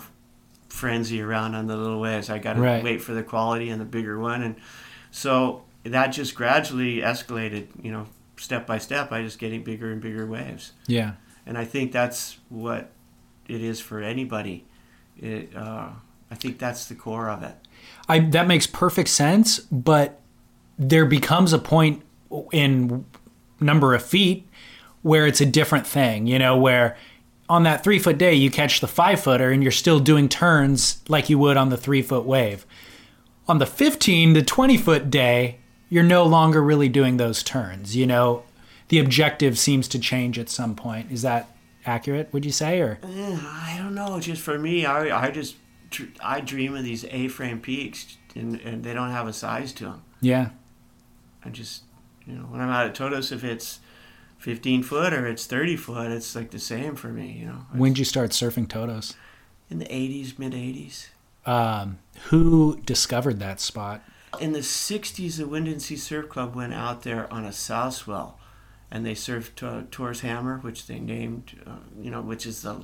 frenzy 0.69 1.21
around 1.21 1.55
on 1.55 1.67
the 1.67 1.75
little 1.75 1.99
waves. 1.99 2.29
I 2.29 2.37
got 2.37 2.53
to 2.53 2.61
Right. 2.61 2.83
wait 2.83 3.01
for 3.01 3.13
the 3.13 3.23
quality 3.23 3.69
and 3.69 3.81
the 3.81 3.85
bigger 3.85 4.19
one, 4.19 4.41
and 4.43 4.55
so 5.11 5.63
that 5.83 6.07
just 6.07 6.35
gradually 6.35 6.97
escalated. 6.97 7.67
You 7.81 7.91
know, 7.91 8.07
step 8.37 8.67
by 8.67 8.77
step, 8.77 9.11
I 9.11 9.23
just 9.23 9.39
getting 9.39 9.63
bigger 9.63 9.91
and 9.91 9.99
bigger 10.01 10.25
waves, 10.27 10.73
Yeah. 10.85 11.13
and 11.45 11.57
I 11.57 11.65
think 11.65 11.91
that's 11.91 12.37
what 12.49 12.91
it 13.47 13.61
is 13.61 13.79
for 13.79 13.99
anybody. 14.01 14.65
It, 15.19 15.55
uh, 15.55 15.87
I 16.29 16.35
think 16.35 16.59
that's 16.59 16.85
the 16.85 16.93
core 16.95 17.29
of 17.29 17.41
it. 17.41 17.55
I 18.07 18.19
that 18.19 18.45
makes 18.47 18.67
perfect 18.67 19.09
sense, 19.09 19.59
but 19.71 20.19
there 20.77 21.05
becomes 21.05 21.53
a 21.53 21.57
point 21.59 22.03
in 22.51 23.05
number 23.59 23.95
of 23.95 24.03
feet 24.03 24.47
where 25.01 25.25
it's 25.27 25.41
a 25.41 25.45
different 25.45 25.85
thing, 25.87 26.27
you 26.27 26.39
know, 26.39 26.57
where 26.57 26.97
on 27.49 27.63
that 27.63 27.83
three 27.83 27.99
foot 27.99 28.17
day 28.17 28.33
you 28.33 28.51
catch 28.51 28.81
the 28.81 28.87
five 28.87 29.19
footer 29.21 29.51
and 29.51 29.63
you're 29.63 29.71
still 29.71 29.99
doing 29.99 30.27
turns 30.27 31.01
like 31.07 31.29
you 31.29 31.39
would 31.39 31.55
on 31.57 31.69
the 31.69 31.77
three 31.77 32.01
foot 32.01 32.25
wave. 32.25 32.65
On 33.47 33.59
the 33.59 33.65
15 33.65 34.33
to 34.33 34.41
20 34.43 34.77
foot 34.77 35.09
day, 35.09 35.59
you're 35.89 36.03
no 36.03 36.25
longer 36.25 36.61
really 36.61 36.89
doing 36.89 37.15
those 37.17 37.41
turns, 37.43 37.95
you 37.95 38.05
know. 38.05 38.43
The 38.89 38.99
objective 38.99 39.57
seems 39.57 39.87
to 39.89 39.99
change 39.99 40.37
at 40.37 40.49
some 40.49 40.75
point. 40.75 41.11
Is 41.11 41.21
that 41.21 41.49
accurate, 41.85 42.31
would 42.33 42.43
you 42.43 42.51
say? 42.51 42.81
Or 42.81 42.99
Eh, 43.03 43.39
I 43.41 43.75
don't 43.77 43.95
know. 43.95 44.19
Just 44.19 44.41
for 44.41 44.57
me, 44.59 44.85
I, 44.85 45.27
I 45.27 45.31
just 45.31 45.55
I 46.21 46.41
dream 46.41 46.75
of 46.75 46.83
these 46.83 47.05
A-frame 47.05 47.61
peaks, 47.61 48.17
and, 48.35 48.59
and 48.61 48.83
they 48.83 48.93
don't 48.93 49.11
have 49.11 49.27
a 49.27 49.33
size 49.33 49.71
to 49.73 49.85
them. 49.85 50.01
yeah. 50.19 50.49
I 51.45 51.49
just 51.49 51.83
you 52.25 52.33
know 52.33 52.41
when 52.43 52.59
I'm 52.59 52.69
out 52.69 52.87
at 52.87 52.95
Todos, 52.95 53.31
if 53.31 53.43
it's 53.45 53.79
15 54.39 54.83
foot 54.83 55.13
or 55.13 55.27
it's 55.27 55.45
30 55.45 55.75
foot, 55.75 56.11
it's 56.11 56.35
like 56.35 56.51
the 56.51 56.59
same 56.59 56.95
for 56.95 57.07
me. 57.07 57.31
You 57.39 57.45
know, 57.47 57.65
When 57.73 57.93
did 57.93 57.99
you 57.99 58.05
start 58.05 58.31
surfing 58.31 58.67
Todos? 58.67 59.15
in 59.69 59.79
the 59.79 59.85
80s, 59.85 60.37
mid 60.39 60.53
80s. 60.53 61.07
Um, 61.45 61.99
who 62.25 62.81
discovered 62.85 63.39
that 63.39 63.59
spot? 63.59 64.01
In 64.39 64.51
the 64.51 64.59
60s, 64.59 65.37
the 65.37 65.45
Windansea 65.45 65.97
Surf 65.97 66.29
Club 66.29 66.55
went 66.55 66.73
out 66.73 67.03
there 67.03 67.31
on 67.33 67.45
a 67.45 67.53
south 67.53 67.93
swell, 67.95 68.37
and 68.91 69.05
they 69.05 69.13
surfed 69.13 69.63
uh, 69.63 69.83
Thor's 69.91 70.19
Hammer, 70.21 70.57
which 70.59 70.87
they 70.87 70.99
named, 70.99 71.59
uh, 71.65 71.77
you 71.99 72.11
know, 72.11 72.21
which 72.21 72.45
is 72.45 72.61
the, 72.61 72.83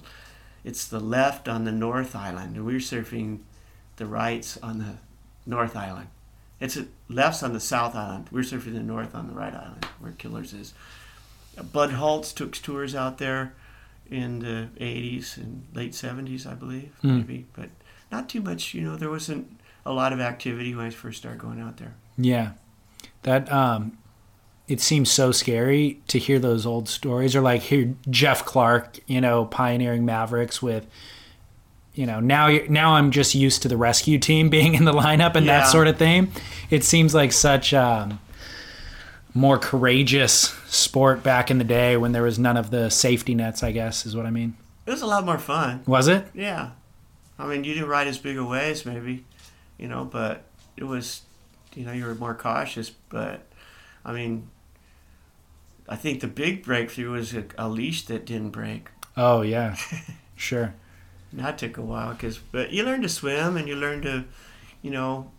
it's 0.63 0.87
the 0.87 0.99
left 1.01 1.47
on 1.49 1.65
the 1.65 1.71
North 1.71 2.15
Island, 2.15 2.55
and 2.55 2.65
we 2.65 2.73
were 2.73 2.79
surfing 2.79 3.39
the 3.97 4.05
rights 4.05 4.57
on 4.63 4.79
the 4.79 4.95
North 5.45 5.75
Island. 5.75 6.07
It's 6.59 6.77
a, 6.77 6.87
left's 7.09 7.43
on 7.43 7.51
the 7.51 7.59
South 7.59 7.93
Island. 7.95 8.29
We're 8.31 8.41
surfing 8.41 8.73
the 8.73 8.79
North 8.79 9.13
on 9.13 9.27
the 9.27 9.33
right 9.33 9.53
island, 9.53 9.85
where 9.99 10.13
Killers 10.13 10.53
is. 10.53 10.73
Bud 11.71 11.91
Holtz 11.91 12.33
took 12.33 12.53
tours 12.53 12.95
out 12.95 13.17
there 13.17 13.53
in 14.09 14.39
the 14.39 14.67
80s 14.79 15.37
and 15.37 15.65
late 15.73 15.91
70s, 15.93 16.45
I 16.45 16.53
believe, 16.53 16.91
Hmm. 17.01 17.17
maybe, 17.17 17.45
but 17.55 17.69
not 18.11 18.29
too 18.29 18.41
much. 18.41 18.73
You 18.73 18.81
know, 18.81 18.95
there 18.95 19.09
wasn't 19.09 19.59
a 19.85 19.93
lot 19.93 20.13
of 20.13 20.19
activity 20.19 20.73
when 20.75 20.85
I 20.85 20.89
first 20.89 21.19
started 21.19 21.39
going 21.39 21.59
out 21.61 21.77
there. 21.77 21.93
Yeah, 22.17 22.51
that 23.23 23.51
um, 23.51 23.97
it 24.67 24.79
seems 24.81 25.11
so 25.11 25.31
scary 25.31 25.99
to 26.07 26.19
hear 26.19 26.39
those 26.39 26.65
old 26.65 26.87
stories, 26.89 27.35
or 27.35 27.41
like 27.41 27.61
hear 27.63 27.93
Jeff 28.09 28.45
Clark, 28.45 28.99
you 29.07 29.19
know, 29.21 29.45
pioneering 29.45 30.05
Mavericks 30.05 30.61
with, 30.61 30.85
you 31.95 32.05
know, 32.05 32.19
now 32.19 32.49
now 32.69 32.93
I'm 32.95 33.11
just 33.11 33.35
used 33.35 33.61
to 33.63 33.67
the 33.67 33.77
rescue 33.77 34.19
team 34.19 34.49
being 34.49 34.73
in 34.75 34.85
the 34.85 34.93
lineup 34.93 35.35
and 35.35 35.47
that 35.47 35.67
sort 35.67 35.87
of 35.87 35.97
thing. 35.97 36.31
It 36.69 36.83
seems 36.83 37.13
like 37.15 37.31
such 37.31 37.73
um, 37.73 38.19
more 39.33 39.57
courageous 39.57 40.49
sport 40.67 41.23
back 41.23 41.49
in 41.49 41.57
the 41.57 41.63
day 41.63 41.97
when 41.97 42.11
there 42.11 42.23
was 42.23 42.37
none 42.37 42.57
of 42.57 42.69
the 42.71 42.89
safety 42.89 43.35
nets. 43.35 43.63
I 43.63 43.71
guess 43.71 44.05
is 44.05 44.15
what 44.15 44.25
I 44.25 44.31
mean. 44.31 44.55
It 44.85 44.91
was 44.91 45.01
a 45.01 45.07
lot 45.07 45.25
more 45.25 45.37
fun. 45.37 45.83
Was 45.87 46.07
it? 46.07 46.27
Yeah. 46.33 46.71
I 47.39 47.47
mean, 47.47 47.63
you 47.63 47.73
didn't 47.73 47.89
ride 47.89 48.07
as 48.07 48.17
big 48.17 48.37
a 48.37 48.43
waves, 48.43 48.85
maybe, 48.85 49.25
you 49.77 49.87
know, 49.87 50.05
but 50.05 50.43
it 50.77 50.83
was, 50.83 51.21
you 51.73 51.85
know, 51.85 51.91
you 51.91 52.05
were 52.05 52.15
more 52.15 52.35
cautious. 52.35 52.89
But, 52.89 53.47
I 54.05 54.13
mean, 54.13 54.49
I 55.87 55.95
think 55.95 56.21
the 56.21 56.27
big 56.27 56.63
breakthrough 56.63 57.11
was 57.11 57.33
a, 57.33 57.45
a 57.57 57.67
leash 57.67 58.05
that 58.05 58.25
didn't 58.25 58.51
break. 58.51 58.89
Oh 59.17 59.41
yeah, 59.41 59.75
sure. 60.35 60.73
And 61.31 61.39
that 61.39 61.57
took 61.57 61.77
a 61.77 61.81
while, 61.81 62.13
cause, 62.15 62.39
but 62.51 62.71
you 62.71 62.83
learn 62.83 63.01
to 63.01 63.09
swim 63.09 63.57
and 63.57 63.67
you 63.67 63.75
learn 63.75 64.01
to, 64.03 64.25
you 64.81 64.91
know, 64.91 65.31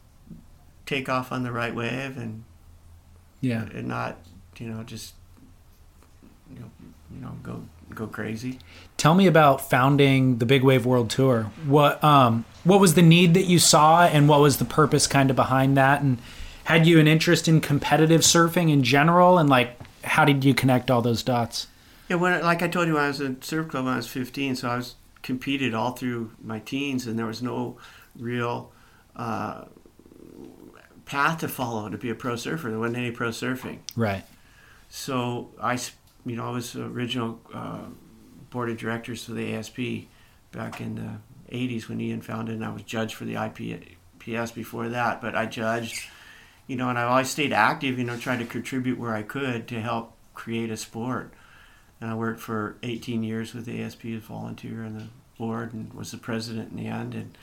take 0.87 1.09
off 1.09 1.31
on 1.31 1.45
the 1.45 1.53
right 1.53 1.75
wave 1.75 2.17
and, 2.17 2.45
Yeah. 3.45 3.67
and 3.75 3.89
not, 3.89 4.17
you 4.59 4.69
know, 4.69 4.83
just, 4.83 5.15
you 6.53 6.61
know, 6.61 6.71
you 7.15 7.21
know, 7.21 7.33
go 7.43 7.65
go 7.95 8.07
crazy. 8.07 8.59
Tell 8.97 9.15
me 9.15 9.27
about 9.27 9.69
founding 9.69 10.39
the 10.39 10.47
Big 10.47 10.63
Wave 10.63 10.87
World 10.87 11.11
Tour. 11.11 11.45
What 11.67 12.03
um 12.03 12.45
what 12.65 12.81
was 12.81 12.95
the 12.95 13.03
need 13.03 13.35
that 13.35 13.45
you 13.45 13.59
saw 13.59 14.05
and 14.07 14.29
what 14.29 14.41
was 14.41 14.59
the 14.59 14.65
purpose 14.65 15.07
kind 15.07 15.31
of 15.31 15.37
behind 15.37 15.77
that 15.77 16.03
and 16.03 16.19
had 16.65 16.87
you 16.87 16.99
an 16.99 17.07
interest 17.07 17.47
in 17.47 17.61
competitive 17.61 18.23
surfing 18.23 18.73
in 18.73 18.83
general 18.83 19.39
and 19.39 19.49
like 19.51 19.79
how 20.05 20.25
did 20.25 20.45
you 20.45 20.55
connect 20.55 20.91
all 20.91 21.03
those 21.03 21.23
dots? 21.23 21.67
Yeah, 22.09 22.17
when 22.17 22.41
like 22.43 22.63
I 22.63 22.69
told 22.69 22.89
you, 22.89 22.95
when 22.95 23.05
I 23.05 23.09
was 23.09 23.21
in 23.21 23.41
surf 23.43 23.69
club 23.69 23.85
when 23.85 23.95
I 23.95 23.97
was 23.99 24.09
15, 24.09 24.57
so 24.57 24.69
I 24.69 24.77
was 24.77 24.95
competed 25.23 25.75
all 25.75 25.93
through 25.93 26.33
my 26.43 26.59
teens, 26.61 27.07
and 27.07 27.19
there 27.19 27.27
was 27.27 27.43
no 27.43 27.79
real 28.19 28.71
uh, 29.17 29.65
path 31.05 31.39
to 31.41 31.49
follow 31.49 31.89
to 31.89 31.99
be 31.99 32.11
a 32.11 32.15
pro 32.15 32.37
surfer. 32.37 32.71
There 32.71 32.79
wasn't 32.79 32.99
any 32.99 33.11
pro 33.11 33.29
surfing, 33.31 33.79
Right. 33.97 34.25
so 34.89 35.51
I, 35.61 35.79
you 36.25 36.37
know, 36.37 36.47
I 36.47 36.51
was 36.51 36.73
the 36.73 36.85
original 36.87 37.41
uh, 37.53 37.81
board 38.51 38.71
of 38.71 38.79
directors 38.79 39.25
for 39.25 39.33
the 39.33 39.55
ASP 39.55 40.09
back 40.53 40.81
in 40.81 40.95
the 40.95 41.55
80s 41.57 41.89
when 41.89 42.01
Ian 42.01 42.23
founded, 42.23 42.55
and 42.57 42.65
I 42.65 42.71
was 42.71 42.83
judge 42.83 43.15
for 43.15 43.25
the 43.25 43.35
IPS 43.37 44.53
before 44.53 44.89
that. 44.89 45.21
But 45.21 45.35
I 45.35 45.47
judged, 45.47 46.09
you 46.67 46.77
know, 46.77 46.89
and 46.89 46.99
I 46.99 47.03
always 47.05 47.29
stayed 47.31 47.53
active, 47.53 47.99
you 47.99 48.05
know, 48.05 48.17
trying 48.17 48.39
to 48.39 48.47
contribute 48.47 48.99
where 48.99 49.15
I 49.15 49.23
could 49.23 49.69
to 49.69 49.81
help 49.81 50.13
create 50.33 50.71
a 50.71 50.77
sport. 50.77 51.33
And 52.01 52.11
I 52.11 52.15
worked 52.15 52.41
for 52.41 52.77
18 52.83 53.23
years 53.23 53.55
with 53.55 53.67
the 53.67 53.83
ASP 53.83 54.05
as 54.07 54.15
a 54.17 54.27
volunteer 54.27 54.85
on 54.85 54.95
the 54.99 55.07
board 55.39 55.73
and 55.75 55.93
was 55.93 56.11
the 56.11 56.17
president 56.19 56.71
in 56.71 56.77
the 56.77 56.87
end. 56.87 57.15
And 57.15 57.37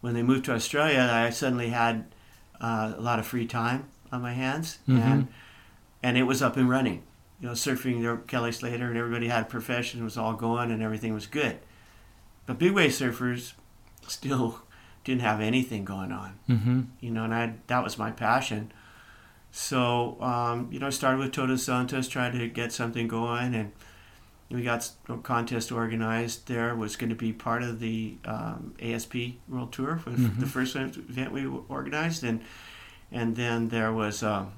when 0.00 0.14
they 0.14 0.22
moved 0.22 0.44
to 0.46 0.54
Australia, 0.54 1.08
I 1.12 1.30
suddenly 1.30 1.68
had 1.70 2.06
uh, 2.60 2.94
a 2.96 3.00
lot 3.00 3.18
of 3.18 3.26
free 3.26 3.46
time 3.46 3.84
on 4.12 4.22
my 4.22 4.32
hands, 4.32 4.78
Mhm. 4.88 5.00
and 5.00 5.28
and 6.02 6.16
it 6.16 6.22
was 6.24 6.42
up 6.42 6.56
and 6.56 6.68
running. 6.68 7.02
You 7.40 7.48
know, 7.48 7.54
surfing 7.54 8.00
there, 8.00 8.16
Kelly 8.16 8.52
Slater 8.52 8.88
and 8.88 8.96
everybody 8.96 9.28
had 9.28 9.42
a 9.42 9.46
profession, 9.46 10.00
it 10.00 10.04
was 10.04 10.16
all 10.16 10.34
going, 10.34 10.70
and 10.70 10.82
everything 10.82 11.12
was 11.14 11.26
good. 11.26 11.58
But 12.46 12.58
big 12.58 12.72
wave 12.72 12.92
surfers 12.92 13.52
still 14.06 14.60
didn't 15.04 15.22
have 15.22 15.40
anything 15.40 15.84
going 15.84 16.12
on 16.12 16.32
Mm-hmm. 16.48 16.80
you 17.00 17.10
know, 17.10 17.24
and 17.24 17.34
I 17.34 17.54
that 17.66 17.82
was 17.84 17.98
my 17.98 18.10
passion. 18.10 18.72
So, 19.50 20.20
um, 20.22 20.68
you 20.70 20.78
know, 20.78 20.86
I 20.88 20.90
started 20.90 21.18
with 21.18 21.32
Todos 21.32 21.62
Santos, 21.62 22.08
tried 22.08 22.32
to 22.32 22.48
get 22.48 22.72
something 22.72 23.08
going, 23.08 23.54
and 23.54 23.72
we 24.50 24.62
got 24.62 24.90
a 25.08 25.16
contest 25.18 25.72
organized 25.72 26.46
there. 26.48 26.74
Was 26.76 26.96
going 26.96 27.10
to 27.10 27.16
be 27.16 27.32
part 27.32 27.62
of 27.62 27.80
the 27.80 28.16
um, 28.24 28.74
ASP 28.80 29.14
World 29.48 29.72
Tour, 29.72 29.96
for 29.98 30.10
Mhm. 30.10 30.38
the 30.40 30.46
first 30.46 30.76
event 30.76 31.32
we 31.32 31.46
organized, 31.68 32.22
and 32.24 32.40
and 33.12 33.36
then 33.36 33.68
there 33.68 33.92
was 33.92 34.22
um, 34.22 34.52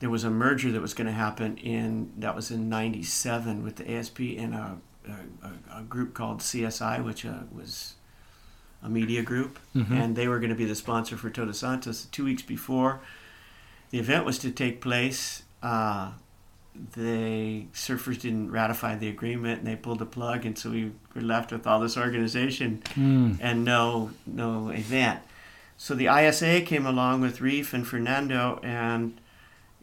there 0.00 0.10
was 0.10 0.24
a 0.24 0.30
merger 0.30 0.70
that 0.72 0.80
was 0.82 0.94
going 0.94 1.06
to 1.06 1.12
happen 1.12 1.56
in 1.58 2.12
that 2.18 2.34
was 2.34 2.50
in 2.50 2.68
'97 2.68 3.62
with 3.62 3.76
the 3.76 3.90
ASP 3.90 4.20
and 4.38 4.54
a, 4.54 4.76
a, 5.08 5.78
a 5.78 5.82
group 5.82 6.14
called 6.14 6.40
CSI, 6.40 7.04
which 7.04 7.24
uh, 7.24 7.40
was 7.52 7.94
a 8.82 8.88
media 8.88 9.22
group 9.22 9.58
Mhm. 9.76 9.90
and 9.92 10.16
they 10.16 10.26
were 10.26 10.38
going 10.40 10.50
to 10.50 10.56
be 10.56 10.64
the 10.64 10.74
sponsor 10.74 11.16
for 11.16 11.30
Todos 11.30 11.58
Santos. 11.60 12.06
Two 12.06 12.24
weeks 12.24 12.42
before 12.42 13.00
the 13.90 13.98
event 14.00 14.24
was 14.24 14.38
to 14.40 14.50
take 14.50 14.80
place, 14.80 15.42
uh, 15.62 16.12
the 16.94 17.66
surfers 17.74 18.20
didn't 18.20 18.50
ratify 18.50 18.96
the 18.96 19.08
agreement, 19.08 19.58
and 19.58 19.66
they 19.66 19.76
pulled 19.76 19.98
the 19.98 20.06
plug, 20.06 20.46
and 20.46 20.58
so 20.58 20.70
we 20.70 20.92
were 21.14 21.20
left 21.20 21.52
with 21.52 21.66
all 21.66 21.80
this 21.80 21.96
organization 21.96 22.82
Mm. 22.94 23.38
and 23.40 23.64
no 23.64 24.10
no 24.26 24.68
event. 24.70 25.20
So 25.76 25.94
the 25.94 26.06
ISA 26.08 26.62
came 26.62 26.86
along 26.86 27.20
with 27.20 27.40
Reef 27.40 27.74
and 27.74 27.86
Fernando, 27.86 28.58
and 28.62 29.20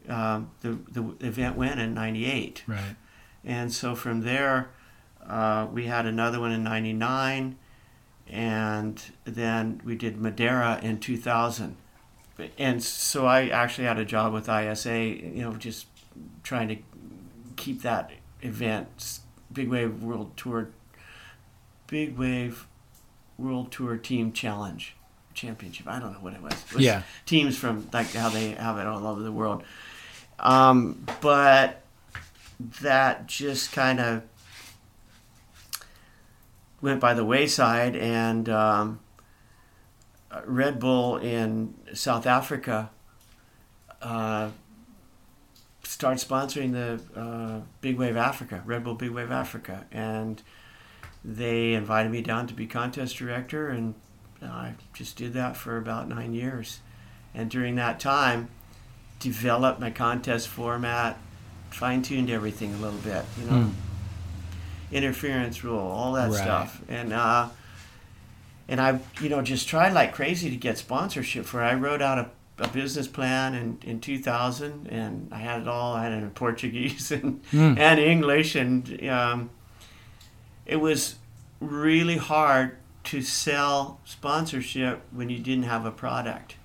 uh, 0.08 0.40
the 0.62 0.78
the 0.90 1.14
event 1.26 1.56
went 1.56 1.78
in 1.80 1.94
'98. 1.94 2.64
Right. 2.66 2.96
And 3.44 3.72
so 3.72 3.94
from 3.94 4.22
there, 4.22 4.70
uh, 5.26 5.66
we 5.72 5.86
had 5.86 6.06
another 6.06 6.40
one 6.40 6.52
in 6.52 6.64
'99, 6.64 7.56
and 8.28 9.02
then 9.24 9.80
we 9.84 9.94
did 9.94 10.20
Madeira 10.20 10.78
in 10.82 10.98
2000. 10.98 11.76
and 12.58 12.82
so 12.82 13.26
I 13.26 13.48
actually 13.48 13.86
had 13.86 13.98
a 13.98 14.04
job 14.04 14.32
with 14.32 14.48
ISA, 14.48 14.98
you 14.98 15.42
know, 15.42 15.54
just 15.54 15.86
trying 16.42 16.68
to 16.68 16.76
keep 17.56 17.82
that 17.82 18.10
event, 18.42 19.20
Big 19.52 19.68
Wave 19.68 20.02
World 20.02 20.36
Tour, 20.36 20.70
Big 21.86 22.16
Wave 22.16 22.66
World 23.38 23.72
Tour 23.72 23.96
Team 23.96 24.32
Challenge 24.32 24.94
Championship. 25.34 25.86
I 25.88 25.98
don't 25.98 26.12
know 26.12 26.18
what 26.20 26.34
it 26.34 26.42
was. 26.42 26.52
It 26.52 26.74
was 26.74 26.84
Yeah. 26.84 27.02
Teams 27.26 27.56
from 27.56 27.88
like 27.92 28.12
how 28.12 28.28
they 28.28 28.50
have 28.52 28.78
it 28.78 28.86
all 28.86 29.06
over 29.06 29.20
the 29.22 29.32
world. 29.32 29.62
Um, 30.38 31.04
but 31.20 31.82
that 32.82 33.26
just 33.26 33.72
kind 33.72 34.00
of 34.00 34.22
went 36.80 37.00
by 37.00 37.12
the 37.14 37.24
wayside, 37.24 37.94
and 37.94 38.48
um, 38.48 39.00
Red 40.44 40.80
Bull 40.80 41.16
in 41.18 41.74
South 41.92 42.26
Africa 42.26 42.90
uh, 44.00 44.50
start 45.90 46.18
sponsoring 46.18 46.70
the 46.72 47.20
uh, 47.20 47.60
Big 47.80 47.96
Wave 47.98 48.16
Africa, 48.16 48.62
Red 48.64 48.84
Bull 48.84 48.94
Big 48.94 49.10
Wave 49.10 49.32
Africa, 49.32 49.86
and 49.90 50.40
they 51.24 51.72
invited 51.74 52.12
me 52.12 52.22
down 52.22 52.46
to 52.46 52.54
be 52.54 52.64
contest 52.66 53.16
director, 53.16 53.68
and 53.68 53.94
I 54.40 54.74
just 54.94 55.16
did 55.16 55.32
that 55.32 55.56
for 55.56 55.76
about 55.76 56.08
nine 56.08 56.32
years. 56.32 56.78
And 57.34 57.50
during 57.50 57.74
that 57.74 57.98
time, 57.98 58.48
developed 59.18 59.80
my 59.80 59.90
contest 59.90 60.46
format, 60.46 61.18
fine 61.70 62.02
tuned 62.02 62.30
everything 62.30 62.72
a 62.72 62.76
little 62.78 63.00
bit, 63.00 63.24
you 63.38 63.46
know, 63.50 63.64
Hmm. 63.64 63.70
interference 64.92 65.64
rule, 65.64 65.78
all 65.80 66.12
that 66.12 66.30
Right. 66.30 66.38
stuff, 66.40 66.80
and 66.88 67.12
uh, 67.12 67.48
and 68.68 68.80
I, 68.80 69.00
you 69.20 69.28
know, 69.28 69.42
just 69.42 69.68
tried 69.68 69.92
like 69.92 70.14
crazy 70.14 70.50
to 70.50 70.56
get 70.56 70.78
sponsorship 70.78 71.44
for. 71.46 71.60
it. 71.60 71.66
I 71.66 71.74
wrote 71.74 72.00
out 72.00 72.18
a, 72.18 72.30
a 72.60 72.68
business 72.68 73.08
plan 73.08 73.54
in, 73.54 73.78
in 73.82 74.00
2000, 74.00 74.86
and 74.88 75.28
I 75.32 75.38
had 75.38 75.62
it 75.62 75.68
all. 75.68 75.94
I 75.94 76.04
had 76.04 76.12
it 76.12 76.16
in 76.22 76.30
Portuguese 76.30 77.10
and 77.16 77.40
Hmm. 77.50 77.74
and 77.78 77.98
English, 77.98 78.54
and 78.54 79.08
um, 79.08 79.50
it 80.66 80.76
was 80.76 81.16
really 81.60 82.16
hard 82.18 82.76
to 83.04 83.22
sell 83.22 83.98
sponsorship 84.04 85.00
when 85.10 85.30
you 85.30 85.38
didn't 85.38 85.64
have 85.64 85.84
a 85.86 85.90
product. 85.90 86.56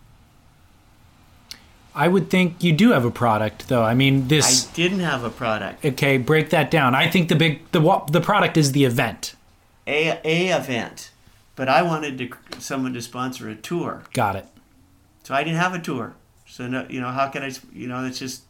I 1.97 2.09
would 2.09 2.29
think 2.29 2.61
you 2.61 2.73
do 2.73 2.91
have 2.91 3.05
a 3.05 3.11
product, 3.11 3.69
though. 3.69 3.83
I 3.83 3.93
mean, 3.93 4.27
this. 4.27 4.67
I 4.69 4.73
didn't 4.75 4.99
have 4.99 5.23
a 5.23 5.29
product. 5.29 5.85
okay, 5.85 6.17
break 6.17 6.49
that 6.49 6.69
down. 6.69 6.93
I 6.93 7.09
think 7.09 7.29
the 7.29 7.35
big 7.37 7.71
the 7.71 7.79
the 8.11 8.19
product 8.21 8.57
is 8.57 8.73
the 8.73 8.83
event. 8.83 9.35
A 9.87 10.19
a 10.25 10.49
event, 10.57 11.11
but 11.55 11.69
I 11.69 11.81
wanted 11.83 12.17
to 12.17 12.29
someone 12.59 12.93
to 12.93 13.01
sponsor 13.01 13.47
a 13.49 13.55
tour, 13.55 14.03
Got 14.13 14.35
it. 14.35 14.45
So 15.25 15.33
I 15.35 15.43
didn't 15.43 15.59
have 15.59 15.73
a 15.75 15.79
tour. 15.79 16.13
So 16.47 16.67
no, 16.67 16.85
you 16.89 17.01
know, 17.01 17.09
how 17.09 17.27
can 17.27 17.43
I? 17.43 17.51
You 17.73 17.87
know, 17.87 18.05
it's 18.05 18.19
just 18.19 18.43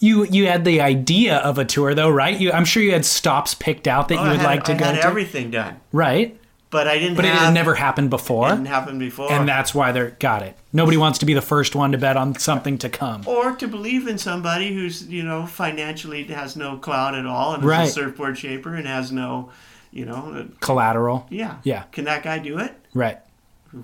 You 0.00 0.24
you 0.24 0.46
had 0.46 0.64
the 0.64 0.80
idea 0.80 1.36
of 1.36 1.58
a 1.58 1.64
tour, 1.64 1.94
though, 1.94 2.10
right? 2.10 2.38
You, 2.40 2.50
I'm 2.52 2.64
sure 2.64 2.82
you 2.82 2.92
had 2.92 3.04
stops 3.04 3.54
picked 3.54 3.86
out 3.86 4.08
that 4.08 4.18
oh, 4.18 4.24
you 4.24 4.30
would 4.30 4.38
had, 4.40 4.46
like 4.46 4.64
to 4.64 4.72
I 4.72 4.76
go 4.78 4.84
had 4.86 5.00
to. 5.02 5.06
everything 5.06 5.50
done, 5.50 5.80
right, 5.92 6.38
but 6.70 6.88
I 6.88 6.98
didn't. 6.98 7.16
but 7.16 7.26
it 7.26 7.34
had 7.34 7.52
never 7.52 7.74
happened 7.74 8.08
before, 8.08 8.48
didn't 8.48 8.66
happen 8.66 8.98
before, 8.98 9.30
and 9.30 9.46
that's 9.46 9.74
why 9.74 9.92
they're 9.92 10.12
got 10.18 10.42
it. 10.42 10.56
Nobody 10.72 10.96
wants 10.96 11.18
to 11.18 11.26
be 11.26 11.34
the 11.34 11.42
first 11.42 11.74
one 11.76 11.92
to 11.92 11.98
bet 11.98 12.16
on 12.16 12.34
something 12.38 12.78
to 12.78 12.88
come. 12.88 13.22
or 13.26 13.54
to 13.56 13.68
believe 13.68 14.08
in 14.08 14.16
somebody 14.16 14.74
who's 14.74 15.06
you 15.08 15.22
know 15.22 15.44
financially 15.46 16.24
has 16.24 16.56
no 16.56 16.78
clout 16.78 17.14
at 17.14 17.26
all 17.26 17.52
and 17.54 17.62
Right. 17.62 17.84
is 17.84 17.90
a 17.90 17.92
surfboard 18.00 18.38
shaper 18.38 18.74
and 18.74 18.86
has 18.86 19.12
no, 19.12 19.50
you 19.92 20.06
know, 20.06 20.32
uh, 20.34 20.44
Collateral. 20.60 21.26
yeah, 21.28 21.56
Yeah. 21.64 21.82
Can 21.92 22.04
that 22.06 22.22
guy 22.22 22.38
do 22.38 22.58
it? 22.58 22.74
Right. 22.94 23.18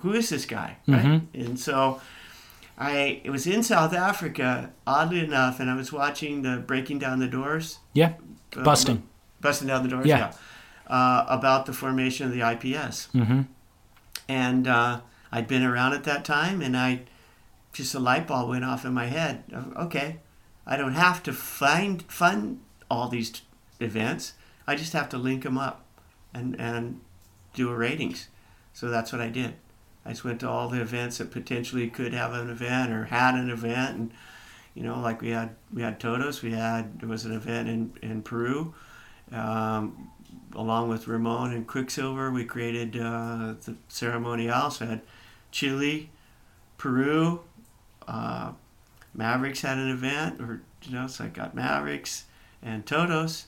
Who 0.00 0.12
is 0.12 0.28
this 0.30 0.46
guy? 0.46 0.76
Right? 0.86 1.22
And 1.34 1.58
so 1.58 2.00
I 2.78 3.20
it 3.24 3.30
was 3.30 3.46
in 3.46 3.62
South 3.62 3.92
Africa, 3.94 4.72
oddly 4.86 5.20
enough, 5.20 5.60
and 5.60 5.70
I 5.70 5.74
was 5.76 5.92
watching 5.92 6.42
the 6.42 6.56
Breaking 6.58 6.98
Down 6.98 7.18
the 7.18 7.28
Doors, 7.28 7.78
Yeah. 7.92 8.14
uh, 8.56 8.62
Busting. 8.62 9.02
Busting 9.40 9.68
Down 9.68 9.82
the 9.82 9.88
Doors, 9.88 10.06
Yeah. 10.06 10.18
yeah, 10.88 10.94
uh, 10.94 11.26
about 11.28 11.66
the 11.66 11.72
formation 11.72 12.26
of 12.26 12.32
the 12.32 12.40
IPS. 12.42 13.08
Mm-hmm. 13.14 13.42
And 14.28 14.68
uh, 14.68 15.00
I'd 15.30 15.48
been 15.48 15.62
around 15.64 15.92
at 15.94 16.04
that 16.04 16.24
time, 16.24 16.62
and 16.62 16.76
I 16.76 17.02
just 17.72 17.94
a 17.94 17.98
light 18.00 18.26
bulb 18.26 18.48
went 18.50 18.64
off 18.64 18.84
in 18.84 18.92
my 18.94 19.06
head. 19.06 19.44
Okay, 19.76 20.18
I 20.66 20.76
don't 20.76 20.94
have 20.94 21.22
to 21.24 21.32
find 21.32 22.02
fund 22.10 22.60
all 22.90 23.08
these 23.08 23.30
t- 23.30 23.40
events. 23.80 24.34
I 24.66 24.76
just 24.76 24.92
have 24.92 25.08
to 25.10 25.18
link 25.18 25.42
them 25.42 25.58
up 25.58 25.84
and 26.32 26.58
and 26.60 27.00
do 27.54 27.68
a 27.70 27.74
ratings. 27.76 28.28
So 28.72 28.88
that's 28.88 29.12
what 29.12 29.20
I 29.20 29.28
did. 29.28 29.54
I 30.04 30.10
just 30.10 30.24
went 30.24 30.40
to 30.40 30.48
all 30.48 30.68
the 30.68 30.80
events 30.80 31.18
that 31.18 31.30
potentially 31.30 31.88
could 31.88 32.12
have 32.12 32.32
an 32.32 32.50
event 32.50 32.92
or 32.92 33.04
had 33.04 33.34
an 33.34 33.50
event, 33.50 33.96
and 33.96 34.12
you 34.74 34.82
know, 34.82 34.98
like 35.00 35.20
we 35.20 35.30
had 35.30 35.54
we 35.72 35.82
had 35.82 36.00
Todos, 36.00 36.42
we 36.42 36.52
had 36.52 37.00
there 37.00 37.08
was 37.08 37.24
an 37.24 37.32
event 37.32 37.68
in 37.68 37.92
in 38.02 38.22
Peru. 38.22 38.74
Um, 39.30 40.10
along 40.54 40.88
with 40.88 41.08
Ramon 41.08 41.52
and 41.52 41.66
Quiksilver, 41.66 42.30
we 42.30 42.44
created 42.44 42.96
uh, 42.96 43.54
the 43.64 43.76
ceremonial. 43.88 44.70
So 44.70 44.84
I 44.84 44.88
had 44.88 45.00
Chile, 45.50 46.10
Peru, 46.76 47.40
uh, 48.06 48.52
Mavericks 49.14 49.60
had 49.62 49.78
an 49.78 49.90
event, 49.90 50.40
or 50.40 50.62
you 50.82 50.94
know, 50.94 51.06
so 51.06 51.24
I 51.24 51.28
got 51.28 51.54
Mavericks 51.54 52.24
and 52.62 52.84
Todos, 52.86 53.46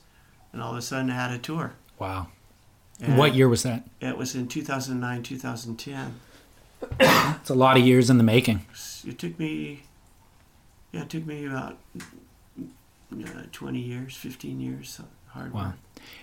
and 0.53 0.61
all 0.61 0.71
of 0.71 0.77
a 0.77 0.81
sudden 0.81 1.09
I 1.09 1.15
had 1.15 1.31
a 1.31 1.37
tour. 1.37 1.73
Wow. 1.99 2.27
And 3.01 3.17
what 3.17 3.35
year 3.35 3.49
was 3.49 3.63
that? 3.63 3.83
It 3.99 4.17
was 4.17 4.35
in 4.35 4.47
2009, 4.47 5.23
2010. 5.23 6.19
It's 6.99 7.49
a 7.49 7.55
lot 7.55 7.77
of 7.77 7.83
years 7.83 8.09
in 8.09 8.17
the 8.17 8.23
making. 8.23 8.65
It 9.07 9.19
took 9.19 9.37
me, 9.37 9.83
yeah, 10.91 11.01
it 11.03 11.09
took 11.09 11.25
me 11.25 11.45
about 11.45 11.77
uh, 13.13 13.43
20 13.51 13.79
years, 13.79 14.15
15 14.15 14.59
years. 14.59 14.99
Hard 15.29 15.53
Wow. 15.53 15.65
work. 15.65 15.75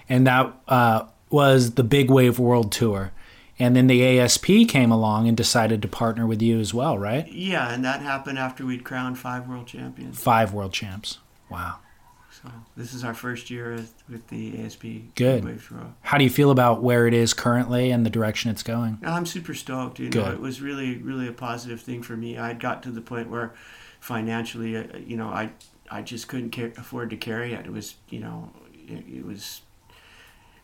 And 0.08 0.26
that 0.26 0.52
uh, 0.68 1.04
was 1.30 1.72
the 1.72 1.84
Big 1.84 2.10
Wave 2.10 2.38
World 2.38 2.72
Tour. 2.72 3.12
And 3.58 3.76
then 3.76 3.86
the 3.86 4.18
ASP 4.18 4.46
came 4.68 4.90
along 4.90 5.28
and 5.28 5.36
decided 5.36 5.82
to 5.82 5.88
partner 5.88 6.26
with 6.26 6.42
you 6.42 6.58
as 6.58 6.72
well, 6.74 6.98
right? 6.98 7.30
Yeah, 7.30 7.70
and 7.72 7.84
that 7.84 8.00
happened 8.00 8.38
after 8.38 8.64
we'd 8.66 8.82
crowned 8.82 9.18
five 9.18 9.46
world 9.46 9.66
champions. 9.66 10.18
Five 10.18 10.52
world 10.52 10.72
champs. 10.72 11.18
Wow. 11.50 11.76
So 12.42 12.50
this 12.76 12.92
is 12.92 13.04
our 13.04 13.14
first 13.14 13.50
year 13.50 13.76
with- 14.08 14.26
the 14.28 14.58
ASP 14.64 15.10
Good. 15.14 15.44
Wave. 15.44 15.72
How 16.02 16.18
do 16.18 16.24
you 16.24 16.30
feel 16.30 16.50
about 16.50 16.82
where 16.82 17.06
it 17.06 17.14
is 17.14 17.34
currently 17.34 17.90
and 17.90 18.04
the 18.04 18.10
direction 18.10 18.50
it's 18.50 18.62
going? 18.62 18.98
I'm 19.04 19.26
super 19.26 19.54
stoked. 19.54 19.98
You 20.00 20.06
know, 20.06 20.24
Good. 20.24 20.34
it 20.34 20.40
was 20.40 20.60
really, 20.60 20.96
really 20.96 21.28
a 21.28 21.32
positive 21.32 21.80
thing 21.80 22.02
for 22.02 22.16
me. 22.16 22.38
I'd 22.38 22.58
got 22.58 22.82
to 22.84 22.90
the 22.90 23.00
point 23.00 23.30
where 23.30 23.54
financially, 24.00 24.76
uh, 24.76 24.84
you 25.06 25.16
know, 25.16 25.28
I, 25.28 25.50
I 25.90 26.02
just 26.02 26.26
couldn't 26.26 26.50
car- 26.50 26.72
afford 26.76 27.10
to 27.10 27.16
carry 27.16 27.52
it. 27.52 27.66
It 27.66 27.72
was, 27.72 27.94
you 28.08 28.18
know, 28.20 28.50
it, 28.88 29.04
it 29.18 29.24
was, 29.24 29.62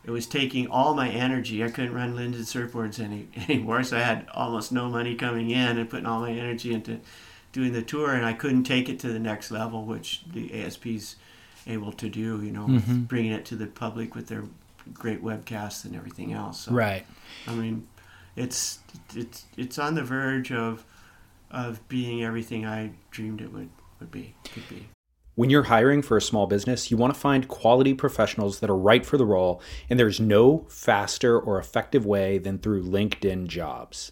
it 0.03 0.11
was 0.11 0.25
taking 0.27 0.67
all 0.67 0.93
my 0.95 1.09
energy. 1.09 1.63
I 1.63 1.69
couldn't 1.69 1.93
run 1.93 2.15
Linden 2.15 2.41
surfboards 2.41 2.99
any 2.99 3.29
anymore, 3.47 3.83
so 3.83 3.97
I 3.97 4.01
had 4.01 4.27
almost 4.33 4.71
no 4.73 4.89
money 4.89 5.15
coming 5.15 5.49
in 5.51 5.77
and 5.77 5.89
putting 5.89 6.05
all 6.05 6.19
my 6.21 6.31
energy 6.31 6.73
into 6.73 6.99
doing 7.53 7.71
the 7.71 7.81
tour, 7.81 8.13
and 8.13 8.25
I 8.25 8.33
couldn't 8.33 8.63
take 8.63 8.89
it 8.89 8.99
to 8.99 9.07
the 9.13 9.19
next 9.19 9.49
level, 9.49 9.85
which 9.85 10.23
the 10.33 10.61
ASP's 10.63 11.15
able 11.67 11.91
to 11.93 12.09
do. 12.09 12.41
You 12.43 12.51
know, 12.51 12.67
Mhm. 12.67 13.07
bringing 13.07 13.31
it 13.31 13.45
to 13.45 13.55
the 13.55 13.67
public 13.67 14.15
with 14.15 14.27
their 14.27 14.43
great 14.93 15.23
webcasts 15.23 15.85
and 15.85 15.95
everything 15.95 16.33
else. 16.33 16.61
So. 16.61 16.71
Right. 16.71 17.05
I 17.47 17.53
mean, 17.53 17.87
it's 18.35 18.79
it's 19.15 19.45
it's 19.57 19.77
on 19.79 19.95
the 19.95 20.03
verge 20.03 20.51
of 20.51 20.85
of 21.51 21.87
being 21.87 22.23
everything 22.23 22.65
I 22.65 22.91
dreamed 23.11 23.41
it 23.41 23.51
would 23.53 23.69
would 23.99 24.11
be 24.11 24.35
could 24.53 24.67
be. 24.69 24.87
When 25.35 25.49
you're 25.49 25.63
hiring 25.63 26.01
for 26.01 26.17
a 26.17 26.21
small 26.21 26.47
business, 26.47 26.91
you 26.91 26.97
want 26.97 27.13
to 27.13 27.19
find 27.19 27.47
quality 27.47 27.93
professionals 27.93 28.59
that 28.59 28.69
are 28.69 28.75
right 28.77 29.05
for 29.05 29.17
the 29.17 29.25
role, 29.25 29.61
and 29.89 29.97
there's 29.97 30.19
no 30.19 30.65
faster 30.69 31.39
or 31.39 31.57
effective 31.57 32.05
way 32.05 32.37
than 32.39 32.57
through 32.59 32.83
LinkedIn 32.83 33.47
jobs. 33.47 34.11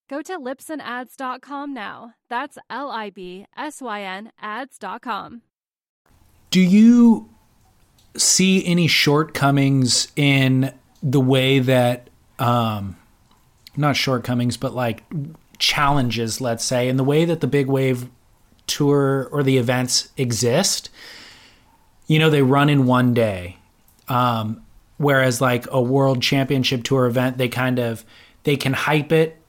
Go 0.11 0.21
to 0.23 0.37
libsynads.com 0.37 1.73
now. 1.73 2.15
That's 2.29 2.57
L 2.69 2.91
I 2.91 3.11
B 3.11 3.45
S 3.55 3.81
Y 3.81 4.01
N 4.01 4.33
ads.com. 4.41 5.41
Do 6.49 6.59
you 6.59 7.29
see 8.17 8.65
any 8.65 8.87
shortcomings 8.87 10.11
in 10.17 10.73
the 11.01 11.21
way 11.21 11.59
that, 11.59 12.09
um, 12.39 12.97
not 13.77 13.95
shortcomings, 13.95 14.57
but 14.57 14.75
like 14.75 15.03
challenges, 15.59 16.41
let's 16.41 16.65
say, 16.65 16.89
in 16.89 16.97
the 16.97 17.05
way 17.05 17.23
that 17.23 17.39
the 17.39 17.47
big 17.47 17.67
wave 17.67 18.09
tour 18.67 19.29
or 19.31 19.43
the 19.43 19.57
events 19.57 20.09
exist, 20.17 20.89
you 22.07 22.19
know, 22.19 22.29
they 22.29 22.41
run 22.41 22.67
in 22.67 22.85
one 22.85 23.13
day. 23.13 23.55
Um, 24.09 24.61
whereas 24.97 25.39
like 25.39 25.67
a 25.71 25.81
world 25.81 26.21
championship 26.21 26.83
tour 26.83 27.05
event, 27.05 27.37
they 27.37 27.47
kind 27.47 27.79
of 27.79 28.03
they 28.43 28.57
can 28.57 28.73
hype 28.73 29.13
it 29.13 29.40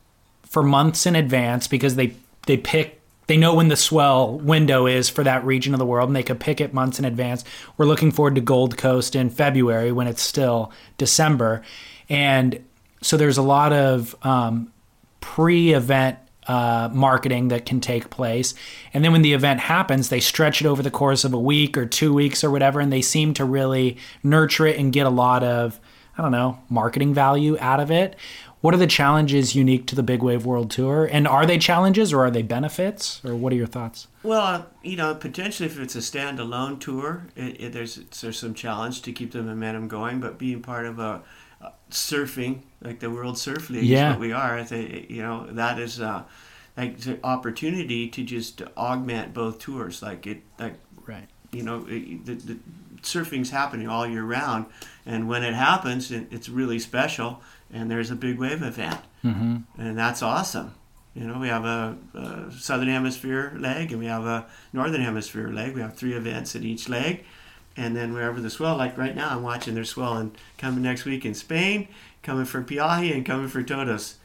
for 0.53 0.63
months 0.63 1.07
in 1.07 1.17
advance 1.17 1.67
because 1.67 1.97
they 1.97 2.15
they 2.47 2.59
pick 2.59 3.01
they 3.27 3.39
know 3.39 3.55
when 3.55 3.69
the 3.69 3.77
swell 3.77 4.39
window 4.39 4.87
is 4.87 5.09
for 5.09 5.25
that 5.25 5.45
region 5.47 5.73
of 5.73 5.79
the 5.79 5.87
world 5.87 6.09
and 6.09 6.15
they 6.15 6.23
could 6.23 6.39
pick 6.39 6.61
it 6.61 6.75
months 6.75 6.99
in 6.99 7.07
advance. 7.07 7.45
We're 7.79 7.87
looking 7.87 8.11
forward 8.11 8.35
to 8.35 8.43
Gold 8.43 8.77
Coast 8.77 9.17
in 9.17 9.31
February 9.31 9.93
when 9.93 10.07
it's 10.07 10.21
still 10.21 10.71
December. 10.99 11.63
And 12.11 12.63
so 13.01 13.17
there's 13.17 13.39
a 13.39 13.43
lot 13.43 13.73
of 13.73 14.15
um, 14.23 14.71
pre 15.21 15.73
event 15.73 16.19
uh, 16.47 16.91
marketing 16.93 17.49
that 17.49 17.65
can 17.65 17.81
take 17.81 18.11
place. 18.11 18.53
And 18.93 19.03
then 19.03 19.13
when 19.13 19.23
the 19.23 19.33
event 19.33 19.61
happens, 19.61 20.11
they 20.11 20.21
stretch 20.21 20.61
it 20.61 20.67
over 20.67 20.83
the 20.83 20.91
course 20.91 21.25
of 21.25 21.33
a 21.33 21.39
week 21.39 21.79
or 21.79 21.87
two 21.87 22.13
weeks 22.13 22.45
or 22.45 22.51
whatever, 22.51 22.81
and 22.81 22.93
they 22.93 23.01
seem 23.01 23.33
to 23.35 23.47
really 23.47 23.97
nurture 24.23 24.67
it 24.67 24.79
and 24.79 24.93
get 24.93 25.07
a 25.07 25.11
lot 25.11 25.43
of, 25.43 25.81
I 26.19 26.23
don't 26.23 26.33
know, 26.33 26.59
marketing 26.69 27.15
value 27.15 27.57
out 27.61 27.81
of 27.81 27.91
it. 27.91 28.17
What 28.63 28.75
are 28.75 28.79
the 28.79 28.87
challenges 28.87 29.57
unique 29.57 29.87
to 29.89 29.97
the 29.97 30.05
Big 30.05 30.23
Wave 30.23 30.47
World 30.47 30.71
Tour? 30.71 31.05
And 31.11 31.27
are 31.27 31.45
they 31.45 31.59
challenges 31.59 32.13
or 32.13 32.25
are 32.25 32.31
they 32.31 32.43
benefits? 32.43 33.21
Or 33.25 33.35
what 33.35 33.53
are 33.53 33.57
your 33.57 33.67
thoughts? 33.67 34.07
Well, 34.23 34.69
you 34.85 34.97
know, 34.97 35.17
potentially 35.17 35.69
if 35.69 35.81
it's 35.81 35.97
a 35.97 35.99
standalone 35.99 36.79
tour, 36.79 37.27
it, 37.35 37.61
it, 37.61 37.73
there's 37.73 37.97
there's 37.97 38.39
some 38.39 38.55
challenge 38.55 39.03
to 39.03 39.13
keep 39.13 39.33
the 39.33 39.43
momentum 39.43 39.89
going. 39.89 40.21
But 40.21 40.39
being 40.39 40.63
part 40.63 40.87
of 40.87 41.01
a 41.01 41.23
surfing, 41.91 42.61
like 42.81 43.01
the 43.01 43.11
World 43.11 43.37
Surf 43.37 43.69
League, 43.69 43.83
yeah. 43.83 44.11
is 44.11 44.13
what 44.15 44.21
we 44.21 44.33
are. 44.33 44.63
They, 44.63 45.07
you 45.09 45.23
know, 45.23 45.45
that 45.51 45.81
is 45.81 46.01
uh, 46.01 46.23
like 46.77 46.99
the 47.01 47.19
opportunity 47.25 48.09
to 48.11 48.23
just 48.23 48.63
augment 48.77 49.35
both 49.35 49.59
tours. 49.59 50.03
Like 50.03 50.25
it, 50.29 50.41
like 50.61 50.75
right. 51.05 51.27
You 51.51 51.65
know, 51.65 51.85
it, 51.89 52.25
the, 52.25 52.35
the 52.35 52.59
surfing's 53.03 53.51
happening 53.51 53.89
all 53.89 54.07
year 54.07 54.23
round, 54.23 54.67
and 55.05 55.29
when 55.29 55.43
it 55.43 55.55
happens, 55.55 56.13
it, 56.13 56.29
it's 56.31 56.49
really 56.49 56.79
special. 56.79 57.43
And 57.73 57.91
there's 57.91 58.11
a 58.11 58.17
big 58.17 58.39
wave 58.39 58.63
event, 58.63 59.01
mm-hmm. 59.25 59.81
and 59.81 59.99
that's 59.99 60.23
awesome. 60.23 60.75
You 61.15 61.25
know, 61.27 61.39
we 61.39 61.49
have 61.49 61.65
a, 61.65 61.97
a, 62.15 62.53
southern 62.53 62.89
hemisphere 62.89 63.55
leg 63.59 63.93
and 63.93 64.01
we 64.01 64.07
have 64.07 64.25
a 64.25 64.47
northern 64.73 65.03
hemisphere 65.03 65.49
leg. 65.49 65.75
We 65.75 65.83
have 65.83 65.95
three 65.95 66.15
events 66.15 66.57
at 66.57 66.63
each 66.63 66.89
leg, 66.89 67.25
and 67.77 67.97
then 67.97 68.13
wherever 68.13 68.41
the 68.41 68.51
swell, 68.51 68.77
like 68.77 68.97
right 68.97 69.15
now, 69.15 69.31
I'm 69.31 69.43
watching 69.43 69.75
their 69.75 69.85
swell 69.85 70.17
and 70.17 70.37
coming 70.59 70.83
next 70.83 71.05
week 71.05 71.25
in 71.25 71.35
Spain, 71.35 71.89
coming 72.23 72.45
for 72.45 72.63
Pe'ahi 72.63 73.15
and 73.15 73.25
coming 73.25 73.49
for 73.49 73.63
Todos, 73.63 74.17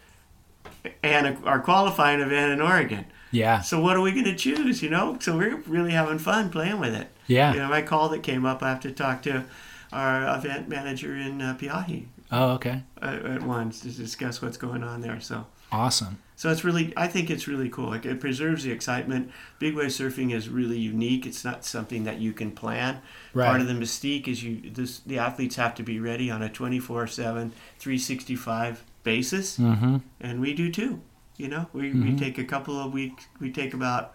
and 1.03 1.37
our 1.45 1.59
qualifying 1.59 2.19
event 2.19 2.53
in 2.53 2.61
Oregon. 2.61 3.05
Yeah. 3.31 3.61
So 3.61 3.81
what 3.81 3.97
are 3.97 4.01
we 4.01 4.11
going 4.11 4.25
to 4.25 4.35
choose? 4.35 4.81
You 4.81 4.89
know, 4.89 5.17
so 5.19 5.37
we're 5.37 5.57
really 5.57 5.91
having 5.91 6.19
fun 6.19 6.49
playing 6.49 6.79
with 6.79 6.93
it. 6.93 7.09
Yeah. 7.27 7.53
You 7.53 7.59
know, 7.59 7.67
my 7.67 7.81
call 7.81 8.09
that 8.09 8.23
came 8.23 8.45
up, 8.45 8.63
I 8.63 8.69
have 8.69 8.79
to 8.81 8.91
talk 8.91 9.21
to 9.23 9.45
our 9.91 10.37
event 10.37 10.69
manager 10.69 11.15
in 11.15 11.41
uh, 11.41 11.57
Pe'ahi. 11.59 12.05
Oh, 12.31 12.51
okay. 12.51 12.83
At, 13.01 13.25
at 13.25 13.43
once 13.43 13.81
to 13.81 13.89
discuss 13.89 14.41
what's 14.41 14.57
going 14.57 14.83
on 14.83 15.01
there. 15.01 15.19
So 15.19 15.45
awesome. 15.71 16.19
So 16.35 16.51
it's 16.51 16.63
really, 16.63 16.93
I 16.95 17.07
think 17.07 17.31
it's 17.31 17.47
really 17.47 17.67
cool. 17.67 17.87
Like 17.87 18.05
it 18.05 18.19
preserves 18.19 18.63
the 18.63 18.71
excitement. 18.71 19.31
Big 19.57 19.75
wave 19.75 19.87
surfing 19.87 20.31
is 20.33 20.49
really 20.49 20.77
unique. 20.77 21.25
It's 21.25 21.43
not 21.43 21.65
something 21.65 22.03
that 22.03 22.19
you 22.19 22.31
can 22.31 22.51
plan. 22.51 23.01
Right. 23.33 23.47
Part 23.47 23.61
of 23.61 23.67
the 23.67 23.73
mystique 23.73 24.27
is 24.27 24.43
you, 24.43 24.69
this, 24.69 24.99
the 24.99 25.17
athletes 25.17 25.55
have 25.55 25.73
to 25.75 25.83
be 25.83 25.99
ready 25.99 26.29
on 26.29 26.43
a 26.43 26.49
24/7, 26.49 27.51
365 27.79 28.83
basis, 29.03 29.57
mm-hmm. 29.57 29.97
and 30.19 30.39
we 30.39 30.53
do 30.53 30.71
too. 30.71 31.01
You 31.37 31.47
know, 31.47 31.67
we, 31.73 31.89
mm-hmm. 31.89 32.03
we 32.03 32.15
take 32.15 32.37
a 32.37 32.43
couple 32.43 32.79
of 32.79 32.93
weeks. 32.93 33.25
We 33.39 33.51
take 33.51 33.73
about 33.73 34.13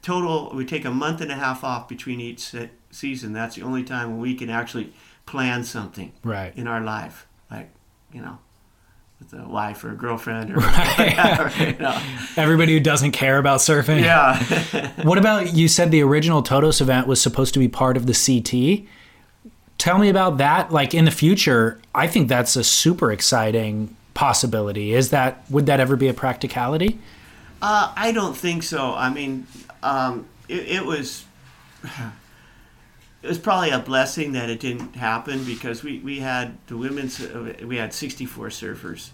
total. 0.00 0.50
We 0.54 0.64
take 0.64 0.84
a 0.84 0.90
month 0.90 1.20
and 1.20 1.30
a 1.30 1.36
half 1.36 1.62
off 1.62 1.88
between 1.88 2.20
each 2.20 2.54
season. 2.90 3.32
That's 3.32 3.54
the 3.54 3.62
only 3.62 3.84
time 3.84 4.10
when 4.10 4.20
we 4.20 4.34
can 4.34 4.50
actually 4.50 4.92
plan 5.26 5.62
something 5.62 6.12
right 6.24 6.56
in 6.56 6.66
our 6.66 6.80
life. 6.80 7.28
Like 7.52 7.70
you 8.12 8.22
know, 8.22 8.38
with 9.18 9.38
a 9.38 9.46
wife 9.46 9.84
or 9.84 9.90
a 9.90 9.94
girlfriend 9.94 10.52
or 10.52 10.56
right. 10.60 11.60
you 11.78 11.78
know. 11.78 12.00
everybody 12.36 12.72
who 12.72 12.80
doesn't 12.80 13.12
care 13.12 13.38
about 13.38 13.60
surfing. 13.60 14.00
Yeah. 14.00 14.92
what 15.02 15.18
about 15.18 15.54
you 15.54 15.68
said 15.68 15.90
the 15.90 16.02
original 16.02 16.42
Todos 16.42 16.80
event 16.80 17.06
was 17.06 17.20
supposed 17.20 17.52
to 17.54 17.60
be 17.60 17.68
part 17.68 17.96
of 17.96 18.06
the 18.06 18.14
CT? 18.14 18.88
Tell 19.78 19.98
me 19.98 20.08
about 20.08 20.38
that. 20.38 20.70
Like 20.70 20.94
in 20.94 21.04
the 21.04 21.10
future, 21.10 21.80
I 21.94 22.06
think 22.06 22.28
that's 22.28 22.56
a 22.56 22.64
super 22.64 23.12
exciting 23.12 23.94
possibility. 24.14 24.94
Is 24.94 25.10
that 25.10 25.44
would 25.50 25.66
that 25.66 25.78
ever 25.78 25.96
be 25.96 26.08
a 26.08 26.14
practicality? 26.14 26.98
Uh, 27.60 27.92
I 27.94 28.12
don't 28.12 28.36
think 28.36 28.62
so. 28.62 28.94
I 28.94 29.10
mean, 29.10 29.46
um, 29.82 30.26
it, 30.48 30.68
it 30.68 30.84
was 30.84 31.24
it 33.22 33.28
was 33.28 33.38
probably 33.38 33.70
a 33.70 33.78
blessing 33.78 34.32
that 34.32 34.50
it 34.50 34.58
didn't 34.58 34.96
happen 34.96 35.44
because 35.44 35.84
we, 35.84 36.00
we 36.00 36.20
had 36.20 36.58
the 36.66 36.76
women's 36.76 37.20
uh, 37.20 37.54
we 37.64 37.76
had 37.76 37.94
64 37.94 38.48
surfers. 38.48 39.10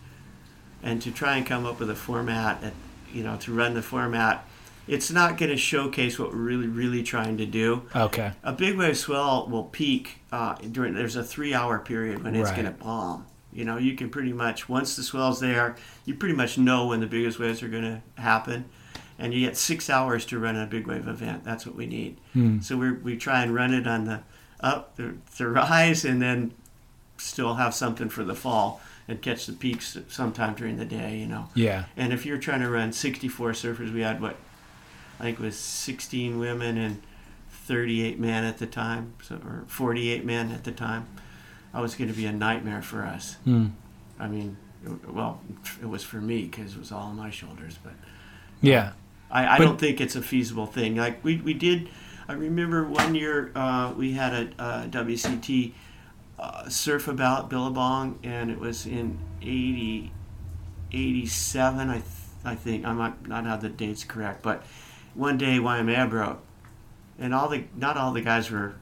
And 0.82 1.02
to 1.02 1.10
try 1.10 1.36
and 1.36 1.44
come 1.44 1.66
up 1.66 1.80
with 1.80 1.90
a 1.90 1.94
format 1.94 2.62
that, 2.62 2.72
you 3.12 3.22
know 3.22 3.36
to 3.38 3.52
run 3.52 3.74
the 3.74 3.82
format 3.82 4.46
it's 4.86 5.10
not 5.10 5.36
going 5.36 5.50
to 5.50 5.56
showcase 5.56 6.18
what 6.18 6.30
we're 6.30 6.38
really 6.38 6.66
really 6.66 7.02
trying 7.02 7.36
to 7.38 7.46
do. 7.46 7.82
Okay. 7.94 8.32
A 8.42 8.52
big 8.52 8.76
wave 8.76 8.96
swell 8.96 9.46
will 9.46 9.64
peak 9.64 10.20
uh, 10.32 10.54
during 10.54 10.94
there's 10.94 11.16
a 11.16 11.24
three 11.24 11.52
hour 11.52 11.78
period 11.78 12.24
when 12.24 12.34
it's 12.34 12.50
right. 12.50 12.62
going 12.62 12.74
to 12.74 12.84
bomb. 12.84 13.26
You 13.52 13.64
know 13.64 13.76
you 13.76 13.94
can 13.96 14.08
pretty 14.08 14.32
much 14.32 14.68
once 14.68 14.96
the 14.96 15.02
swell's 15.02 15.40
there 15.40 15.76
you 16.04 16.14
pretty 16.14 16.34
much 16.34 16.56
know 16.56 16.86
when 16.86 17.00
the 17.00 17.06
biggest 17.06 17.38
waves 17.38 17.62
are 17.62 17.68
going 17.68 17.82
to 17.82 18.02
happen 18.20 18.66
and 19.18 19.34
you 19.34 19.46
get 19.46 19.56
six 19.56 19.90
hours 19.90 20.24
to 20.26 20.38
run 20.38 20.56
a 20.56 20.66
big 20.66 20.86
wave 20.86 21.08
event. 21.08 21.44
That's 21.44 21.66
what 21.66 21.74
we 21.74 21.86
need. 21.86 22.18
Mm. 22.36 22.62
So 22.62 22.76
we 22.76 22.92
we 22.92 23.16
try 23.16 23.42
and 23.42 23.54
run 23.54 23.74
it 23.74 23.86
on 23.86 24.04
the 24.04 24.20
up 24.60 24.96
the, 24.96 25.16
the 25.36 25.48
rise, 25.48 26.04
and 26.04 26.22
then 26.22 26.52
still 27.16 27.54
have 27.54 27.74
something 27.74 28.08
for 28.08 28.24
the 28.24 28.34
fall 28.34 28.80
and 29.08 29.20
catch 29.20 29.46
the 29.46 29.52
peaks 29.52 29.96
sometime 30.08 30.54
during 30.54 30.76
the 30.76 30.84
day. 30.84 31.16
You 31.16 31.26
know. 31.26 31.48
Yeah. 31.54 31.84
And 31.96 32.12
if 32.12 32.24
you're 32.24 32.38
trying 32.38 32.60
to 32.60 32.70
run 32.70 32.92
64 32.92 33.52
surfers, 33.52 33.92
we 33.92 34.00
had 34.00 34.20
what 34.20 34.36
I 35.18 35.24
think 35.24 35.40
it 35.40 35.42
was 35.42 35.58
16 35.58 36.38
women 36.38 36.78
and 36.78 37.02
38 37.50 38.18
men 38.20 38.44
at 38.44 38.58
the 38.58 38.66
time, 38.66 39.14
so 39.22 39.36
or 39.44 39.64
48 39.66 40.24
men 40.24 40.52
at 40.52 40.64
the 40.64 40.72
time. 40.72 41.08
I 41.74 41.80
was 41.80 41.94
going 41.94 42.08
to 42.08 42.16
be 42.16 42.24
a 42.24 42.32
nightmare 42.32 42.80
for 42.80 43.02
us. 43.02 43.36
Mm. 43.46 43.72
I 44.18 44.26
mean, 44.26 44.56
well, 45.06 45.40
it 45.82 45.86
was 45.88 46.02
for 46.02 46.16
me 46.16 46.44
because 46.44 46.72
it 46.72 46.78
was 46.78 46.92
all 46.92 47.08
on 47.08 47.16
my 47.16 47.30
shoulders, 47.30 47.78
but. 47.82 47.92
Yeah. 48.60 48.92
I, 49.30 49.46
I 49.54 49.58
but, 49.58 49.64
don't 49.64 49.78
think 49.80 50.00
it's 50.00 50.16
a 50.16 50.22
feasible 50.22 50.66
thing. 50.66 50.96
Like 50.96 51.22
we, 51.24 51.36
we 51.36 51.54
did, 51.54 51.88
I 52.28 52.32
remember 52.32 52.84
one 52.84 53.14
year 53.14 53.50
uh, 53.54 53.92
we 53.96 54.12
had 54.12 54.32
a, 54.32 54.42
a 54.58 54.88
WCT 54.88 55.72
uh, 56.38 56.68
surf 56.68 57.08
about 57.08 57.50
Billabong, 57.50 58.18
and 58.22 58.50
it 58.50 58.58
was 58.58 58.86
in 58.86 59.18
80, 59.42 60.12
87, 60.92 61.88
I, 61.90 61.92
th- 61.94 62.04
I 62.44 62.54
think. 62.54 62.84
I 62.86 62.92
might 62.92 63.26
not 63.26 63.44
have 63.44 63.60
the 63.60 63.68
dates 63.68 64.04
correct, 64.04 64.42
but 64.42 64.62
one 65.14 65.36
day 65.38 65.58
Waimea 65.58 66.06
broke. 66.06 66.40
and 67.18 67.34
all 67.34 67.48
the 67.48 67.64
not 67.76 67.96
all 67.96 68.12
the 68.12 68.20
guys 68.22 68.50
were, 68.50 68.74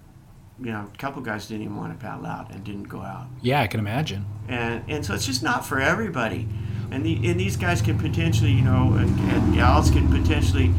you 0.60 0.70
know, 0.70 0.88
a 0.92 0.96
couple 0.98 1.22
guys 1.22 1.48
didn't 1.48 1.62
even 1.64 1.76
want 1.76 1.98
to 1.98 2.04
paddle 2.06 2.26
out 2.26 2.50
and 2.52 2.62
didn't 2.62 2.84
go 2.88 3.00
out, 3.00 3.26
Yeah, 3.42 3.60
I 3.62 3.66
can 3.66 3.80
imagine. 3.80 4.26
and 4.48 4.84
and 4.88 5.04
so 5.04 5.14
it's 5.14 5.26
just 5.26 5.42
not 5.42 5.64
for 5.66 5.80
everybody, 5.80 6.46
and 6.90 7.04
the 7.04 7.16
and 7.28 7.38
these 7.38 7.56
guys 7.56 7.82
can 7.82 7.98
potentially, 7.98 8.52
you 8.52 8.62
know, 8.62 8.94
and, 8.94 9.18
and 9.30 9.54
gals 9.54 9.90
can 9.90 10.08
potentially 10.10 10.72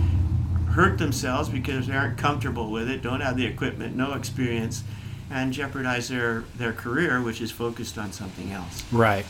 hurt 0.72 0.97
themselves 0.97 1.49
because 1.49 1.88
they 1.88 1.95
aren't 1.95 2.18
comfortable 2.18 2.72
with 2.72 2.89
it, 2.89 3.01
don't 3.01 3.22
have 3.22 3.36
the 3.36 3.45
equipment, 3.45 3.95
no 3.95 4.14
experience, 4.14 4.84
and 5.32 5.51
jeopardize 5.51 6.10
their 6.10 6.43
their 6.55 6.74
career, 6.74 7.22
which 7.22 7.41
is 7.41 7.51
focused 7.51 7.97
on 7.97 8.12
something 8.12 8.51
else. 8.51 8.84
Right. 8.91 9.26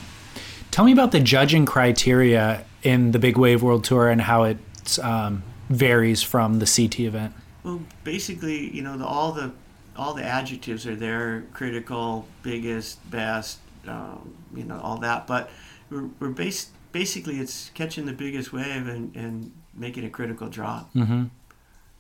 Tell 0.72 0.86
me 0.86 0.92
about 0.92 1.12
the 1.12 1.20
judging 1.20 1.66
criteria 1.66 2.66
in 2.84 3.12
the 3.12 3.20
Big 3.20 3.38
Wave 3.38 3.64
World 3.64 3.84
Tour 3.84 4.10
and 4.10 4.22
how 4.22 4.44
it 4.44 4.58
um, 5.02 5.44
varies 5.70 6.22
from 6.22 6.60
the 6.60 6.66
CT 6.66 7.00
event. 7.02 7.34
Well, 7.64 7.82
basically, 8.04 8.70
you 8.70 8.82
know, 8.82 8.98
the, 8.98 9.06
all 9.06 9.32
the 9.32 9.52
all 9.96 10.14
the 10.14 10.24
adjectives 10.24 10.86
are 10.86 10.96
there: 10.96 11.46
critical, 11.54 12.28
biggest, 12.44 13.10
best, 13.10 13.60
um, 13.88 14.36
you 14.56 14.64
know, 14.64 14.80
all 14.80 14.98
that. 14.98 15.28
But 15.28 15.50
we're, 15.90 16.10
we're 16.20 16.30
bas- 16.30 16.70
basically 16.92 17.40
it's 17.40 17.72
catching 17.74 18.06
the 18.06 18.14
biggest 18.14 18.54
wave 18.54 18.88
and, 18.88 19.16
and 19.16 19.52
making 19.74 20.06
a 20.06 20.10
critical 20.10 20.48
drop. 20.50 20.94
Mm-hmm. 20.94 21.26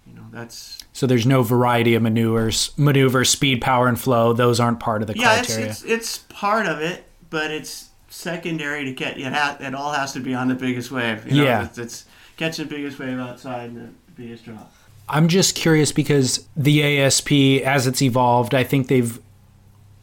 You 0.07 0.13
know, 0.13 0.25
that's 0.31 0.79
So 0.93 1.05
there's 1.05 1.25
no 1.25 1.43
variety 1.43 1.93
of 1.93 2.01
maneuvers, 2.01 2.71
maneuver, 2.77 3.25
speed, 3.25 3.61
power, 3.61 3.87
and 3.87 3.99
flow. 3.99 4.31
Those 4.33 4.59
aren't 4.59 4.79
part 4.79 5.01
of 5.01 5.07
the 5.07 5.17
yeah, 5.17 5.39
it's, 5.39 5.47
criteria. 5.47 5.69
it's 5.69 5.83
it's 5.83 6.17
part 6.29 6.65
of 6.65 6.79
it, 6.79 7.03
but 7.29 7.51
it's 7.51 7.89
secondary 8.09 8.85
to 8.85 8.93
get 8.93 9.17
it. 9.19 9.33
Ha- 9.33 9.57
it 9.59 9.75
all 9.75 9.91
has 9.91 10.13
to 10.13 10.21
be 10.21 10.33
on 10.33 10.47
the 10.47 10.55
biggest 10.55 10.91
wave. 10.91 11.25
You 11.27 11.37
know? 11.37 11.43
Yeah. 11.43 11.65
it's, 11.65 11.77
it's 11.77 12.05
catching 12.37 12.67
the 12.67 12.75
biggest 12.75 12.99
wave 12.99 13.19
outside 13.19 13.71
and 13.71 13.89
the 13.89 13.93
biggest 14.15 14.45
drop. 14.45 14.73
I'm 15.09 15.27
just 15.27 15.55
curious 15.55 15.91
because 15.91 16.47
the 16.55 16.99
ASP, 16.99 17.31
as 17.65 17.87
it's 17.87 18.01
evolved, 18.01 18.53
I 18.53 18.63
think 18.63 18.87
they've 18.87 19.19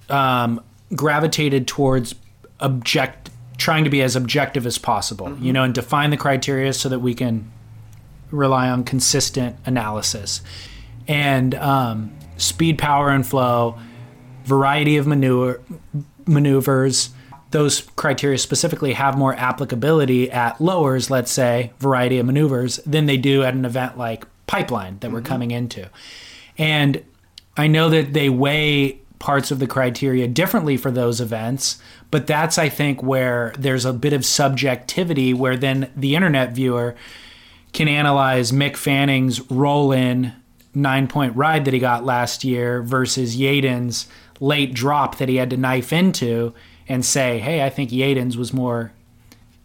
um, 0.09 0.63
gravitated 0.95 1.67
towards 1.67 2.15
object, 2.61 3.24
trying 3.57 3.85
to 3.85 3.91
be 3.91 4.03
as 4.03 4.17
objective 4.17 4.67
as 4.67 4.79
possible, 4.79 5.37
you 5.39 5.53
know, 5.53 5.63
and 5.63 5.75
define 5.75 6.11
the 6.11 6.17
criteria 6.17 6.73
so 6.73 6.89
that 6.89 6.99
we 6.99 7.15
can 7.15 7.51
rely 8.31 8.69
on 8.69 8.85
consistent 8.85 9.57
analysis 9.65 10.43
and 11.07 11.55
um, 11.55 12.13
speed, 12.37 12.79
power, 12.79 13.11
and 13.11 13.27
flow, 13.27 13.79
variety 14.45 14.97
of 14.97 15.07
maneuver, 15.07 15.61
maneuvers. 16.27 17.11
Those 17.51 17.83
criteria 17.95 18.39
specifically 18.39 18.95
have 18.95 19.17
more 19.17 19.35
applicability 19.35 20.31
at 20.31 20.61
lowers, 20.61 21.11
let's 21.11 21.31
say, 21.31 21.73
variety 21.79 22.19
of 22.19 22.27
maneuvers, 22.27 22.77
than 22.79 23.07
they 23.07 23.17
do 23.17 23.43
at 23.45 23.55
an 23.55 23.65
event 23.65 23.97
like 23.97 24.27
Pipeline 24.47 24.99
that 24.99 25.11
we're 25.11 25.23
coming 25.23 25.53
into. 25.53 25.89
And 26.59 27.03
I 27.57 27.67
know 27.67 27.89
that 27.89 28.13
they 28.13 28.29
weigh 28.29 29.01
parts 29.19 29.51
of 29.51 29.59
the 29.59 29.67
criteria 29.67 30.29
differently 30.29 30.77
for 30.77 30.91
those 30.91 31.21
events, 31.21 31.79
but 32.15 32.29
that's, 32.29 32.59
I 32.59 32.69
think, 32.69 33.03
where 33.03 33.53
there's 33.59 33.85
a 33.85 33.93
bit 33.93 34.13
of 34.13 34.25
subjectivity 34.25 35.35
where 35.35 35.57
then 35.57 35.91
the 35.97 36.15
internet 36.15 36.53
viewer 36.53 36.95
can 37.73 37.89
analyze 37.89 38.53
Mick 38.53 38.77
Fanning's 38.77 39.51
roll 39.51 39.91
in 39.91 40.33
nine 40.77 41.09
point 41.09 41.35
ride 41.35 41.65
that 41.65 41.75
he 41.75 41.81
got 41.81 42.05
last 42.05 42.45
year 42.45 42.85
versus 42.85 43.37
Yaden's 43.37 44.07
late 44.39 44.73
drop 44.75 45.19
that 45.19 45.29
he 45.29 45.35
had 45.35 45.51
to 45.51 45.57
knife 45.57 45.93
into 45.93 46.55
and 46.87 47.05
say, 47.05 47.41
hey, 47.41 47.65
I 47.65 47.69
think 47.69 47.91
Yaden's 47.91 48.37
was 48.37 48.53
more 48.53 48.93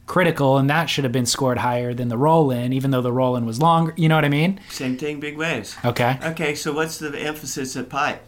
critical 0.07 0.57
and 0.57 0.67
that 0.71 0.89
should 0.89 1.03
have 1.03 1.13
been 1.13 1.27
scored 1.27 1.59
higher 1.59 1.93
than 1.93 2.07
the 2.07 2.17
roll 2.17 2.49
in, 2.49 2.73
even 2.73 2.89
though 2.89 3.03
the 3.03 3.13
roll 3.13 3.35
in 3.35 3.45
was 3.45 3.61
longer. 3.61 3.93
You 3.95 4.09
know 4.09 4.15
what 4.15 4.25
I 4.25 4.29
mean? 4.29 4.59
Same 4.71 4.97
thing, 4.97 5.19
big 5.19 5.37
waves. 5.37 5.77
Okay. 5.85 6.17
Okay, 6.23 6.55
so 6.55 6.73
what's 6.73 6.97
the 6.97 7.15
emphasis 7.15 7.75
at 7.75 7.89
pipe? 7.89 8.23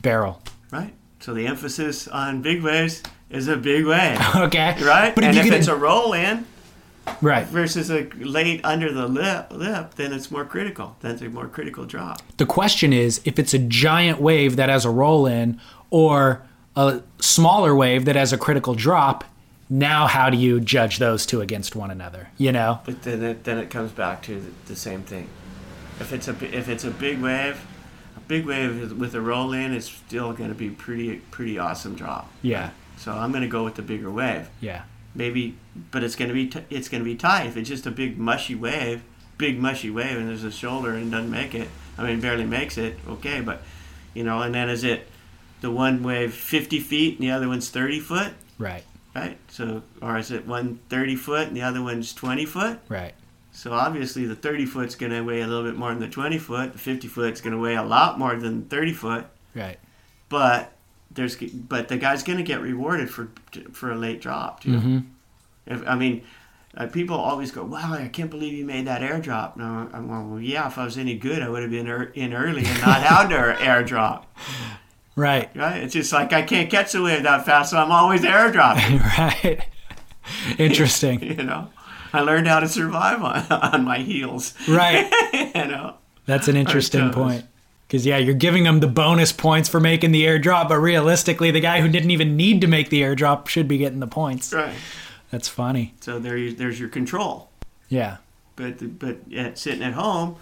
Barrel. 0.00 0.40
right? 0.70 0.94
So 1.18 1.34
the 1.34 1.46
emphasis 1.46 2.08
on 2.08 2.42
big 2.42 2.62
waves 2.62 3.02
is 3.32 3.48
a 3.48 3.56
big 3.56 3.84
wave, 3.86 4.18
Okay. 4.36 4.76
right? 4.82 5.14
But 5.14 5.24
and 5.24 5.36
if 5.36 5.44
if 5.46 5.50
you 5.50 5.56
it's 5.58 5.68
a 5.68 5.74
roll 5.76 6.12
in 6.12 6.46
right. 7.20 7.46
versus 7.46 7.90
a 7.90 8.02
late 8.18 8.60
under 8.64 8.92
the 8.92 9.08
lip, 9.08 9.48
lip, 9.50 9.94
then 9.94 10.12
it's 10.12 10.30
more 10.30 10.44
critical. 10.44 10.96
That's 11.00 11.22
a 11.22 11.28
more 11.28 11.48
critical 11.48 11.84
drop. 11.84 12.22
The 12.36 12.46
question 12.46 12.92
is 12.92 13.20
if 13.24 13.38
it's 13.38 13.54
a 13.54 13.58
giant 13.58 14.20
wave 14.20 14.56
that 14.56 14.68
has 14.68 14.84
a 14.84 14.90
roll 14.90 15.26
in 15.26 15.60
or 15.90 16.42
a 16.76 17.02
smaller 17.18 17.74
wave 17.74 18.04
that 18.04 18.16
has 18.16 18.32
a 18.32 18.38
critical 18.38 18.74
drop, 18.74 19.24
now 19.68 20.06
how 20.06 20.28
do 20.30 20.36
you 20.36 20.60
judge 20.60 20.98
those 20.98 21.24
two 21.24 21.40
against 21.40 21.74
one 21.74 21.90
another? 21.90 22.28
You 22.36 22.52
know? 22.52 22.80
But 22.84 23.02
then 23.02 23.22
it, 23.22 23.44
then 23.44 23.58
it 23.58 23.70
comes 23.70 23.92
back 23.92 24.22
to 24.24 24.38
the, 24.40 24.50
the 24.66 24.76
same 24.76 25.02
thing. 25.02 25.28
If 26.00 26.12
it's 26.12 26.28
a 26.28 26.32
if 26.56 26.68
it's 26.68 26.84
a 26.84 26.90
big 26.90 27.20
wave, 27.22 27.64
a 28.16 28.20
big 28.20 28.44
wave 28.44 28.92
with 28.98 29.14
a 29.14 29.20
roll 29.20 29.52
in 29.52 29.72
is 29.72 29.86
still 29.86 30.32
going 30.32 30.48
to 30.48 30.54
be 30.54 30.68
pretty 30.68 31.16
pretty 31.30 31.58
awesome 31.58 31.94
drop. 31.94 32.30
Yeah. 32.42 32.70
So 33.02 33.12
I'm 33.12 33.30
going 33.32 33.42
to 33.42 33.48
go 33.48 33.64
with 33.64 33.74
the 33.74 33.82
bigger 33.82 34.10
wave. 34.10 34.48
Yeah. 34.60 34.82
maybe 35.14 35.56
but 35.90 36.02
it's 36.04 36.16
going 36.16 36.28
to 36.28 36.34
be 36.34 36.46
t- 36.46 36.64
it's 36.70 36.88
going 36.88 37.00
to 37.02 37.04
be 37.04 37.16
tight 37.16 37.46
if 37.46 37.56
it's 37.56 37.68
just 37.68 37.86
a 37.86 37.90
big 37.90 38.16
mushy 38.18 38.54
wave 38.54 39.02
big 39.38 39.58
mushy 39.58 39.90
wave 39.90 40.16
and 40.16 40.28
there's 40.28 40.44
a 40.44 40.50
shoulder 40.52 40.94
and 40.94 41.10
doesn't 41.10 41.30
make 41.30 41.54
it 41.54 41.68
i 41.98 42.02
mean 42.06 42.20
barely 42.20 42.44
makes 42.44 42.78
it 42.78 42.96
okay 43.08 43.40
but 43.40 43.60
you 44.14 44.22
know 44.24 44.40
and 44.42 44.54
then 44.54 44.68
is 44.70 44.84
it 44.84 45.06
the 45.60 45.70
one 45.70 46.02
wave 46.02 46.32
50 46.32 46.78
feet 46.80 47.18
and 47.18 47.26
the 47.26 47.30
other 47.30 47.48
one's 47.48 47.68
30 47.70 48.00
foot 48.00 48.32
Right. 48.58 48.84
right 49.14 49.36
so 49.48 49.82
or 50.00 50.16
is 50.16 50.30
it 50.30 50.46
one 50.46 50.78
30 50.88 51.16
foot 51.16 51.48
and 51.48 51.56
the 51.56 51.62
other 51.62 51.82
one's 51.82 52.14
20 52.14 52.46
foot 52.46 52.78
Right. 52.88 53.14
so 53.50 53.72
obviously 53.72 54.24
the 54.26 54.36
30 54.36 54.64
foot's 54.66 54.94
going 54.94 55.12
to 55.12 55.20
weigh 55.22 55.40
a 55.42 55.46
little 55.46 55.64
bit 55.64 55.76
more 55.76 55.90
than 55.90 55.98
the 56.00 56.08
20 56.08 56.38
foot 56.38 56.72
the 56.72 56.78
50 56.78 57.08
foot's 57.08 57.40
going 57.40 57.54
to 57.54 57.60
weigh 57.60 57.74
a 57.76 57.82
lot 57.82 58.18
more 58.18 58.34
than 58.36 58.64
30 58.66 58.92
foot 58.94 59.26
Right. 59.54 59.78
but 60.28 60.72
there's 61.14 61.36
but 61.36 61.88
the 61.88 61.96
guy's 61.96 62.22
going 62.22 62.38
to 62.38 62.44
get 62.44 62.60
rewarded 62.60 63.10
for 63.10 63.30
for 63.72 63.90
a 63.90 63.96
late 63.96 64.20
drop 64.20 64.60
too. 64.60 64.70
Mm-hmm. 64.70 64.98
If, 65.66 65.86
I 65.86 65.94
mean, 65.94 66.22
uh, 66.76 66.86
people 66.86 67.16
always 67.16 67.50
go, 67.50 67.64
"Wow, 67.64 67.94
I 67.94 68.08
can't 68.08 68.30
believe 68.30 68.52
you 68.52 68.64
made 68.64 68.86
that 68.86 69.02
airdrop." 69.02 69.56
No, 69.56 69.88
I'm 69.92 70.08
going, 70.08 70.30
"Well, 70.30 70.40
yeah. 70.40 70.66
If 70.66 70.78
I 70.78 70.84
was 70.84 70.98
any 70.98 71.16
good, 71.16 71.42
I 71.42 71.48
would 71.48 71.62
have 71.62 71.70
been 71.70 71.88
er- 71.88 72.12
in 72.14 72.32
early 72.32 72.64
and 72.64 72.80
not 72.80 73.02
had 73.02 73.28
to 73.28 73.62
airdrop." 73.62 74.24
Right. 75.14 75.54
Right? 75.54 75.82
It's 75.82 75.92
just 75.92 76.12
like 76.12 76.32
I 76.32 76.42
can't 76.42 76.70
catch 76.70 76.92
the 76.92 77.02
wave 77.02 77.22
that 77.24 77.44
fast, 77.44 77.70
so 77.70 77.78
I'm 77.78 77.92
always 77.92 78.22
airdropping. 78.22 79.00
right. 79.18 79.66
Interesting. 80.58 81.22
you 81.38 81.42
know, 81.42 81.68
I 82.12 82.20
learned 82.20 82.48
how 82.48 82.60
to 82.60 82.68
survive 82.68 83.22
on, 83.22 83.44
on 83.50 83.84
my 83.84 83.98
heels. 83.98 84.54
Right. 84.66 85.10
you 85.32 85.66
know. 85.66 85.96
That's 86.24 86.48
an 86.48 86.56
interesting 86.56 87.10
point. 87.10 87.44
Because, 87.92 88.06
yeah, 88.06 88.16
you're 88.16 88.32
giving 88.32 88.64
them 88.64 88.80
the 88.80 88.86
bonus 88.86 89.32
points 89.32 89.68
for 89.68 89.78
making 89.78 90.12
the 90.12 90.24
airdrop, 90.24 90.70
but 90.70 90.78
realistically, 90.78 91.50
the 91.50 91.60
guy 91.60 91.82
who 91.82 91.88
didn't 91.88 92.10
even 92.10 92.38
need 92.38 92.62
to 92.62 92.66
make 92.66 92.88
the 92.88 93.02
airdrop 93.02 93.48
should 93.48 93.68
be 93.68 93.76
getting 93.76 94.00
the 94.00 94.06
points. 94.06 94.50
Right. 94.50 94.74
That's 95.30 95.46
funny. 95.46 95.92
So 96.00 96.18
there, 96.18 96.38
you, 96.38 96.52
there's 96.52 96.80
your 96.80 96.88
control. 96.88 97.50
Yeah. 97.90 98.16
but 98.56 98.98
but 98.98 99.18
at, 99.36 99.58
sitting 99.58 99.82
at 99.82 99.92
home, 99.92 100.36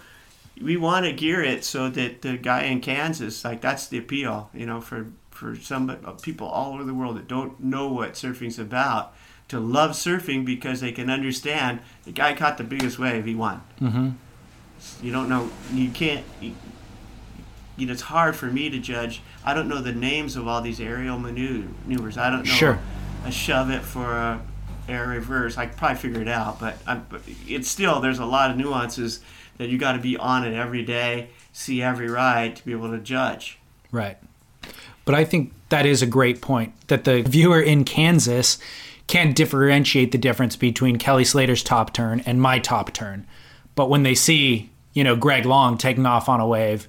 we 0.61 0.77
want 0.77 1.05
to 1.05 1.11
gear 1.11 1.43
it 1.43 1.65
so 1.65 1.89
that 1.89 2.21
the 2.21 2.37
guy 2.37 2.63
in 2.63 2.79
Kansas, 2.79 3.43
like 3.43 3.59
that's 3.59 3.85
the 3.87 3.97
appeal, 3.97 4.49
you 4.53 4.65
know, 4.65 4.79
for 4.79 5.07
for 5.31 5.55
some 5.55 5.89
uh, 5.89 6.11
people 6.13 6.47
all 6.47 6.75
over 6.75 6.85
the 6.85 6.93
world 6.93 7.17
that 7.17 7.27
don't 7.27 7.59
know 7.59 7.87
what 7.91 8.13
surfing's 8.13 8.59
about, 8.59 9.13
to 9.47 9.59
love 9.59 9.91
surfing 9.91 10.45
because 10.45 10.79
they 10.79 10.93
can 10.93 11.09
understand 11.09 11.81
the 12.05 12.13
guy 12.13 12.33
caught 12.33 12.57
the 12.57 12.63
biggest 12.63 12.97
wave, 12.97 13.25
he 13.25 13.35
won. 13.35 13.61
Mm-hmm. 13.81 14.09
You 15.05 15.11
don't 15.11 15.27
know, 15.27 15.49
you 15.73 15.89
can't. 15.89 16.25
You, 17.81 17.87
know, 17.87 17.93
it's 17.93 18.03
hard 18.03 18.35
for 18.35 18.45
me 18.45 18.69
to 18.69 18.79
judge. 18.79 19.21
I 19.43 19.53
don't 19.53 19.67
know 19.67 19.81
the 19.81 19.91
names 19.91 20.35
of 20.35 20.47
all 20.47 20.61
these 20.61 20.79
aerial 20.79 21.17
maneuvers. 21.17 22.17
I 22.17 22.29
don't 22.29 22.45
know 22.45 22.51
Sure. 22.51 22.79
a 23.25 23.31
shove 23.31 23.69
it 23.69 23.81
for 23.81 24.11
a 24.11 24.41
air 24.87 25.07
reverse. 25.07 25.57
I 25.57 25.65
could 25.65 25.77
probably 25.77 25.97
figure 25.97 26.21
it 26.21 26.27
out, 26.27 26.59
but, 26.59 26.77
I'm, 26.85 27.05
but 27.09 27.21
it's 27.47 27.67
still 27.67 27.99
there's 27.99 28.19
a 28.19 28.25
lot 28.25 28.51
of 28.51 28.57
nuances 28.57 29.21
that 29.57 29.69
you 29.69 29.77
got 29.77 29.93
to 29.93 29.99
be 29.99 30.15
on 30.17 30.45
it 30.45 30.53
every 30.53 30.83
day, 30.83 31.29
see 31.53 31.81
every 31.81 32.07
ride 32.07 32.55
to 32.57 32.65
be 32.65 32.71
able 32.71 32.91
to 32.91 32.97
judge. 32.99 33.57
Right. 33.91 34.17
But 35.05 35.15
I 35.15 35.25
think 35.25 35.53
that 35.69 35.85
is 35.85 36.01
a 36.01 36.07
great 36.07 36.41
point 36.41 36.73
that 36.87 37.03
the 37.03 37.21
viewer 37.21 37.59
in 37.61 37.83
Kansas 37.83 38.59
can't 39.07 39.35
differentiate 39.35 40.11
the 40.11 40.17
difference 40.17 40.55
between 40.55 40.97
Kelly 40.97 41.25
Slater's 41.25 41.63
top 41.63 41.93
turn 41.93 42.21
and 42.25 42.41
my 42.41 42.59
top 42.59 42.93
turn. 42.93 43.25
But 43.75 43.89
when 43.89 44.03
they 44.03 44.15
see, 44.15 44.69
you 44.93 45.03
know, 45.03 45.15
Greg 45.15 45.45
Long 45.45 45.77
taking 45.77 46.05
off 46.05 46.29
on 46.29 46.39
a 46.39 46.47
wave, 46.47 46.87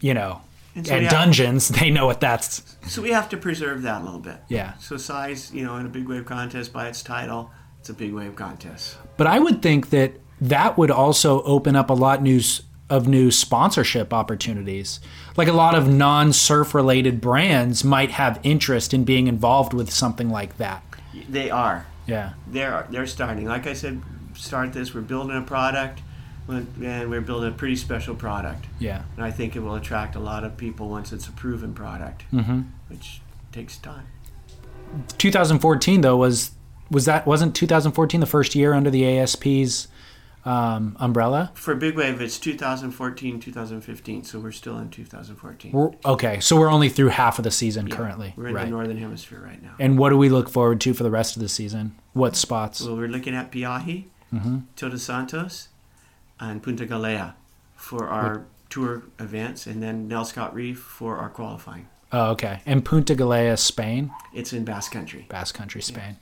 you 0.00 0.14
know, 0.14 0.40
And 0.74 0.86
so 0.86 0.98
have- 1.00 1.10
Dungeons, 1.10 1.68
they 1.80 1.90
know 1.90 2.06
what 2.06 2.20
that's. 2.20 2.76
So 2.86 3.02
we 3.02 3.10
have 3.10 3.28
to 3.30 3.36
preserve 3.36 3.82
that 3.82 4.02
a 4.02 4.04
little 4.04 4.20
bit. 4.20 4.38
Yeah. 4.48 4.74
So 4.78 4.96
size, 4.96 5.52
you 5.52 5.64
know, 5.64 5.76
in 5.76 5.86
a 5.86 5.88
big 5.88 6.08
wave 6.08 6.24
contest 6.26 6.72
by 6.72 6.88
its 6.88 7.02
title, 7.02 7.50
it's 7.80 7.88
a 7.88 7.94
big 7.94 8.12
wave 8.12 8.36
contest. 8.36 8.96
But 9.16 9.26
I 9.26 9.38
would 9.38 9.62
think 9.62 9.90
that 9.90 10.12
that 10.40 10.76
would 10.78 10.90
also 10.90 11.42
open 11.42 11.76
up 11.76 11.90
a 11.90 11.94
lot 11.94 12.22
news 12.22 12.62
of 12.88 13.06
new 13.06 13.30
sponsorship 13.30 14.12
opportunities. 14.12 14.98
Like 15.36 15.46
a 15.48 15.52
lot 15.52 15.74
of 15.76 15.86
non-surf 15.88 16.74
related 16.74 17.20
brands 17.20 17.84
might 17.84 18.10
have 18.10 18.40
interest 18.42 18.92
in 18.92 19.04
being 19.04 19.28
involved 19.28 19.72
with 19.72 19.90
something 19.92 20.28
like 20.28 20.56
that. 20.58 20.82
They 21.28 21.50
are. 21.50 21.86
Yeah. 22.06 22.32
they're 22.48 22.86
they're 22.90 23.06
starting. 23.06 23.46
Like 23.46 23.68
I 23.68 23.74
said, 23.74 24.02
start 24.34 24.72
this. 24.72 24.92
We're 24.94 25.02
building 25.02 25.36
a 25.36 25.42
product. 25.42 26.02
And 26.48 27.10
we're 27.10 27.20
building 27.20 27.48
a 27.50 27.54
pretty 27.56 27.76
special 27.76 28.14
product. 28.14 28.66
Yeah. 28.78 29.02
And 29.16 29.24
I 29.24 29.30
think 29.30 29.54
it 29.56 29.60
will 29.60 29.76
attract 29.76 30.16
a 30.16 30.20
lot 30.20 30.42
of 30.44 30.56
people 30.56 30.88
once 30.88 31.12
it's 31.12 31.28
a 31.28 31.32
proven 31.32 31.74
product, 31.74 32.24
Mm-hmm. 32.32 32.62
which 32.88 33.20
takes 33.52 33.78
time. 33.78 34.06
2014 35.18 36.00
though 36.00 36.16
was 36.16 36.52
was 36.90 37.04
that 37.04 37.24
wasn't 37.26 37.54
2014 37.54 38.20
the 38.20 38.26
first 38.26 38.54
year 38.56 38.72
under 38.72 38.90
the 38.90 39.06
ASP's 39.18 39.86
um, 40.44 40.96
umbrella? 40.98 41.52
For 41.54 41.76
Big 41.76 41.94
Wave, 41.96 42.20
it's 42.20 42.36
2014, 42.38 43.38
2015, 43.38 44.24
so 44.24 44.40
we're 44.40 44.50
still 44.50 44.76
in 44.78 44.88
2014. 44.88 45.70
We're, 45.70 45.90
okay, 46.04 46.40
so 46.40 46.58
we're 46.58 46.70
only 46.72 46.88
through 46.88 47.08
half 47.08 47.38
of 47.38 47.44
the 47.44 47.50
season 47.52 47.86
Yeah, 47.86 47.94
currently, 47.94 48.34
We're 48.36 48.48
in 48.48 48.54
right? 48.54 48.64
the 48.64 48.70
northern 48.70 48.96
hemisphere 48.96 49.40
right 49.40 49.62
now. 49.62 49.74
and 49.78 49.98
what 49.98 50.08
do 50.10 50.16
we 50.16 50.28
look 50.30 50.48
forward 50.48 50.80
to 50.80 50.94
for 50.94 51.04
the 51.04 51.10
rest 51.10 51.36
of 51.36 51.42
the 51.42 51.48
season? 51.48 51.94
What 52.14 52.34
spots? 52.34 52.80
Well, 52.80 52.96
we're 52.96 53.06
looking 53.08 53.34
at 53.36 53.52
Pe'ahi, 53.52 54.06
Mm-hmm. 54.32 54.58
Todos 54.76 55.02
Santos, 55.02 55.68
and 56.40 56.62
Punta 56.62 56.86
Galea 56.86 57.34
for 57.76 58.08
our 58.08 58.46
tour 58.68 59.02
events, 59.18 59.66
and 59.66 59.82
then 59.82 60.08
Nelscott 60.08 60.54
Reef 60.54 60.78
for 60.78 61.18
our 61.18 61.28
qualifying. 61.28 61.88
Oh, 62.12 62.30
okay. 62.30 62.60
And 62.66 62.84
Punta 62.84 63.14
Galea, 63.14 63.58
Spain, 63.58 64.10
It's 64.34 64.52
in 64.52 64.64
Basque 64.64 64.92
Country. 64.92 65.26
Basque 65.28 65.54
Country, 65.54 65.80
Spain. 65.80 66.16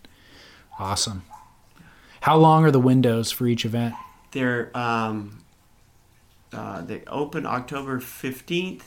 Awesome. 0.78 1.22
How 2.22 2.36
long 2.36 2.64
are 2.64 2.70
the 2.70 2.80
windows 2.80 3.30
for 3.30 3.46
each 3.46 3.64
event? 3.64 3.94
They're 4.32 4.76
um, 4.76 5.44
uh, 6.52 6.82
they 6.82 7.02
open 7.06 7.46
October 7.46 8.00
15th 8.00 8.82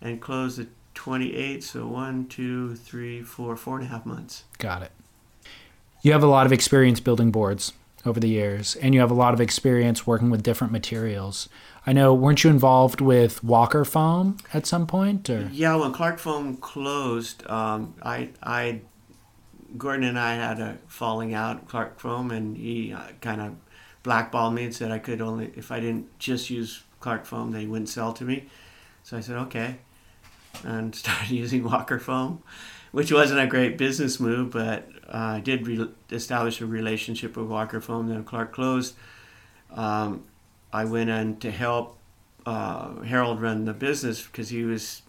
and 0.00 0.20
close 0.20 0.56
the 0.56 0.68
28th. 0.94 1.62
So 1.64 1.86
one, 1.86 2.26
two, 2.26 2.76
three, 2.76 3.22
four, 3.22 3.56
four 3.56 3.78
and 3.78 3.86
a 3.86 3.88
half 3.88 4.06
months. 4.06 4.44
Got 4.58 4.82
it. 4.82 4.92
You 6.02 6.12
have 6.12 6.22
a 6.22 6.28
lot 6.28 6.46
of 6.46 6.52
experience 6.52 7.00
building 7.00 7.30
boards 7.30 7.72
over 8.08 8.20
the 8.20 8.28
years, 8.28 8.76
and 8.76 8.94
you 8.94 9.00
have 9.00 9.10
a 9.10 9.14
lot 9.14 9.34
of 9.34 9.40
experience 9.40 10.06
working 10.06 10.30
with 10.30 10.42
different 10.42 10.72
materials. 10.72 11.48
I 11.86 11.92
know, 11.92 12.12
weren't 12.12 12.44
you 12.44 12.50
involved 12.50 13.00
with 13.00 13.42
Walker 13.42 13.84
Foam 13.84 14.36
at 14.52 14.66
some 14.66 14.86
point? 14.86 15.30
Or 15.30 15.48
Yeah, 15.52 15.76
when 15.76 15.92
Clark 15.92 16.18
Foam 16.18 16.56
closed, 16.56 17.46
um, 17.48 17.94
I, 18.02 18.30
I, 18.42 18.80
Gordon 19.76 20.04
and 20.04 20.18
I 20.18 20.34
had 20.34 20.60
a 20.60 20.78
falling 20.86 21.34
out. 21.34 21.68
Clark 21.68 22.00
Foam, 22.00 22.30
and 22.30 22.56
he 22.56 22.92
uh, 22.92 23.08
kind 23.20 23.40
of 23.40 23.54
blackballed 24.02 24.54
me 24.54 24.64
and 24.64 24.74
said 24.74 24.90
I 24.90 24.98
could 24.98 25.20
only 25.20 25.52
if 25.54 25.70
I 25.70 25.80
didn't 25.80 26.18
just 26.18 26.50
use 26.50 26.82
Clark 27.00 27.24
Foam, 27.24 27.52
they 27.52 27.66
wouldn't 27.66 27.88
sell 27.88 28.12
to 28.14 28.24
me. 28.24 28.48
So 29.02 29.16
I 29.16 29.20
said 29.20 29.36
okay, 29.36 29.76
and 30.64 30.94
started 30.94 31.30
using 31.30 31.64
Walker 31.64 31.98
Foam, 31.98 32.42
which 32.92 33.12
wasn't 33.12 33.40
a 33.40 33.46
great 33.46 33.78
business 33.78 34.18
move, 34.20 34.50
but 34.50 34.88
I 35.08 35.40
did 35.40 35.66
re- 35.66 35.90
establish 36.10 36.60
a 36.60 36.66
relationship 36.66 37.36
with 37.36 37.46
Walker 37.46 37.80
Foam. 37.80 38.08
Then 38.08 38.24
Clark 38.24 38.52
closed. 38.52 38.94
Um, 39.70 40.24
I 40.72 40.84
went 40.84 41.10
in 41.10 41.36
to 41.38 41.50
help 41.50 41.98
uh, 42.46 43.00
Harold 43.02 43.40
run 43.40 43.64
the 43.64 43.72
business 43.72 44.22
because 44.22 44.48
he 44.50 44.64
was 44.64 45.02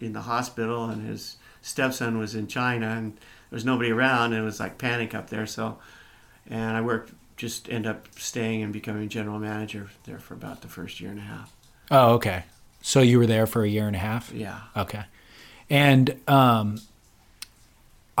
in 0.00 0.12
the 0.12 0.22
hospital 0.22 0.86
and 0.86 1.06
his 1.06 1.36
stepson 1.62 2.18
was 2.18 2.34
in 2.34 2.46
China 2.46 2.88
and 2.88 3.12
there 3.14 3.56
was 3.56 3.64
nobody 3.64 3.90
around 3.90 4.32
and 4.32 4.42
it 4.42 4.44
was 4.44 4.60
like 4.60 4.78
panic 4.78 5.14
up 5.14 5.30
there. 5.30 5.46
So, 5.46 5.78
and 6.48 6.76
I 6.76 6.80
worked, 6.80 7.12
just 7.36 7.68
end 7.70 7.86
up 7.86 8.06
staying 8.18 8.62
and 8.62 8.72
becoming 8.72 9.08
general 9.08 9.38
manager 9.38 9.90
there 10.04 10.18
for 10.18 10.34
about 10.34 10.62
the 10.62 10.68
first 10.68 11.00
year 11.00 11.10
and 11.10 11.18
a 11.18 11.22
half. 11.22 11.54
oh, 11.90 12.14
okay. 12.14 12.44
So 12.82 13.00
you 13.00 13.18
were 13.18 13.26
there 13.26 13.46
for 13.46 13.62
a 13.62 13.68
year 13.68 13.86
and 13.86 13.94
a 13.94 13.98
half. 13.98 14.32
Yeah. 14.32 14.60
Okay. 14.76 15.04
And 15.68 16.18
um, 16.26 16.80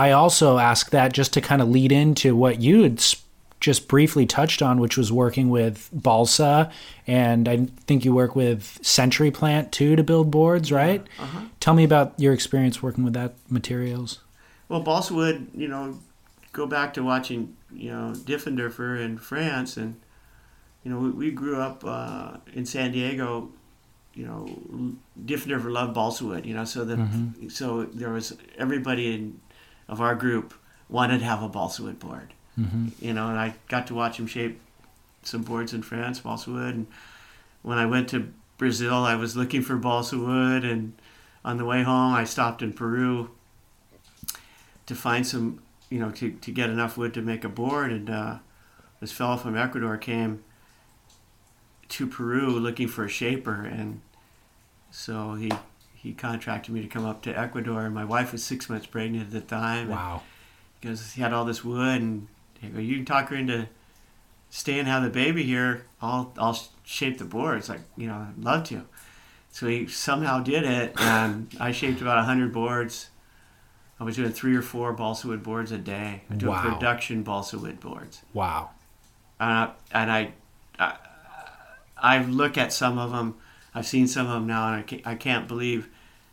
I 0.00 0.12
also 0.12 0.56
ask 0.56 0.88
that 0.92 1.12
just 1.12 1.34
to 1.34 1.42
kind 1.42 1.60
of 1.60 1.68
lead 1.68 1.92
into 1.92 2.34
what 2.34 2.62
you 2.62 2.84
had 2.84 3.04
just 3.60 3.86
briefly 3.86 4.24
touched 4.24 4.62
on, 4.62 4.80
which 4.80 4.96
was 4.96 5.12
working 5.12 5.50
with 5.50 5.90
balsa, 5.92 6.70
and 7.06 7.46
I 7.46 7.66
think 7.86 8.06
you 8.06 8.14
work 8.14 8.34
with 8.34 8.78
Century 8.80 9.30
Plant 9.30 9.72
too 9.72 9.96
to 9.96 10.02
build 10.02 10.30
boards, 10.30 10.72
right? 10.72 11.06
Uh-huh. 11.18 11.40
Tell 11.60 11.74
me 11.74 11.84
about 11.84 12.14
your 12.16 12.32
experience 12.32 12.82
working 12.82 13.04
with 13.04 13.12
that 13.12 13.34
materials. 13.50 14.20
Well, 14.70 14.80
balsa 14.80 15.12
wood, 15.12 15.48
you 15.54 15.68
know, 15.68 15.98
go 16.54 16.66
back 16.66 16.94
to 16.94 17.02
watching, 17.02 17.54
you 17.70 17.90
know, 17.90 18.14
Diffenderfer 18.16 18.98
in 19.04 19.18
France, 19.18 19.76
and 19.76 20.00
you 20.82 20.90
know, 20.90 20.98
we, 20.98 21.10
we 21.10 21.30
grew 21.30 21.60
up 21.60 21.84
uh, 21.84 22.38
in 22.54 22.64
San 22.64 22.92
Diego. 22.92 23.50
You 24.14 24.26
know, 24.26 24.96
Diffenderfer 25.26 25.70
loved 25.70 25.92
balsa 25.92 26.24
wood. 26.24 26.46
You 26.46 26.54
know, 26.54 26.64
so 26.64 26.86
the 26.86 27.50
so 27.50 27.84
there 27.84 28.10
was 28.10 28.34
everybody 28.56 29.14
in 29.14 29.40
of 29.90 30.00
our 30.00 30.14
group 30.14 30.54
wanted 30.88 31.18
to 31.18 31.24
have 31.24 31.42
a 31.42 31.48
balsa 31.48 31.82
wood 31.82 31.98
board. 31.98 32.32
Mm-hmm. 32.58 32.88
You 33.00 33.12
know, 33.12 33.28
and 33.28 33.38
I 33.38 33.54
got 33.68 33.88
to 33.88 33.94
watch 33.94 34.18
him 34.18 34.26
shape 34.26 34.60
some 35.22 35.42
boards 35.42 35.74
in 35.74 35.82
France, 35.82 36.20
balsa 36.20 36.50
wood, 36.50 36.74
and 36.74 36.86
when 37.62 37.76
I 37.76 37.84
went 37.84 38.08
to 38.10 38.32
Brazil, 38.56 38.94
I 38.94 39.16
was 39.16 39.36
looking 39.36 39.62
for 39.62 39.76
balsa 39.76 40.16
wood, 40.16 40.64
and 40.64 40.94
on 41.44 41.58
the 41.58 41.64
way 41.64 41.82
home, 41.82 42.14
I 42.14 42.24
stopped 42.24 42.62
in 42.62 42.72
Peru 42.72 43.30
to 44.86 44.94
find 44.94 45.26
some, 45.26 45.62
you 45.90 45.98
know, 45.98 46.10
to, 46.12 46.30
to 46.30 46.50
get 46.50 46.70
enough 46.70 46.96
wood 46.96 47.12
to 47.14 47.22
make 47.22 47.44
a 47.44 47.48
board. 47.48 47.92
And 47.92 48.08
uh, 48.08 48.38
this 49.00 49.12
fellow 49.12 49.36
from 49.36 49.56
Ecuador 49.56 49.96
came 49.96 50.42
to 51.88 52.06
Peru 52.06 52.50
looking 52.50 52.88
for 52.88 53.04
a 53.04 53.08
shaper, 53.08 53.62
and 53.62 54.00
so 54.90 55.34
he 55.34 55.50
he 56.02 56.12
contracted 56.12 56.72
me 56.74 56.80
to 56.82 56.88
come 56.88 57.04
up 57.04 57.22
to 57.22 57.38
Ecuador. 57.38 57.84
And 57.84 57.94
my 57.94 58.04
wife 58.04 58.32
was 58.32 58.42
six 58.44 58.68
months 58.70 58.86
pregnant 58.86 59.26
at 59.26 59.30
the 59.32 59.40
time. 59.40 59.88
Wow. 59.90 60.22
because 60.80 61.12
he 61.12 61.20
had 61.22 61.32
all 61.32 61.44
this 61.44 61.62
wood, 61.64 62.00
and 62.00 62.26
go, 62.74 62.80
you 62.80 62.96
can 62.96 63.04
talk 63.04 63.28
her 63.28 63.36
into 63.36 63.68
staying 64.48 64.80
and 64.80 64.88
have 64.88 65.02
the 65.02 65.10
baby 65.10 65.42
here. 65.42 65.84
I'll 66.00 66.32
I'll 66.38 66.58
shape 66.84 67.18
the 67.18 67.24
board. 67.24 67.58
It's 67.58 67.68
like 67.68 67.80
you 67.96 68.06
know, 68.08 68.14
I'd 68.28 68.42
love 68.42 68.64
to. 68.68 68.86
So 69.52 69.66
he 69.66 69.86
somehow 69.88 70.40
did 70.40 70.64
it, 70.64 70.94
and 71.00 71.48
I 71.60 71.72
shaped 71.72 72.00
about 72.00 72.24
hundred 72.24 72.52
boards. 72.52 73.10
I 73.98 74.04
was 74.04 74.16
doing 74.16 74.32
three 74.32 74.56
or 74.56 74.62
four 74.62 74.92
balsa 74.94 75.26
wood 75.28 75.42
boards 75.42 75.72
a 75.72 75.76
day. 75.78 76.22
I 76.30 76.34
doing 76.36 76.52
Wow. 76.52 76.62
production 76.72 77.22
balsa 77.22 77.58
wood 77.58 77.80
boards, 77.80 78.22
Wow. 78.32 78.70
and 79.38 79.70
and 79.92 80.10
I, 80.10 80.32
I, 80.78 80.94
I 81.98 82.22
look 82.24 82.56
at 82.56 82.72
some 82.72 82.96
of 82.98 83.10
them. 83.12 83.36
I've 83.74 83.86
seen 83.86 84.06
some 84.08 84.26
of 84.26 84.32
them 84.32 84.46
now, 84.46 84.66
and 84.68 84.76
I 84.76 84.82
can't, 84.82 85.06
I 85.06 85.14
can't 85.14 85.46
believe 85.48 85.88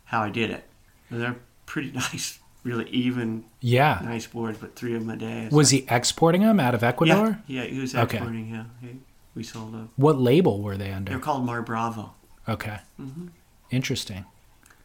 how 0.06 0.22
I 0.22 0.30
did 0.30 0.50
it. 0.50 0.64
And 1.10 1.20
they're 1.20 1.36
pretty 1.66 1.92
nice, 1.94 2.38
really 2.64 2.88
even, 2.90 3.44
Yeah. 3.60 4.00
nice 4.02 4.26
boards, 4.26 4.58
but 4.58 4.74
three 4.76 4.94
of 4.94 5.00
them 5.00 5.10
a 5.10 5.16
day. 5.16 5.48
Was 5.52 5.70
he 5.70 5.86
exporting 5.88 6.42
them 6.42 6.58
out 6.60 6.74
of 6.74 6.82
Ecuador? 6.82 7.38
yeah, 7.46 7.62
yeah, 7.62 7.68
he 7.70 7.78
was 7.78 7.94
Okay. 7.94 8.16
exporting. 8.16 8.48
Yeah, 8.50 8.64
he, 8.80 8.96
we 9.34 9.42
sold 9.44 9.72
them. 9.72 9.90
What 9.96 10.18
label 10.18 10.60
were 10.62 10.76
they 10.76 10.92
under? 10.92 11.10
They're 11.10 11.20
called 11.20 11.44
Mar 11.44 11.62
Bravo. 11.62 12.14
Okay. 12.48 12.78
hmm 12.96 13.28
Interesting. 13.70 14.24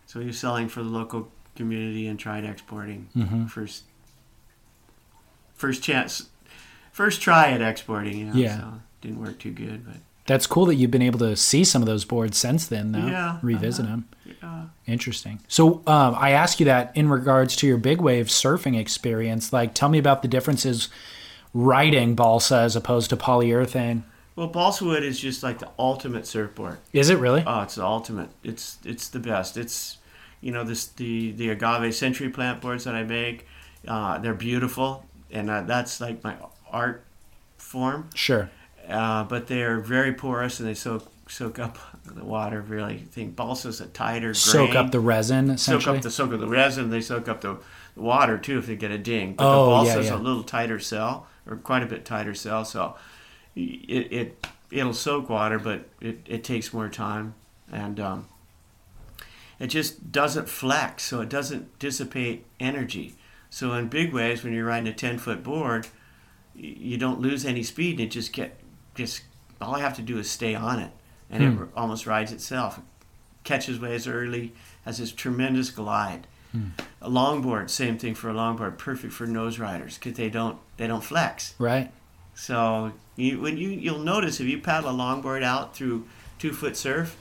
So 0.06 0.20
he 0.20 0.28
was 0.28 0.38
selling 0.38 0.68
for 0.68 0.84
the 0.84 0.89
local 0.89 1.32
community 1.56 2.06
and 2.08 2.20
tried 2.20 2.43
exporting 2.43 3.08
Mhm. 3.16 3.49
first. 3.49 3.84
First 5.56 5.82
chance, 5.84 6.30
first 6.91 7.22
try 7.22 7.51
at 7.51 7.62
exporting. 7.62 8.18
You 8.18 8.26
know, 8.26 8.34
Yeah. 8.36 8.58
So 8.60 8.74
didn't 9.01 9.20
work 9.22 9.39
too 9.39 9.51
good, 9.51 9.86
but 9.86 9.95
That's 10.26 10.48
cool 10.48 10.66
that 10.68 10.76
you've 10.76 10.92
been 10.92 11.02
able 11.02 11.20
to 11.20 11.36
see 11.36 11.64
some 11.64 11.82
of 11.82 11.86
those 11.86 12.06
boards 12.06 12.38
since 12.38 12.68
then, 12.68 12.94
though. 12.94 13.08
Yeah, 13.08 13.40
Revisit 13.42 13.86
uh-huh. 13.86 13.92
them. 13.92 14.10
yeah. 14.42 14.66
Interesting. 14.88 15.42
So 15.48 15.82
um, 15.88 16.16
I 16.18 16.32
ask 16.32 16.60
you 16.60 16.66
that 16.66 16.92
in 16.96 17.10
regards 17.10 17.56
to 17.58 17.68
your 17.68 17.78
big 17.78 18.00
wave 18.02 18.28
surfing 18.28 18.80
experience. 18.80 19.52
Like, 19.52 19.74
tell 19.74 19.90
me 19.90 19.98
about 19.98 20.22
the 20.22 20.28
differences 20.28 20.90
riding 21.54 22.16
balsa 22.16 22.58
as 22.58 22.76
opposed 22.76 23.10
to 23.10 23.18
polyurethane. 23.18 24.04
Well, 24.36 24.48
balsa 24.48 24.86
wood 24.86 25.04
is 25.04 25.20
just 25.20 25.44
like 25.44 25.60
the 25.60 25.70
ultimate 25.78 26.26
surfboard. 26.26 26.80
Is 26.92 27.10
it 27.10 27.20
really? 27.20 27.44
Oh, 27.46 27.62
it's 27.62 27.76
the 27.76 27.86
ultimate. 27.86 28.30
It's 28.44 28.78
it's 28.84 29.10
the 29.10 29.20
best. 29.20 29.58
It's 29.58 29.98
you 30.42 30.52
know 30.52 30.64
this 30.64 30.88
the 30.88 31.32
the 31.34 31.50
agave 31.50 31.94
century 31.94 32.30
plant 32.30 32.60
boards 32.60 32.86
that 32.86 32.96
I 32.96 33.04
make. 33.04 33.46
Uh, 33.88 34.18
they're 34.18 34.34
beautiful, 34.34 35.06
and 35.30 35.50
uh, 35.52 35.62
that's 35.62 36.02
like 36.02 36.24
my 36.24 36.36
art 36.72 37.06
form. 37.58 38.10
Sure. 38.16 38.50
Uh, 38.90 39.24
but 39.24 39.48
they're 39.48 39.80
very 39.80 40.14
porous 40.14 40.60
and 40.60 40.68
they 40.68 40.74
soak 40.74 41.10
soak 41.28 41.60
up 41.60 41.78
the 42.06 42.24
water. 42.24 42.62
Really, 42.62 42.96
I 42.96 42.98
think 43.12 43.36
balsa's 43.36 43.82
a 43.82 43.88
tighter 43.88 44.28
grain. 44.28 44.36
Soak 44.36 44.76
up 44.76 44.92
the 44.92 45.00
resin, 45.00 45.58
soak 45.58 45.88
up 45.88 46.02
the 46.02 46.12
soak 46.12 46.34
up 46.34 46.40
the 46.40 46.48
resin. 46.48 46.90
They 46.90 47.02
soak 47.02 47.28
up 47.28 47.42
the, 47.42 47.58
the 47.96 48.02
water 48.02 48.38
too 48.38 48.58
if 48.58 48.68
they 48.68 48.76
get 48.76 48.92
a 48.92 48.98
ding. 48.98 49.36
But 49.36 49.46
Oh, 49.46 49.66
the 49.66 49.86
yeah, 49.88 49.96
balsa's 49.96 50.08
yeah. 50.08 50.16
a 50.16 50.18
little 50.18 50.44
tighter 50.44 50.80
cell 50.80 51.28
or 51.48 51.58
quite 51.58 51.84
a 51.84 51.88
bit 51.88 52.06
tighter 52.06 52.34
cell, 52.34 52.66
so 52.66 52.96
it 53.56 54.12
it 54.12 54.48
it'll 54.72 54.94
soak 54.94 55.30
water, 55.30 55.60
but 55.60 55.88
it, 56.02 56.20
it 56.26 56.44
takes 56.44 56.74
more 56.74 56.90
time 56.90 57.36
and. 57.72 58.00
Um, 58.00 58.28
it 59.60 59.68
just 59.68 60.12
doesn't 60.12 60.50
flex, 60.50 61.04
so 61.04 61.22
it 61.22 61.30
doesn't 61.30 61.80
dissipate 61.80 62.46
energy. 62.60 63.16
So 63.50 63.72
in 63.74 63.88
big 63.88 64.12
waves, 64.12 64.44
when 64.44 64.52
you're 64.52 64.66
riding 64.66 64.88
a 64.88 64.94
10 64.94 65.20
foot 65.20 65.44
board, 65.44 65.88
you 66.56 66.98
don't 66.98 67.22
lose 67.22 67.46
any 67.46 67.64
speed. 67.64 68.00
It 68.00 68.08
just 68.08 68.34
get 68.34 68.58
just 68.96 69.22
all 69.62 69.76
I 69.76 69.80
have 69.80 69.96
to 69.96 70.02
do 70.02 70.18
is 70.20 70.30
stay 70.30 70.56
on 70.56 70.80
it, 70.80 70.91
and 71.30 71.44
Hmm. 71.58 71.64
it 71.64 71.70
almost 71.76 72.06
rides 72.06 72.32
itself. 72.32 72.80
Catches 73.44 73.80
waves 73.80 74.08
early, 74.08 74.54
has 74.86 74.98
this 74.98 75.12
tremendous 75.12 75.70
glide. 75.70 76.28
Hmm. 76.52 76.68
A 77.02 77.10
longboard, 77.10 77.70
same 77.70 77.98
thing 77.98 78.14
for 78.16 78.30
a 78.30 78.34
longboard, 78.34 78.78
perfect 78.78 79.14
for 79.14 79.26
nose 79.26 79.58
riders 79.60 79.96
because 79.98 80.14
they 80.18 80.30
don't 80.30 80.58
they 80.78 80.88
don't 80.88 81.04
flex. 81.04 81.54
right. 81.60 81.91
So 82.36 82.94
you, 83.16 83.39
when 83.41 83.58
you 83.58 83.70
you'll 83.70 84.00
notice 84.00 84.39
if 84.39 84.48
you 84.48 84.58
paddle 84.60 84.89
a 84.89 84.94
longboard 84.94 85.44
out 85.44 85.76
through 85.76 86.06
two 86.39 86.52
foot 86.54 86.76
surf, 86.76 87.16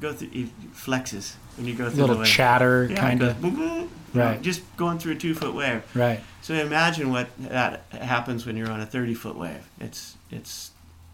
go 0.00 0.12
through 0.12 0.28
it 0.32 0.48
flexes 0.74 1.34
when 1.56 1.66
you 1.66 1.74
go 1.74 1.88
through 1.88 2.00
Little 2.00 2.16
the 2.16 2.20
wave. 2.22 2.28
chatter, 2.30 2.86
Yeah, 2.90 2.96
kind 3.00 3.22
of. 3.22 3.40
boom, 3.40 3.54
boom, 3.56 3.78
you 3.78 3.88
know, 4.20 4.26
Right. 4.26 4.42
just 4.42 4.60
going 4.76 4.98
through 4.98 5.12
a 5.12 5.16
two 5.16 5.34
foot 5.34 5.54
wave. 5.54 5.82
Right. 5.94 6.20
So 6.42 6.54
imagine 6.54 7.10
what 7.10 7.28
that 7.38 7.84
happens 7.92 8.44
when 8.46 8.56
you're 8.56 8.70
on 8.70 8.80
a 8.80 8.86
30 8.86 9.14
foot 9.14 9.36
wave. 9.36 9.62
It's 9.78 10.16
it's 10.30 10.69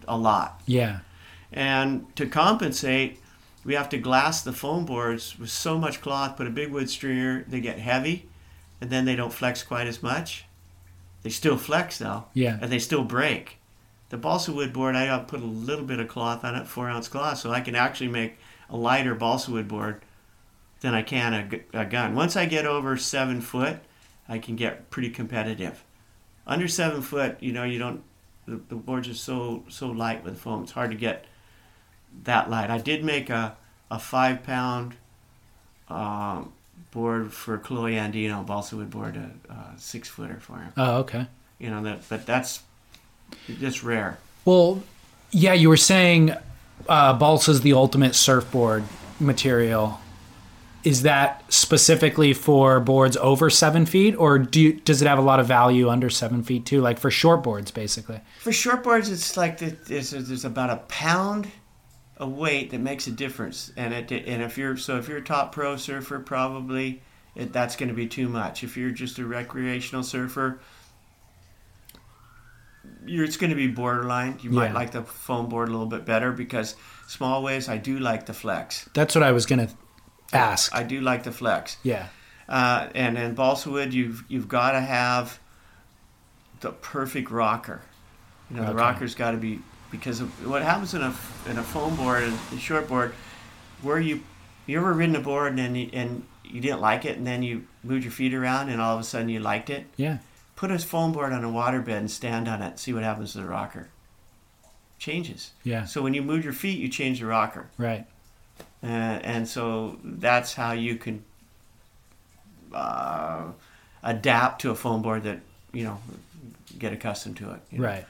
a 0.08 0.16
lot. 0.16 0.60
Yeah. 0.66 1.00
And 1.52 2.14
to 2.16 2.26
compensate, 2.26 3.20
we 3.64 3.74
have 3.74 3.88
to 3.90 3.98
glass 3.98 4.42
the 4.42 4.52
foam 4.52 4.84
boards 4.84 5.38
with 5.38 5.50
so 5.50 5.78
much 5.78 6.00
cloth, 6.00 6.36
put 6.36 6.46
a 6.46 6.50
big 6.50 6.70
wood 6.70 6.88
stringer, 6.90 7.44
they 7.48 7.60
get 7.60 7.78
heavy, 7.78 8.28
and 8.80 8.90
then 8.90 9.04
they 9.04 9.16
don't 9.16 9.32
flex 9.32 9.62
quite 9.62 9.86
as 9.86 10.02
much. 10.02 10.44
They 11.22 11.30
still 11.30 11.56
flex 11.56 11.98
though, 11.98 12.26
Yeah. 12.34 12.58
and 12.60 12.70
they 12.70 12.78
still 12.78 13.04
break. 13.04 13.58
The 14.10 14.16
balsa 14.16 14.52
wood 14.52 14.72
board, 14.72 14.94
I 14.94 15.18
put 15.20 15.40
a 15.40 15.44
little 15.46 15.84
bit 15.84 15.98
of 15.98 16.06
cloth 16.08 16.44
on 16.44 16.54
it, 16.54 16.66
four 16.68 16.88
ounce 16.88 17.08
cloth, 17.08 17.38
so 17.38 17.50
I 17.50 17.60
can 17.60 17.74
actually 17.74 18.08
make 18.08 18.38
a 18.70 18.76
lighter 18.76 19.14
balsa 19.14 19.50
wood 19.50 19.66
board 19.66 20.02
than 20.80 20.94
I 20.94 21.02
can 21.02 21.62
a, 21.74 21.80
a 21.80 21.84
gun. 21.84 22.14
Once 22.14 22.36
I 22.36 22.46
get 22.46 22.66
over 22.66 22.96
seven 22.96 23.40
foot, 23.40 23.78
I 24.28 24.38
can 24.38 24.54
get 24.54 24.90
pretty 24.90 25.10
competitive. 25.10 25.82
Under 26.46 26.68
seven 26.68 27.02
foot, 27.02 27.38
you 27.40 27.52
know, 27.52 27.64
you 27.64 27.78
don't. 27.80 28.02
The, 28.46 28.60
the 28.68 28.76
boards 28.76 29.08
are 29.08 29.14
so 29.14 29.64
so 29.68 29.88
light 29.88 30.24
with 30.24 30.38
foam. 30.38 30.62
It's 30.62 30.72
hard 30.72 30.90
to 30.90 30.96
get 30.96 31.24
that 32.24 32.48
light. 32.48 32.70
I 32.70 32.78
did 32.78 33.04
make 33.04 33.30
a 33.30 33.56
a 33.90 33.98
five 33.98 34.42
pound 34.42 34.94
um, 35.88 36.52
board 36.90 37.32
for 37.32 37.58
Kolohe 37.58 37.94
Andino, 37.94 38.44
balsa 38.44 38.76
wood 38.76 38.90
board, 38.90 39.16
a, 39.16 39.52
a 39.52 39.78
six 39.78 40.08
footer 40.08 40.38
for 40.40 40.58
him. 40.58 40.72
Oh, 40.76 40.98
okay. 40.98 41.26
You 41.58 41.70
know 41.70 41.82
that, 41.82 42.08
but 42.08 42.26
that's 42.26 42.62
just 43.60 43.82
rare. 43.82 44.18
Well, 44.44 44.82
yeah, 45.30 45.52
you 45.52 45.68
were 45.68 45.76
saying 45.76 46.34
uh, 46.88 47.18
balsa's 47.18 47.62
the 47.62 47.72
ultimate 47.72 48.14
surfboard 48.14 48.84
material. 49.18 50.00
Is 50.86 51.02
that 51.02 51.42
specifically 51.52 52.32
for 52.32 52.78
boards 52.78 53.16
over 53.16 53.50
seven 53.50 53.86
feet, 53.86 54.14
or 54.14 54.38
do 54.38 54.60
you, 54.60 54.72
does 54.74 55.02
it 55.02 55.08
have 55.08 55.18
a 55.18 55.22
lot 55.22 55.40
of 55.40 55.46
value 55.48 55.88
under 55.88 56.08
seven 56.08 56.44
feet 56.44 56.64
too, 56.64 56.80
like 56.80 57.00
for 57.00 57.10
short 57.10 57.42
boards, 57.42 57.72
basically? 57.72 58.20
For 58.38 58.52
short 58.52 58.84
boards, 58.84 59.10
it's 59.10 59.36
like 59.36 59.58
the, 59.58 59.76
there's, 59.88 60.10
there's 60.10 60.44
about 60.44 60.70
a 60.70 60.76
pound 60.86 61.48
of 62.18 62.32
weight 62.34 62.70
that 62.70 62.78
makes 62.78 63.08
a 63.08 63.10
difference, 63.10 63.72
and 63.76 63.92
it 63.92 64.12
and 64.12 64.40
if 64.44 64.56
you're 64.56 64.76
so 64.76 64.96
if 64.96 65.08
you're 65.08 65.18
a 65.18 65.24
top 65.24 65.50
pro 65.50 65.76
surfer, 65.76 66.20
probably 66.20 67.02
it, 67.34 67.52
that's 67.52 67.74
going 67.74 67.88
to 67.88 67.94
be 67.94 68.06
too 68.06 68.28
much. 68.28 68.62
If 68.62 68.76
you're 68.76 68.92
just 68.92 69.18
a 69.18 69.26
recreational 69.26 70.04
surfer, 70.04 70.60
you're, 73.04 73.24
it's 73.24 73.36
going 73.36 73.50
to 73.50 73.56
be 73.56 73.66
borderline. 73.66 74.38
You 74.40 74.50
might 74.50 74.72
like 74.72 74.92
the 74.92 75.02
foam 75.02 75.48
board 75.48 75.68
a 75.68 75.72
little 75.72 75.86
bit 75.88 76.04
better 76.04 76.30
because 76.30 76.76
small 77.08 77.42
waves, 77.42 77.68
I 77.68 77.76
do 77.76 77.98
like 77.98 78.26
the 78.26 78.34
flex. 78.34 78.88
That's 78.94 79.16
what 79.16 79.24
I 79.24 79.32
was 79.32 79.46
gonna 79.46 79.68
ask. 80.32 80.74
I 80.74 80.82
do 80.82 81.00
like 81.00 81.22
the 81.24 81.32
flex. 81.32 81.76
yeah. 81.82 82.08
Uh, 82.48 82.88
and 82.94 83.18
in 83.18 83.34
balsa 83.34 83.68
wood, 83.70 83.92
you've 83.92 84.22
you've 84.28 84.46
got 84.48 84.72
to 84.72 84.80
have 84.80 85.40
the 86.60 86.70
perfect 86.70 87.30
rocker. 87.30 87.80
You 88.50 88.56
know, 88.56 88.62
the 88.62 88.68
Okay. 88.70 88.78
rocker's 88.78 89.14
got 89.16 89.32
to 89.32 89.36
be 89.36 89.58
because 89.90 90.20
of 90.20 90.28
what 90.48 90.62
happens 90.62 90.94
in 90.94 91.02
a 91.02 91.12
in 91.48 91.58
a 91.58 91.62
foam 91.62 91.96
board 91.96 92.22
and 92.22 92.38
a 92.52 92.58
short 92.58 92.86
board, 92.88 93.14
where 93.82 93.98
you 93.98 94.22
you 94.66 94.78
ever 94.78 94.92
ridden 94.92 95.16
a 95.16 95.20
board 95.20 95.48
and 95.48 95.58
then 95.58 95.74
you, 95.74 95.90
and 95.92 96.24
you 96.44 96.60
didn't 96.60 96.80
like 96.80 97.04
it 97.04 97.16
and 97.18 97.26
then 97.26 97.42
you 97.42 97.66
moved 97.82 98.04
your 98.04 98.12
feet 98.12 98.32
around 98.32 98.68
and 98.68 98.80
all 98.80 98.94
of 98.94 99.00
a 99.00 99.04
sudden 99.04 99.28
you 99.28 99.40
liked 99.40 99.68
it. 99.68 99.86
Yeah. 99.96 100.18
Put 100.54 100.70
a 100.70 100.78
foam 100.78 101.10
board 101.12 101.32
on 101.32 101.42
a 101.44 101.48
waterbed 101.48 101.88
and 101.88 102.08
stand 102.10 102.46
on 102.48 102.62
it. 102.62 102.78
See 102.78 102.92
what 102.92 103.02
happens 103.02 103.32
to 103.32 103.38
the 103.38 103.44
rocker. 103.46 103.88
Changes. 104.98 105.50
Yeah. 105.64 105.84
So 105.84 106.00
when 106.00 106.14
you 106.14 106.22
move 106.22 106.44
your 106.44 106.52
feet, 106.52 106.78
you 106.78 106.88
change 106.88 107.18
the 107.20 107.26
rocker. 107.26 107.68
Right. 107.76 108.06
Uh, 108.86 109.18
and 109.24 109.48
so 109.48 109.98
that's 110.04 110.54
how 110.54 110.70
you 110.72 110.96
can 110.96 111.24
uh, 112.72 113.46
adapt 114.02 114.60
to 114.60 114.70
a 114.70 114.74
foam 114.74 115.02
board 115.02 115.24
that 115.24 115.40
you 115.72 115.82
know 115.82 115.98
get 116.78 116.92
accustomed 116.92 117.36
to 117.38 117.50
it. 117.50 117.60
you 117.70 117.78
know. 117.78 117.84
Right. 117.84 118.06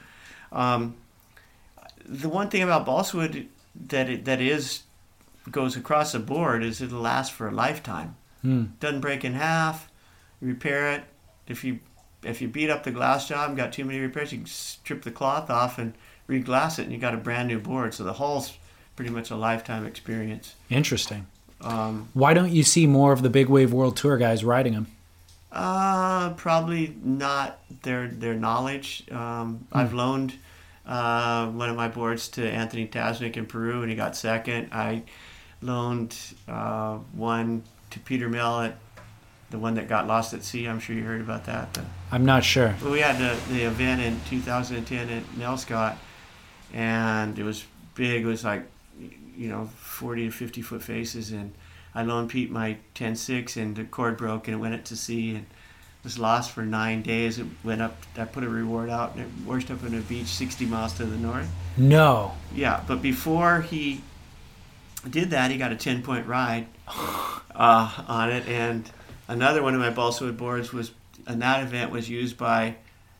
Um, 0.51 0.95
the 2.05 2.29
one 2.29 2.49
thing 2.49 2.61
about 2.61 2.85
balsa 2.85 3.17
wood 3.17 3.47
that 3.87 4.09
it, 4.09 4.25
that 4.25 4.39
is 4.39 4.83
goes 5.49 5.75
across 5.75 6.11
the 6.11 6.19
board 6.19 6.63
is 6.63 6.81
it'll 6.81 7.01
last 7.01 7.31
for 7.31 7.47
a 7.47 7.51
lifetime. 7.51 8.15
Hmm. 8.41 8.65
Doesn't 8.79 9.01
break 9.01 9.25
in 9.25 9.33
half. 9.33 9.89
Repair 10.41 10.91
it. 10.91 11.03
If 11.47 11.63
you 11.63 11.79
if 12.23 12.41
you 12.41 12.47
beat 12.47 12.69
up 12.69 12.83
the 12.83 12.91
glass 12.91 13.27
job 13.27 13.49
and 13.49 13.57
got 13.57 13.73
too 13.73 13.85
many 13.85 13.99
repairs, 13.99 14.31
you 14.31 14.45
strip 14.45 15.03
the 15.03 15.11
cloth 15.11 15.49
off 15.49 15.79
and 15.79 15.93
reglass 16.29 16.77
it, 16.77 16.83
and 16.83 16.91
you 16.91 16.97
got 16.97 17.13
a 17.13 17.17
brand 17.17 17.47
new 17.47 17.59
board. 17.59 17.93
So 17.93 18.03
the 18.03 18.13
hull's 18.13 18.57
pretty 18.97 19.11
much 19.11 19.31
a 19.31 19.35
lifetime 19.37 19.85
experience. 19.85 20.55
Interesting. 20.69 21.27
Um, 21.61 22.09
Why 22.13 22.33
don't 22.33 22.51
you 22.51 22.63
see 22.63 22.85
more 22.85 23.13
of 23.13 23.21
the 23.21 23.29
big 23.29 23.47
wave 23.47 23.71
world 23.71 23.95
tour 23.95 24.17
guys 24.17 24.43
riding 24.43 24.73
them? 24.73 24.87
Uh, 25.49 26.33
probably 26.33 26.93
not 27.01 27.59
their 27.83 28.09
their 28.09 28.33
knowledge. 28.33 29.05
Um, 29.09 29.65
I've 29.71 29.93
loaned 29.93 30.33
uh, 30.85 31.47
one 31.47 31.69
of 31.69 31.77
my 31.77 31.87
boards 31.87 32.27
to 32.29 32.47
Anthony 32.47 32.85
Tasnik 32.85 33.37
in 33.37 33.45
Peru, 33.45 33.81
and 33.81 33.89
he 33.89 33.95
got 33.95 34.15
second. 34.15 34.69
I 34.73 35.03
loaned 35.61 36.17
uh, 36.47 36.97
one 37.13 37.63
to 37.91 37.99
Peter 37.99 38.27
Mel 38.27 38.61
at 38.61 38.77
the 39.49 39.57
one 39.57 39.75
that 39.75 39.87
got 39.87 40.05
lost 40.05 40.33
at 40.33 40.43
sea. 40.43 40.65
I'm 40.67 40.79
sure 40.79 40.95
you 40.95 41.03
heard 41.03 41.21
about 41.21 41.45
that. 41.45 41.73
The, 41.73 41.81
I'm 42.11 42.25
not 42.25 42.43
sure. 42.43 42.75
we 42.83 42.99
had 42.99 43.17
the, 43.17 43.39
the 43.53 43.63
event 43.63 44.01
in 44.01 44.19
2010 44.29 45.09
at 45.09 45.23
Nelscott, 45.37 45.95
and 46.73 47.39
it 47.39 47.43
was 47.43 47.63
big. 47.95 48.23
It 48.23 48.27
was 48.27 48.43
like, 48.43 48.63
you 49.37 49.49
know, 49.49 49.69
40 49.77 50.25
to 50.25 50.31
50 50.31 50.61
foot 50.61 50.81
faces, 50.81 51.31
and 51.31 51.53
I 51.93 52.03
loaned 52.03 52.29
Pete 52.29 52.51
my 52.51 52.77
10.6, 52.95 53.61
and 53.61 53.75
the 53.75 53.83
cord 53.83 54.17
broke, 54.17 54.47
and 54.47 54.55
it 54.55 54.59
went 54.59 54.75
out 54.75 54.85
to 54.85 54.95
sea, 54.95 55.35
and 55.35 55.45
was 56.03 56.17
lost 56.17 56.51
for 56.51 56.63
nine 56.63 57.01
days. 57.01 57.37
It 57.37 57.45
went 57.65 57.81
up. 57.81 57.97
I 58.17 58.23
put 58.23 58.45
a 58.45 58.49
reward 58.49 58.89
out, 58.89 59.15
and 59.15 59.25
it 59.25 59.45
washed 59.45 59.69
up 59.69 59.83
on 59.83 59.93
a 59.93 59.99
beach 59.99 60.27
60 60.27 60.65
miles 60.65 60.93
to 60.93 61.05
the 61.05 61.17
north. 61.17 61.49
No. 61.75 62.33
Yeah, 62.55 62.81
but 62.87 63.01
before 63.01 63.61
he 63.61 64.01
did 65.09 65.31
that, 65.31 65.51
he 65.51 65.57
got 65.57 65.73
a 65.73 65.75
10 65.75 66.03
point 66.03 66.25
ride 66.25 66.67
uh, 66.87 68.03
on 68.07 68.29
it. 68.31 68.47
And 68.47 68.89
another 69.27 69.61
one 69.61 69.73
of 69.73 69.81
my 69.81 69.89
balsa 69.89 70.23
wood 70.23 70.37
boards 70.37 70.71
was, 70.71 70.91
and 71.25 71.41
that 71.41 71.63
event 71.63 71.91
was 71.91 72.09
used 72.09 72.37
by 72.37 72.75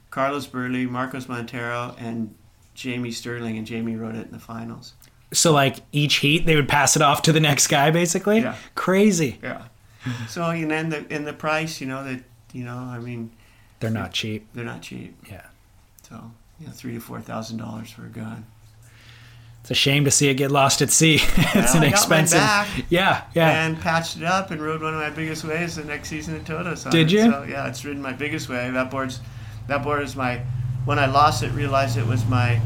Carlos 0.10 0.48
Burle, 0.48 0.90
Marcos 0.90 1.28
Montero, 1.28 1.94
and 2.00 2.34
Jamie 2.74 3.12
Sterling. 3.12 3.58
And 3.58 3.68
Jamie 3.68 3.98
rode 3.98 4.16
it 4.16 4.28
in 4.28 4.32
the 4.32 4.40
finals. 4.40 4.94
So 5.34 5.52
like 5.52 5.78
each 5.92 6.16
heat, 6.16 6.46
they 6.46 6.56
would 6.56 6.70
pass 6.70 6.96
it 6.96 7.02
off 7.02 7.22
to 7.24 7.32
the 7.34 7.40
next 7.40 7.68
guy, 7.68 7.92
basically. 7.92 8.40
Yeah. 8.40 8.56
Crazy. 8.76 9.40
Yeah. 9.44 9.64
so, 10.30 10.46
and 10.50 10.72
then 10.72 10.90
the, 10.90 11.14
in 11.14 11.26
the 11.26 11.34
price, 11.34 11.82
you 11.82 11.88
know, 11.88 12.04
that, 12.04 12.24
you 12.54 12.64
know, 12.64 12.78
I 12.78 13.00
mean, 13.00 13.32
They're 13.82 13.90
not 13.90 14.14
cheap. 14.14 14.48
they're 14.54 14.64
not 14.64 14.82
cheap. 14.82 15.18
Yeah. 15.30 15.42
So, 16.08 16.32
you 16.60 16.68
know, 16.68 16.74
three 16.74 16.94
to 16.94 17.00
four 17.02 17.20
thousand 17.20 17.58
dollars 17.58 17.90
for 17.92 18.06
a 18.06 18.10
gun. 18.10 18.46
It's 19.62 19.72
a 19.72 19.74
shame 19.76 20.06
to 20.06 20.12
see 20.12 20.30
it 20.30 20.36
get 20.36 20.50
lost 20.50 20.82
at 20.82 20.92
sea. 20.92 21.16
it's 21.22 21.36
Well, 21.54 21.56
an 21.56 21.60
I 21.60 21.72
got 21.72 21.74
mine 21.82 21.90
expensive. 21.90 22.40
back. 22.40 22.68
Yeah, 22.90 23.24
yeah. 23.36 23.66
and 23.66 23.78
patched 23.78 24.16
it 24.16 24.24
up 24.24 24.50
and 24.52 24.62
rode 24.62 24.82
one 24.82 24.94
of 24.94 25.00
my 25.02 25.10
biggest 25.10 25.44
waves 25.44 25.76
the 25.76 25.84
next 25.84 26.08
season 26.08 26.36
at 26.36 26.46
Todos. 26.46 26.86
on 26.86 26.92
Did 26.94 27.08
it. 27.08 27.12
you? 27.16 27.30
So 27.30 27.44
yeah, 27.44 27.68
it's 27.68 27.84
ridden 27.84 28.02
my 28.02 28.14
biggest 28.14 28.48
wave. 28.48 28.74
That 28.74 28.90
board's 28.90 29.20
that 29.68 29.84
board 29.84 30.04
is 30.04 30.16
my. 30.16 30.42
When 30.86 30.98
I 31.00 31.06
lost 31.08 31.44
it, 31.44 31.52
realized 31.52 31.98
it 31.98 32.06
was 32.08 32.24
my 32.28 32.62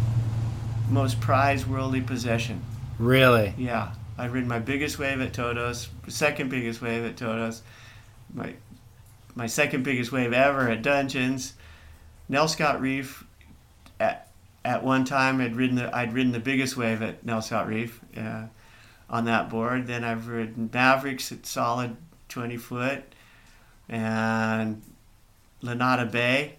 most 0.92 1.20
prized 1.22 1.68
worldly 1.68 2.02
possession. 2.02 2.62
really. 3.00 3.54
Yeah, 3.58 3.94
I've 4.18 4.34
ridden 4.34 4.48
my 4.48 4.60
biggest 4.60 5.00
wave 5.00 5.22
at 5.22 5.34
Todos, 5.34 5.90
second 6.08 6.50
biggest 6.50 6.82
wave 6.82 7.04
at 7.04 7.18
Todos, 7.18 7.62
my 8.34 8.54
my 9.34 9.48
second 9.48 9.84
biggest 9.84 10.12
wave 10.12 10.34
ever 10.34 10.70
at 10.70 10.82
Dungeons. 10.82 11.54
Nelscott 12.30 12.80
Reef 12.82 13.24
at 14.00 14.28
at 14.64 14.84
one 14.84 15.06
time 15.06 15.40
had 15.40 15.56
ridden 15.56 15.76
the 15.76 15.96
I'd 15.96 16.14
ridden 16.14 16.32
the 16.32 16.40
biggest 16.40 16.78
wave 16.78 17.02
at 17.02 17.26
Nelscott 17.26 17.68
Reef 17.68 18.00
uh, 18.18 18.44
on 19.10 19.26
that 19.26 19.50
board. 19.50 19.88
Then 19.88 20.04
I've 20.04 20.28
ridden 20.28 20.70
Mavericks 20.72 21.32
at 21.32 21.46
solid 21.46 21.96
twenty 22.30 22.58
foot 22.58 23.04
and 23.90 24.82
Lanada 25.64 26.10
Bay 26.10 26.58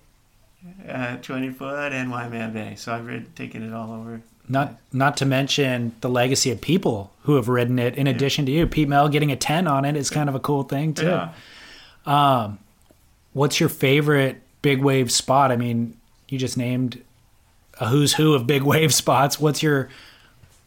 at 0.86 1.22
twenty 1.22 1.50
foot 1.50 1.92
and 1.92 2.10
Waimea 2.10 2.48
Bay. 2.48 2.74
So 2.76 2.92
I've 2.92 3.06
rid, 3.06 3.34
taken 3.36 3.62
it 3.62 3.72
all 3.72 3.92
over. 3.92 4.22
Not 4.48 4.76
not 4.92 5.16
to 5.18 5.26
mention 5.26 5.94
the 6.00 6.08
legacy 6.08 6.50
of 6.50 6.60
people 6.60 7.12
who 7.22 7.36
have 7.36 7.48
ridden 7.48 7.78
it 7.78 7.96
in 7.96 8.06
addition 8.06 8.46
to 8.46 8.52
you. 8.52 8.66
Pete 8.66 8.88
Mel 8.88 9.08
getting 9.08 9.30
a 9.30 9.36
10 9.36 9.66
on 9.66 9.84
it 9.84 9.96
is 9.96 10.10
kind 10.10 10.28
of 10.28 10.34
a 10.34 10.40
cool 10.40 10.64
thing 10.64 10.94
too. 10.94 11.06
Yeah. 11.06 11.32
Um, 12.04 12.58
what's 13.32 13.60
your 13.60 13.68
favorite 13.68 14.42
big 14.60 14.82
wave 14.82 15.12
spot? 15.12 15.52
I 15.52 15.56
mean, 15.56 15.96
you 16.28 16.38
just 16.38 16.56
named 16.56 17.02
a 17.78 17.88
who's 17.88 18.14
who 18.14 18.34
of 18.34 18.46
big 18.46 18.62
wave 18.64 18.92
spots. 18.92 19.38
What's 19.38 19.62
your 19.62 19.88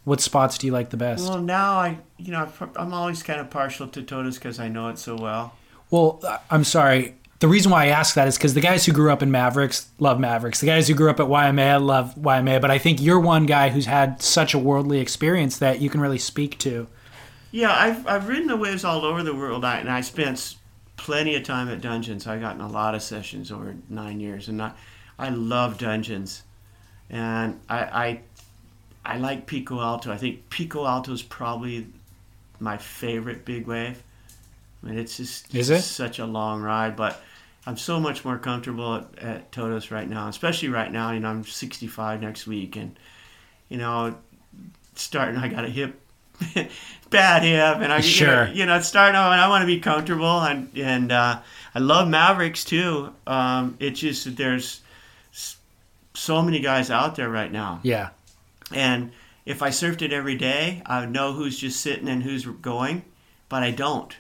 what 0.05 0.21
spots 0.21 0.57
do 0.57 0.67
you 0.67 0.73
like 0.73 0.91
the 0.91 0.97
best? 0.97 1.27
Well, 1.27 1.41
now 1.41 1.73
I, 1.73 1.97
you 2.17 2.31
know, 2.31 2.47
I'm 2.75 2.93
always 2.93 3.23
kind 3.23 3.41
of 3.41 3.49
partial 3.49 3.87
to 3.87 4.03
Todos 4.03 4.35
because 4.35 4.59
I 4.59 4.69
know 4.69 4.87
it 4.89 4.99
so 4.99 5.15
well. 5.15 5.55
Well, 5.89 6.21
I'm 6.49 6.63
sorry. 6.63 7.15
The 7.45 7.51
reason 7.51 7.71
why 7.71 7.83
I 7.83 7.87
ask 7.89 8.15
that 8.15 8.27
is 8.27 8.39
because 8.39 8.55
the 8.55 8.59
guys 8.59 8.87
who 8.87 8.91
grew 8.91 9.11
up 9.11 9.21
in 9.21 9.29
Mavericks 9.29 9.87
love 9.99 10.19
Mavericks. 10.19 10.61
The 10.61 10.65
guys 10.65 10.87
who 10.87 10.95
grew 10.95 11.11
up 11.11 11.19
at 11.19 11.27
Waimea 11.27 11.77
love 11.77 12.17
Waimea. 12.17 12.59
But 12.59 12.71
I 12.71 12.79
think 12.79 12.99
you're 12.99 13.19
one 13.19 13.45
guy 13.45 13.69
who's 13.69 13.85
had 13.85 14.19
such 14.19 14.55
a 14.55 14.57
worldly 14.57 14.99
experience 14.99 15.59
that 15.59 15.79
you 15.79 15.91
can 15.91 16.01
really 16.01 16.17
speak 16.17 16.57
to. 16.57 16.87
Yeah, 17.51 17.71
I've, 17.71 18.07
I've 18.07 18.27
ridden 18.27 18.47
the 18.47 18.57
waves 18.57 18.83
all 18.83 19.05
over 19.05 19.21
the 19.21 19.35
world, 19.35 19.63
I, 19.63 19.77
and 19.77 19.91
I 19.91 20.01
spent 20.01 20.55
plenty 20.97 21.35
of 21.35 21.43
time 21.43 21.69
at 21.69 21.81
dungeons. 21.81 22.25
I 22.25 22.39
got 22.39 22.55
in 22.55 22.61
a 22.61 22.67
lot 22.67 22.95
of 22.95 23.03
sessions 23.03 23.51
over 23.51 23.75
nine 23.89 24.19
years, 24.19 24.47
and 24.47 24.59
I, 24.59 24.71
I 25.19 25.29
love 25.29 25.77
dungeons, 25.77 26.41
and 27.11 27.59
I, 27.69 27.79
I, 29.05 29.13
I 29.13 29.17
like 29.19 29.45
Pico 29.45 29.79
Alto. 29.79 30.11
I 30.11 30.17
think 30.17 30.49
Pico 30.49 30.83
Alto 30.87 31.13
is 31.13 31.21
probably 31.21 31.85
my 32.59 32.77
favorite 32.77 33.45
big 33.45 33.67
wave. 33.67 34.01
I 34.81 34.87
mean, 34.87 34.97
it's 34.97 35.17
just 35.17 35.53
Is 35.53 35.69
it? 35.69 35.83
such 35.83 36.17
a 36.17 36.25
long 36.25 36.63
ride, 36.63 36.95
but 36.95 37.21
I'm 37.68 37.78
so 37.78 37.99
much 37.99 38.24
more 38.24 38.38
comfortable 38.38 38.95
at, 38.95 39.20
at 39.20 39.51
Todos 39.51 39.89
right 39.91 40.07
now, 40.07 40.28
especially 40.28 40.70
right 40.70 40.91
now. 40.91 41.11
You 41.11 41.20
know, 41.20 41.30
I'm 41.30 41.43
65 41.43 42.22
next 42.22 42.45
week, 42.47 42.76
and 42.76 42.97
you 43.70 43.78
know, 43.78 44.16
starting. 44.95 45.38
I 45.38 45.47
got 45.47 45.66
a 45.66 45.70
hip, 45.70 45.99
bad 47.09 47.43
hip, 47.43 47.78
and 47.84 47.91
I 47.91 48.01
Sure. 48.01 48.28
you 48.28 48.36
know, 48.49 48.53
you 48.53 48.66
know, 48.68 48.76
it's 48.78 48.88
starting. 48.88 49.16
out, 49.16 49.32
and 49.32 49.41
I 49.41 49.47
want 49.49 49.63
to 49.63 49.68
be 49.68 49.80
comfortable, 49.80 50.41
and 50.41 50.70
and 50.78 51.11
uh, 51.11 51.41
I 51.74 51.80
love 51.80 52.07
Mavericks 52.07 52.63
too. 52.63 53.13
Um, 53.26 53.78
it's 53.80 53.99
just 53.99 54.26
that 54.26 54.38
there's 54.38 54.82
so 56.13 56.41
many 56.41 56.59
guys 56.59 56.89
out 56.89 57.16
there 57.16 57.30
right 57.30 57.51
now, 57.51 57.80
Yeah. 57.84 58.09
and 58.74 59.11
if 59.45 59.61
I 59.61 59.70
surfed 59.70 60.01
it 60.01 60.13
every 60.13 60.36
day, 60.36 60.82
I 60.86 61.01
would 61.01 61.11
know 61.11 61.34
who's 61.34 61.59
just 61.59 61.82
sitting 61.82 62.07
and 62.07 62.24
who's 62.24 62.45
going, 62.45 63.03
but 63.49 63.63
I 63.63 63.72
don't. 63.72 64.16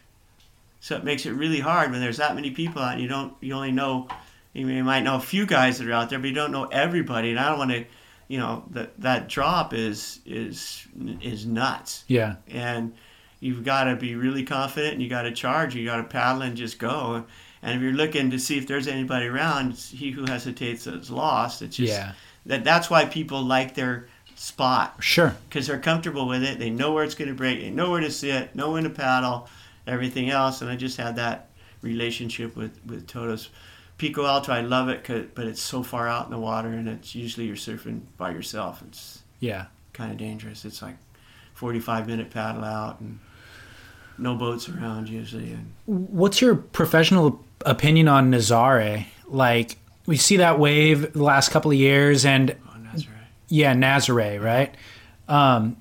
So 0.85 0.95
it 0.95 1.03
makes 1.03 1.25
it 1.25 1.31
really 1.31 1.59
hard 1.59 1.89
when 1.89 1.99
there's 1.99 2.17
that 2.17 2.35
many 2.35 2.51
people 2.51 2.79
out. 2.79 2.93
And 2.93 3.01
you 3.01 3.07
don't. 3.07 3.33
You 3.41 3.55
only 3.55 3.71
know. 3.71 4.07
You 4.53 4.67
might 4.83 5.01
know 5.01 5.15
a 5.15 5.19
few 5.19 5.47
guys 5.47 5.79
that 5.79 5.87
are 5.87 5.93
out 5.93 6.11
there, 6.11 6.19
but 6.19 6.27
you 6.27 6.35
don't 6.35 6.51
know 6.51 6.65
everybody. 6.65 7.31
And 7.31 7.39
I 7.39 7.49
don't 7.49 7.57
want 7.57 7.71
to. 7.71 7.85
You 8.27 8.37
know 8.37 8.63
that 8.69 8.99
that 9.01 9.27
drop 9.27 9.73
is 9.73 10.19
is 10.27 10.85
is 11.21 11.47
nuts 11.47 12.03
Yeah. 12.07 12.35
and 12.47 12.93
you've 13.39 13.63
got 13.63 13.85
to 13.85 13.95
be 13.95 14.13
really 14.15 14.43
confident 14.43 14.93
and 14.93 15.01
you 15.01 15.09
got 15.09 15.23
to 15.23 15.31
charge 15.31 15.75
you 15.75 15.85
got 15.85 15.97
to 15.97 16.03
paddle 16.03 16.41
and 16.41 16.55
just 16.57 16.79
go 16.79 17.23
and 17.61 17.75
if 17.75 17.81
you're 17.83 17.93
looking 17.93 18.31
to 18.31 18.39
see 18.39 18.57
if 18.57 18.65
there's 18.65 18.87
anybody 18.87 19.27
around 19.27 19.73
he 19.75 20.09
who 20.09 20.25
hesitates 20.25 20.87
is 20.87 21.11
lost 21.11 21.61
it's 21.61 21.75
just 21.77 21.93
Yeah. 21.93 22.13
that 22.47 22.63
that's 22.63 22.89
why 22.89 23.05
people 23.05 23.43
like 23.43 23.75
their 23.75 24.07
spot 24.35 24.95
Sure. 25.01 25.35
because 25.47 25.67
they're 25.67 25.77
comfortable 25.77 26.27
with 26.27 26.43
it 26.43 26.57
they 26.57 26.71
know 26.71 26.93
where 26.93 27.03
it's 27.03 27.13
going 27.15 27.27
to 27.29 27.35
break 27.35 27.61
they 27.61 27.69
know 27.69 27.91
where 27.91 28.01
to 28.01 28.09
sit 28.09 28.55
know 28.55 28.71
when 28.71 28.85
to 28.85 28.89
paddle 28.89 29.47
everything 29.87 30.29
else 30.29 30.61
and 30.61 30.69
i 30.69 30.75
just 30.75 30.97
had 30.97 31.15
that 31.15 31.49
relationship 31.81 32.55
with 32.55 32.79
with 32.85 33.05
Todos 33.07 33.49
pico 33.97 34.25
alto 34.25 34.51
i 34.51 34.61
love 34.61 34.89
it 34.89 35.35
but 35.35 35.45
it's 35.47 35.61
so 35.61 35.83
far 35.83 36.07
out 36.07 36.25
in 36.25 36.31
the 36.31 36.39
water 36.39 36.69
and 36.69 36.87
it's 36.89 37.15
usually 37.15 37.45
you're 37.47 37.55
surfing 37.55 38.01
by 38.17 38.31
yourself 38.31 38.81
it's 38.87 39.19
Yeah. 39.39 39.65
kind 39.93 40.11
of 40.11 40.17
dangerous. 40.17 40.65
It's 40.65 40.81
like 40.81 40.97
45 41.53 42.07
minute 42.07 42.29
paddle 42.31 42.63
out 42.65 42.99
and 42.99 43.19
no 44.17 44.35
boats 44.35 44.67
around 44.67 45.07
usually. 45.07 45.51
And 45.53 45.73
What's 45.85 46.41
your 46.41 46.55
professional 46.55 47.43
opinion 47.65 48.07
on 48.09 48.31
Nazare? 48.31 49.05
Like 49.27 49.77
we 50.05 50.17
see 50.17 50.37
that 50.37 50.59
wave 50.59 51.13
the 51.13 51.23
last 51.23 51.49
couple 51.51 51.71
of 51.71 51.77
years, 51.77 52.25
and 52.25 52.51
oh, 52.67 52.77
right. 52.93 53.05
yeah, 53.47 53.73
Nazare, 53.73 54.41
right? 54.43 54.75
Um, 55.29 55.77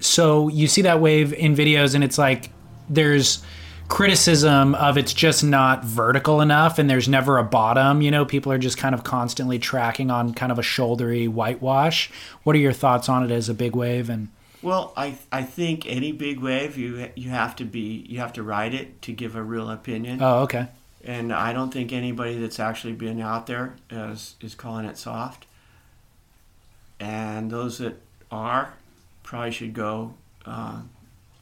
so 0.00 0.48
you 0.48 0.66
see 0.68 0.82
that 0.82 1.00
wave 1.00 1.32
in 1.32 1.54
videos, 1.54 1.94
and 1.94 2.02
it's 2.02 2.18
like 2.18 2.50
there's 2.88 3.42
criticism 3.88 4.74
of 4.74 4.98
it's 4.98 5.14
just 5.14 5.42
not 5.42 5.84
vertical 5.84 6.40
enough, 6.40 6.78
and 6.78 6.88
there's 6.88 7.08
never 7.08 7.38
a 7.38 7.44
bottom. 7.44 8.02
You 8.02 8.10
know, 8.10 8.24
people 8.24 8.52
are 8.52 8.58
just 8.58 8.76
kind 8.78 8.94
of 8.94 9.02
constantly 9.02 9.58
tracking 9.58 10.10
on 10.10 10.34
kind 10.34 10.52
of 10.52 10.58
a 10.58 10.62
shouldery 10.62 11.28
whitewash. 11.28 12.10
What 12.42 12.54
are 12.54 12.58
your 12.58 12.72
thoughts 12.72 13.08
on 13.08 13.24
it 13.24 13.30
as 13.30 13.48
a 13.48 13.54
big 13.54 13.74
wave? 13.74 14.10
And 14.10 14.28
Well, 14.62 14.92
I 14.96 15.16
I 15.32 15.42
think 15.42 15.86
any 15.86 16.12
big 16.12 16.40
wave 16.40 16.76
you 16.76 17.08
you 17.14 17.30
have 17.30 17.56
to 17.56 17.64
be 17.64 18.04
you 18.08 18.18
have 18.18 18.32
to 18.34 18.42
ride 18.42 18.74
it 18.74 19.00
to 19.02 19.12
give 19.12 19.34
a 19.34 19.42
real 19.42 19.70
opinion. 19.70 20.20
oh, 20.22 20.40
okay, 20.40 20.68
And 21.04 21.32
I 21.32 21.52
don't 21.52 21.72
think 21.72 21.92
anybody 21.92 22.38
that's 22.38 22.60
actually 22.60 22.94
been 22.94 23.20
out 23.20 23.46
there 23.46 23.74
is 23.90 24.34
is 24.40 24.54
calling 24.54 24.84
it 24.84 24.98
soft. 24.98 25.46
And 27.00 27.50
those 27.50 27.78
that 27.78 28.00
are 28.30 28.74
probably 29.22 29.52
should 29.52 29.72
go 29.72 30.14
uh, 30.44 30.80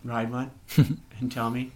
ride 0.04 0.30
one 0.30 0.50
and 1.20 1.30
tell 1.30 1.50
me. 1.50 1.72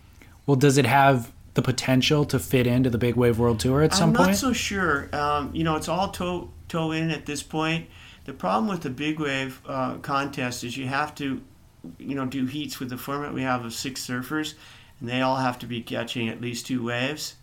well, 0.46 0.56
does 0.56 0.78
it 0.78 0.86
have 0.86 1.32
the 1.54 1.62
potential 1.62 2.24
to 2.26 2.38
fit 2.38 2.66
into 2.66 2.88
the 2.90 2.98
Big 2.98 3.14
Wave 3.16 3.38
World 3.38 3.58
Tour 3.60 3.82
at 3.82 3.92
some 3.94 4.10
point? 4.10 4.20
I'm 4.20 4.24
point? 4.26 4.28
not 4.30 4.36
so 4.38 4.52
sure. 4.52 5.08
Um, 5.14 5.50
you 5.54 5.64
know, 5.64 5.76
it's 5.76 5.88
all 5.88 6.08
toe 6.10 6.50
toe 6.68 6.92
in 6.92 7.10
at 7.10 7.26
this 7.26 7.42
point. 7.42 7.86
The 8.26 8.32
problem 8.32 8.68
with 8.68 8.82
the 8.82 8.90
big 8.90 9.18
wave 9.18 9.60
uh, 9.66 9.94
contest 9.98 10.62
is 10.62 10.76
you 10.76 10.86
have 10.86 11.14
to, 11.16 11.40
you 11.98 12.14
know, 12.14 12.26
do 12.26 12.46
heats 12.46 12.78
with 12.78 12.90
the 12.90 12.96
format 12.98 13.32
we 13.34 13.42
have 13.42 13.64
of 13.64 13.72
six 13.72 14.06
surfers, 14.06 14.54
and 15.00 15.08
they 15.08 15.20
all 15.22 15.36
have 15.36 15.58
to 15.60 15.66
be 15.66 15.80
catching 15.80 16.28
at 16.28 16.40
least 16.40 16.66
two 16.66 16.84
waves, 16.84 17.34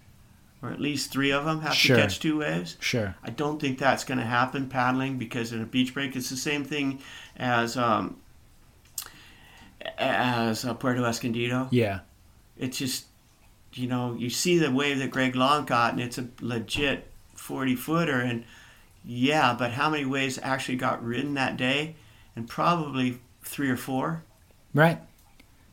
or 0.62 0.70
at 0.70 0.80
least 0.80 1.12
three 1.12 1.32
of 1.32 1.44
them 1.44 1.62
have 1.62 1.74
Sure. 1.74 1.98
to 1.98 2.02
catch 2.04 2.20
two 2.20 2.38
waves. 2.40 2.78
sure. 2.80 3.16
I 3.24 3.32
don't 3.32 3.60
think 3.60 3.78
that's 3.80 4.04
going 4.06 4.20
to 4.20 4.24
happen 4.26 4.70
paddling 4.70 5.18
because 5.18 5.52
in 5.52 5.62
a 5.62 5.66
beach 5.66 5.94
break 5.94 6.16
it's 6.16 6.30
the 6.30 6.38
same 6.38 6.64
thing 6.64 7.00
as 7.36 7.76
um, 7.76 8.16
as 9.98 10.66
uh, 10.66 10.74
Puerto 10.74 11.04
Escondido 11.06 11.68
Yeah. 11.72 12.00
it's 12.58 12.78
just 12.78 13.06
you 13.74 13.88
know 13.88 14.16
you 14.18 14.30
see 14.30 14.58
the 14.58 14.72
wave 14.72 15.00
that 15.00 15.12
Greg 15.12 15.36
Long 15.36 15.66
got, 15.66 15.94
and 15.94 16.02
it's 16.02 16.18
a 16.18 16.28
legit 16.42 17.10
40 17.36 17.76
footer 17.76 18.20
and 18.20 18.44
yeah 19.06 19.56
but 19.58 19.72
how 19.72 19.90
many 19.90 20.06
waves 20.06 20.40
actually 20.42 20.76
got 20.78 21.04
ridden 21.04 21.36
that 21.36 21.58
day 21.58 21.96
and 22.36 22.48
probably 22.48 23.20
three 23.44 23.70
or 23.70 23.78
four 23.78 24.24
Right. 24.74 25.00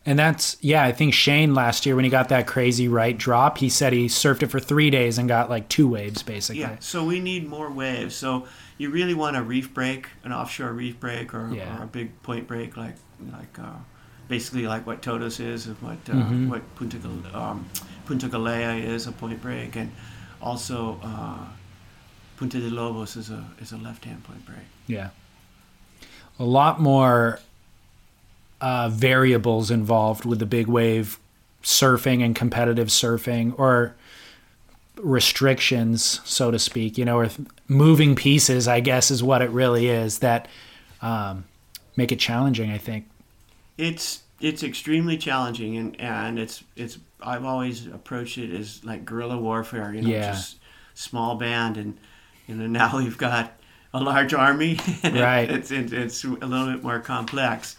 And 0.07 0.19
that's 0.19 0.57
yeah, 0.61 0.83
I 0.85 0.93
think 0.93 1.15
Shane 1.15 1.55
last 1.55 1.85
year 1.87 1.97
when 1.97 2.05
he 2.05 2.11
got 2.11 2.29
that 2.29 2.47
crazy 2.47 2.89
right 2.89 3.17
drop, 3.17 3.57
he 3.59 3.69
said 3.71 3.93
he 3.95 4.07
surfed 4.07 4.43
it 4.43 4.49
for 4.49 4.61
three 4.61 4.91
days 4.91 5.17
and 5.19 5.27
got 5.29 5.49
like 5.49 5.69
two 5.69 5.89
waves 5.89 6.23
basically. 6.23 6.61
yeah 6.61 6.77
so 6.81 7.05
we 7.05 7.21
need 7.21 7.49
more 7.49 7.71
waves 7.71 8.15
so 8.15 8.47
you 8.77 8.91
really 8.91 9.15
want 9.15 9.35
a 9.37 9.43
reef 9.43 9.73
break 9.73 10.09
an 10.23 10.33
offshore 10.33 10.73
reef 10.73 11.01
break 11.01 11.33
or, 11.35 11.51
Yeah. 11.55 11.81
or 11.81 11.85
a 11.85 11.87
big 11.87 12.23
point 12.23 12.47
break 12.47 12.77
like 12.77 12.97
like 13.33 13.59
uh, 13.59 13.77
basically 14.35 14.67
like 14.75 14.85
what 14.89 14.99
Todos 15.07 15.37
is 15.53 15.67
and 15.69 15.77
what 15.87 15.99
uh, 16.11 16.15
Mhm. 16.15 16.49
what 16.51 16.63
Punta, 16.77 16.99
um, 17.43 17.57
Punta 18.07 18.29
Galea 18.29 18.73
is 18.95 19.07
a 19.07 19.13
point 19.13 19.41
break 19.47 19.77
and 19.81 19.91
also 20.49 20.77
uh, 21.11 21.45
Punta 22.37 22.59
de 22.59 22.71
Lobos 22.81 23.17
is 23.17 23.31
a 23.31 23.43
is 23.63 23.71
a 23.73 23.77
left 23.87 24.05
hand 24.05 24.21
point 24.29 24.45
break 24.47 24.67
Yeah. 24.87 25.09
A 26.39 26.45
lot 26.45 26.81
more 26.81 27.39
uh, 28.61 28.89
variables 28.89 29.71
involved 29.71 30.25
with 30.25 30.39
the 30.41 30.47
big 30.47 30.67
wave 30.67 31.19
surfing 31.63 32.25
and 32.25 32.35
competitive 32.35 32.89
surfing 32.89 33.47
or 33.59 33.95
restrictions, 34.97 36.21
so 36.25 36.51
to 36.51 36.59
speak, 36.59 36.97
you 36.99 37.05
know, 37.05 37.19
or 37.19 37.27
th- 37.29 37.49
moving 37.69 38.15
pieces, 38.17 38.67
I 38.69 38.81
guess, 38.81 39.11
is 39.11 39.23
what 39.23 39.43
it 39.43 39.51
really 39.51 39.89
is 39.89 40.19
that 40.21 40.49
um, 41.03 41.45
make 41.97 42.11
it 42.13 42.19
challenging, 42.19 42.71
I 42.71 42.79
think. 42.79 43.07
it's 43.77 44.23
it's 44.45 44.63
extremely 44.63 45.17
challenging 45.17 45.77
and, 45.77 46.01
and 46.01 46.39
it's 46.39 46.63
it's 46.77 46.99
I've 47.23 47.45
always 47.45 47.87
approached 47.87 48.37
it 48.39 48.55
as 48.55 48.85
like 48.85 49.05
guerrilla 49.05 49.39
warfare 49.39 49.93
you 49.95 50.03
know 50.03 50.09
Yeah. 50.11 50.33
just 50.33 50.59
small 50.95 51.35
band 51.37 51.77
and 51.77 51.97
you 52.47 52.55
know 52.55 52.67
now 52.81 52.97
we've 52.99 53.19
got 53.19 53.59
a 53.93 54.01
large 54.01 54.35
army 54.35 54.79
and 55.03 55.17
it- 55.17 55.23
Right. 55.23 55.51
it's, 55.51 55.71
it's 55.71 55.93
it's 55.93 56.25
a 56.25 56.29
little 56.29 56.73
bit 56.73 56.83
more 56.83 57.01
complex 57.01 57.77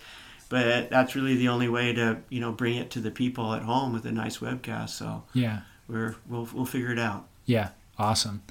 but 0.49 0.89
that's 0.89 1.16
really 1.16 1.36
the 1.36 1.47
only 1.49 1.68
way 1.70 1.93
to 1.93 2.18
you 2.30 2.39
know 2.39 2.51
bring 2.51 2.76
it 2.78 2.89
to 2.91 2.99
the 2.99 3.11
people 3.11 3.53
at 3.53 3.61
home 3.63 3.93
with 3.93 4.05
a 4.05 4.11
nice 4.11 4.38
webcast 4.39 4.89
so 4.89 5.24
Yeah. 5.34 5.61
we're 5.88 6.16
we'll, 6.30 6.47
we'll 6.53 6.66
figure 6.66 6.91
it 6.91 6.99
out 6.99 7.28
Yeah, 7.45 7.70
awesome. 7.99 8.41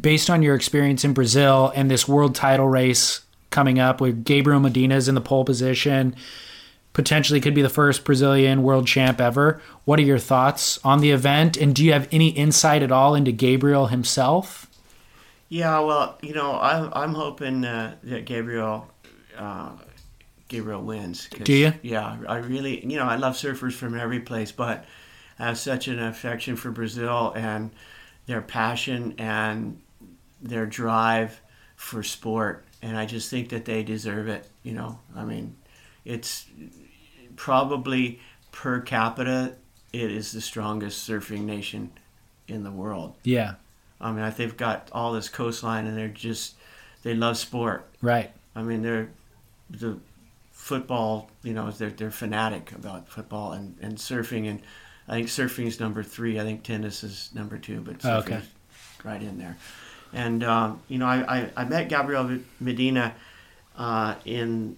Based 0.00 0.30
on 0.30 0.42
your 0.42 0.54
experience 0.54 1.04
in 1.04 1.12
Brazil 1.12 1.70
and 1.76 1.90
this 1.90 2.08
world 2.08 2.34
title 2.34 2.66
race 2.68 3.22
coming 3.50 3.78
up 3.78 4.00
with 4.00 4.24
Gabriel 4.24 4.58
Medina's 4.60 5.06
in 5.06 5.14
the 5.14 5.20
pole 5.20 5.44
position, 5.44 6.14
potentially 6.92 7.40
could 7.40 7.54
be 7.54 7.62
the 7.62 7.68
first 7.68 8.04
Brazilian 8.04 8.62
world 8.62 8.86
champ 8.86 9.20
ever. 9.20 9.60
What 9.84 9.98
are 9.98 10.02
your 10.02 10.18
thoughts 10.18 10.78
on 10.84 11.00
the 11.00 11.10
event? 11.10 11.56
And 11.56 11.74
do 11.74 11.84
you 11.84 11.92
have 11.92 12.08
any 12.12 12.28
insight 12.28 12.82
at 12.82 12.92
all 12.92 13.14
into 13.14 13.32
Gabriel 13.32 13.86
himself? 13.86 14.68
Yeah, 15.48 15.80
well, 15.80 16.18
you 16.22 16.32
know, 16.32 16.58
I'm 16.58 16.90
I'm 16.94 17.14
hoping 17.14 17.64
uh, 17.64 17.96
that 18.04 18.24
Gabriel 18.24 18.88
uh, 19.36 19.72
Gabriel 20.48 20.82
wins. 20.82 21.28
Do 21.28 21.52
you? 21.52 21.72
Yeah, 21.82 22.18
I 22.28 22.36
really, 22.36 22.84
you 22.86 22.98
know, 22.98 23.04
I 23.04 23.16
love 23.16 23.34
surfers 23.34 23.72
from 23.72 23.98
every 23.98 24.20
place, 24.20 24.52
but 24.52 24.84
I 25.38 25.46
have 25.46 25.58
such 25.58 25.88
an 25.88 25.98
affection 25.98 26.56
for 26.56 26.70
Brazil 26.70 27.32
and 27.36 27.70
their 28.26 28.42
passion 28.42 29.14
and 29.18 29.80
their 30.40 30.66
drive 30.66 31.40
for 31.76 32.02
sport, 32.02 32.64
and 32.80 32.96
I 32.96 33.06
just 33.06 33.28
think 33.28 33.48
that 33.50 33.64
they 33.64 33.82
deserve 33.82 34.28
it. 34.28 34.48
You 34.62 34.72
know, 34.72 35.00
I 35.16 35.24
mean, 35.24 35.56
it's 36.04 36.46
probably 37.42 38.20
per 38.52 38.80
capita, 38.80 39.52
it 39.92 40.12
is 40.12 40.30
the 40.30 40.40
strongest 40.40 41.08
surfing 41.08 41.40
nation 41.40 41.90
in 42.46 42.62
the 42.62 42.70
world. 42.70 43.16
Yeah. 43.24 43.54
I 44.00 44.12
mean, 44.12 44.32
they've 44.36 44.56
got 44.56 44.88
all 44.92 45.12
this 45.12 45.28
coastline, 45.28 45.88
and 45.88 45.98
they're 45.98 46.06
just 46.06 46.54
they 47.02 47.14
love 47.14 47.36
sport. 47.36 47.84
Right. 48.00 48.30
I 48.54 48.62
mean, 48.62 48.82
they're 48.82 49.08
the 49.68 49.98
football. 50.52 51.30
You 51.42 51.52
know, 51.52 51.68
they're 51.72 51.90
they're 51.90 52.12
fanatic 52.12 52.70
about 52.70 53.08
football 53.08 53.50
and 53.52 53.74
and 53.82 53.96
surfing, 53.96 54.48
and 54.48 54.60
I 55.08 55.14
think 55.14 55.26
surfing 55.26 55.66
is 55.66 55.80
number 55.80 56.04
three. 56.04 56.38
I 56.38 56.44
think 56.44 56.62
tennis 56.62 57.02
is 57.02 57.30
number 57.34 57.58
two, 57.58 57.80
but 57.80 57.96
Oh, 58.04 58.08
surfing 58.08 58.18
okay. 58.20 58.34
is 58.36 58.48
right 59.02 59.20
in 59.20 59.38
there. 59.38 59.56
And 60.12 60.44
um, 60.44 60.80
you 60.86 60.98
know, 60.98 61.06
I, 61.06 61.38
I, 61.38 61.50
I 61.56 61.64
met 61.64 61.88
Gabriel 61.88 62.38
Medina 62.60 63.14
uh, 63.76 64.14
in 64.24 64.76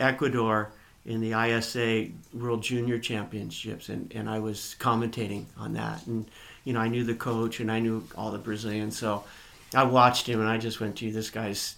Ecuador 0.00 0.70
in 1.06 1.20
the 1.20 1.32
ISA 1.32 2.08
World 2.34 2.62
Junior 2.62 2.98
Championships, 2.98 3.88
and, 3.88 4.12
and 4.14 4.28
I 4.28 4.40
was 4.40 4.74
commentating 4.78 5.44
on 5.56 5.74
that. 5.74 6.04
And 6.06 6.26
you 6.64 6.72
know, 6.72 6.80
I 6.80 6.88
knew 6.88 7.04
the 7.04 7.14
coach 7.14 7.60
and 7.60 7.70
I 7.70 7.78
knew 7.78 8.06
all 8.16 8.32
the 8.32 8.38
Brazilians, 8.38 8.98
so 8.98 9.24
I 9.72 9.84
watched 9.84 10.28
him 10.28 10.40
and 10.40 10.48
I 10.48 10.58
just 10.58 10.80
went, 10.80 10.96
"Gee, 10.96 11.10
this 11.10 11.30
guy's." 11.30 11.76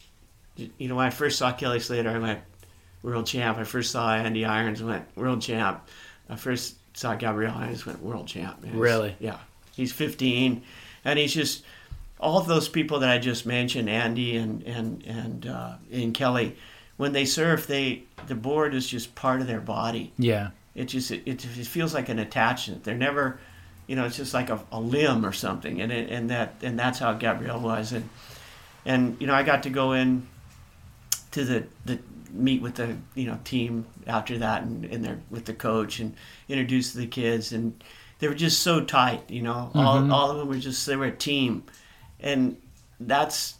You 0.56 0.88
know, 0.88 0.96
when 0.96 1.06
I 1.06 1.10
first 1.10 1.38
saw 1.38 1.52
Kelly 1.52 1.78
Slater, 1.78 2.10
I 2.10 2.18
went, 2.18 2.40
"World 3.02 3.26
champ." 3.26 3.58
I 3.58 3.64
first 3.64 3.92
saw 3.92 4.14
Andy 4.14 4.44
Irons, 4.44 4.82
I 4.82 4.86
went, 4.86 5.04
"World 5.16 5.42
champ." 5.42 5.86
I 6.28 6.36
first 6.36 6.76
saw 6.96 7.14
Gabriel, 7.14 7.54
I 7.54 7.70
just 7.70 7.86
went, 7.86 8.02
"World 8.02 8.26
champ." 8.26 8.62
man. 8.62 8.76
Really? 8.78 9.14
Yeah. 9.20 9.38
He's 9.76 9.92
15, 9.92 10.62
and 11.04 11.18
he's 11.18 11.34
just 11.34 11.62
all 12.18 12.38
of 12.38 12.46
those 12.46 12.68
people 12.68 13.00
that 13.00 13.10
I 13.10 13.18
just 13.18 13.46
mentioned, 13.46 13.88
Andy 13.88 14.36
and 14.36 14.62
and 14.64 15.04
and 15.06 15.46
uh, 15.46 15.74
and 15.92 16.14
Kelly, 16.14 16.56
when 16.98 17.12
they 17.12 17.24
surf, 17.24 17.66
they 17.66 18.02
the 18.26 18.34
board 18.34 18.74
is 18.74 18.86
just 18.86 19.14
part 19.14 19.40
of 19.40 19.46
their 19.46 19.60
body. 19.60 20.12
Yeah. 20.18 20.50
It 20.74 20.86
just 20.86 21.10
it, 21.10 21.26
it 21.26 21.40
feels 21.40 21.94
like 21.94 22.10
an 22.10 22.18
attachment. 22.18 22.84
They're 22.84 22.94
never, 22.94 23.40
you 23.86 23.96
know, 23.96 24.04
it's 24.04 24.16
just 24.16 24.34
like 24.34 24.50
a, 24.50 24.60
a 24.70 24.78
limb 24.78 25.24
or 25.24 25.32
something, 25.32 25.80
and 25.80 25.90
it, 25.90 26.10
and 26.10 26.28
that 26.30 26.56
and 26.62 26.78
that's 26.78 26.98
how 26.98 27.14
Gabriel 27.14 27.58
was, 27.58 27.92
and 27.92 28.08
and 28.84 29.16
you 29.18 29.26
know 29.26 29.34
I 29.34 29.42
got 29.42 29.62
to 29.62 29.70
go 29.70 29.92
in 29.92 30.28
to 31.32 31.44
the 31.44 31.66
the 31.84 31.98
meet 32.30 32.60
with 32.60 32.74
the 32.74 32.96
you 33.14 33.26
know 33.26 33.38
team 33.42 33.86
after 34.06 34.38
that 34.38 34.62
and, 34.62 34.84
and 34.84 35.04
their 35.04 35.18
with 35.30 35.46
the 35.46 35.54
coach 35.54 35.98
and 35.98 36.14
introduce 36.48 36.92
the 36.92 37.06
kids 37.06 37.52
and 37.52 37.82
they 38.18 38.28
were 38.28 38.34
just 38.34 38.62
so 38.62 38.84
tight 38.84 39.30
you 39.30 39.40
know 39.40 39.70
all, 39.74 39.96
mm-hmm. 39.96 40.12
all 40.12 40.30
of 40.30 40.36
them 40.36 40.46
were 40.46 40.58
just 40.58 40.86
they 40.86 40.94
were 40.94 41.06
a 41.06 41.10
team 41.10 41.64
and 42.20 42.60
that's 43.00 43.54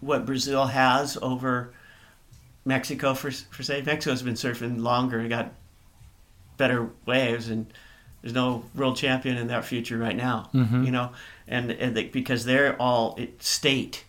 what 0.00 0.26
Brazil 0.26 0.66
has 0.66 1.16
over 1.22 1.72
Mexico 2.66 3.14
for 3.14 3.30
for 3.30 3.62
say 3.62 3.80
Mexico's 3.82 4.22
been 4.22 4.34
surfing 4.34 4.80
longer 4.80 5.18
and 5.20 5.30
got 5.30 5.52
better 6.56 6.90
waves 7.06 7.48
and 7.48 7.72
there's 8.22 8.34
no 8.34 8.64
world 8.74 8.96
champion 8.96 9.36
in 9.36 9.46
that 9.48 9.64
future 9.64 9.98
right 9.98 10.16
now 10.16 10.50
mm-hmm. 10.52 10.84
you 10.84 10.90
know 10.90 11.12
and, 11.46 11.70
and 11.70 11.96
they, 11.96 12.04
because 12.04 12.44
they're 12.44 12.74
all 12.80 13.14
it, 13.18 13.40
state 13.42 14.04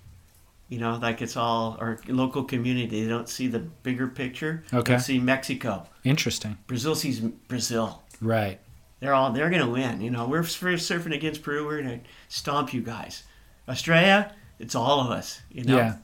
you 0.69 0.79
know 0.79 0.97
like 1.01 1.21
it's 1.21 1.35
all 1.37 1.77
our 1.79 1.99
local 2.07 2.43
community 2.43 3.03
they 3.03 3.07
don't 3.07 3.29
see 3.29 3.47
the 3.47 3.59
bigger 3.59 4.07
picture 4.07 4.63
Okay. 4.73 4.93
they 4.93 4.99
see 4.99 5.19
Mexico 5.19 5.87
Interesting. 6.03 6.57
Brazil 6.67 6.95
sees 6.95 7.19
Brazil 7.19 8.01
Right. 8.21 8.59
they're 9.01 9.13
all 9.13 9.31
they're 9.31 9.49
gonna 9.49 9.69
win. 9.69 10.01
You 10.01 10.09
know, 10.09 10.25
we're, 10.25 10.39
we're 10.41 10.77
surfing 10.79 11.13
against 11.13 11.43
Peru. 11.43 11.65
We're 11.67 11.81
gonna 11.83 11.99
stomp 12.29 12.73
you 12.73 12.81
guys. 12.81 13.23
Australia, 13.69 14.33
it's 14.57 14.73
all 14.73 15.01
of 15.01 15.11
us. 15.11 15.41
You 15.51 15.65
know. 15.65 15.77
Yeah. 15.77 15.95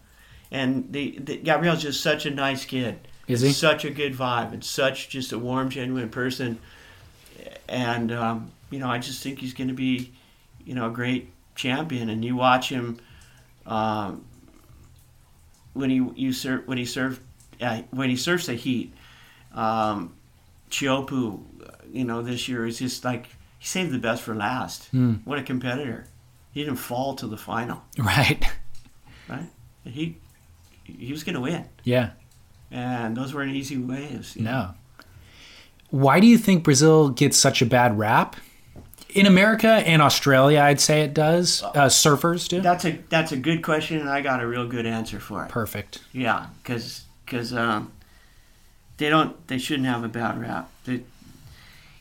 And 0.53 0.93
the, 0.93 1.17
the 1.19 1.37
Gabriel's 1.37 1.81
just 1.81 2.01
such 2.01 2.25
a 2.25 2.29
nice 2.31 2.63
kid. 2.63 3.07
Is 3.27 3.41
he? 3.41 3.51
Such 3.51 3.83
a 3.85 3.89
good 3.89 4.13
vibe 4.13 4.53
and 4.53 4.63
such 4.63 5.09
just 5.09 5.31
a 5.33 5.39
warm, 5.39 5.69
genuine 5.69 6.09
person. 6.09 6.59
And 7.67 8.11
um, 8.11 8.51
you 8.69 8.79
know, 8.79 8.87
I 8.89 8.99
just 8.99 9.21
think 9.23 9.39
he's 9.39 9.53
gonna 9.53 9.73
be, 9.73 10.11
you 10.65 10.75
know, 10.75 10.87
a 10.87 10.91
great 10.91 11.31
champion. 11.55 12.09
And 12.09 12.23
you 12.23 12.35
watch 12.35 12.69
him 12.69 12.99
um, 13.65 14.23
when 15.73 15.89
he 15.89 16.07
you 16.15 16.31
surf 16.33 16.67
when 16.67 16.77
he 16.77 16.85
surf 16.85 17.19
uh, 17.59 17.81
when 17.91 18.09
he 18.09 18.15
surfs 18.15 18.45
the 18.45 18.53
heat. 18.53 18.93
Um, 19.53 20.13
Teahupo'o, 20.69 21.43
you 21.91 22.03
know, 22.03 22.21
this 22.23 22.47
year 22.47 22.65
is 22.65 22.79
just 22.79 23.03
like 23.05 23.27
he 23.59 23.65
saved 23.67 23.91
the 23.91 23.99
best 23.99 24.21
for 24.23 24.35
last. 24.35 24.85
Hmm. 24.89 25.13
What 25.23 25.39
a 25.39 25.43
competitor! 25.43 26.05
He 26.51 26.63
didn't 26.63 26.77
fall 26.77 27.15
to 27.15 27.27
the 27.27 27.37
final, 27.37 27.83
Right. 27.97 28.43
right? 29.29 29.49
He 29.85 30.17
he 30.83 31.11
was 31.11 31.23
going 31.23 31.35
to 31.35 31.41
win, 31.41 31.65
Yeah. 31.83 32.11
and 32.71 33.15
those 33.15 33.33
weren't 33.33 33.55
easy 33.55 33.77
waves. 33.77 34.35
you 34.35 34.43
know? 34.43 34.51
No. 34.51 35.05
Why 35.89 36.19
do 36.19 36.27
you 36.27 36.37
think 36.37 36.63
Brazil 36.63 37.09
gets 37.09 37.37
such 37.37 37.61
a 37.61 37.65
bad 37.65 37.97
rap? 37.99 38.35
In 39.09 39.27
America 39.27 39.67
and 39.67 40.01
Australia, 40.01 40.59
I'd 40.59 40.79
say 40.81 41.01
it 41.03 41.13
does. 41.13 41.61
Uh, 41.61 41.85
surfers 41.85 42.47
do. 42.49 42.61
That's 42.61 42.83
a 42.83 42.97
that's 43.09 43.31
a 43.31 43.37
good 43.37 43.61
question, 43.61 43.99
and 43.99 44.09
I 44.09 44.21
got 44.21 44.41
a 44.41 44.47
real 44.47 44.67
good 44.67 44.87
answer 44.87 45.19
for 45.19 45.45
it. 45.45 45.49
Perfect. 45.49 45.99
Yeah, 46.11 46.47
because 46.63 47.03
um, 47.53 47.91
they 48.97 49.09
don't 49.09 49.45
they 49.47 49.59
shouldn't 49.59 49.87
have 49.87 50.03
a 50.03 50.07
bad 50.07 50.41
rap. 50.41 50.71
They, 50.85 51.03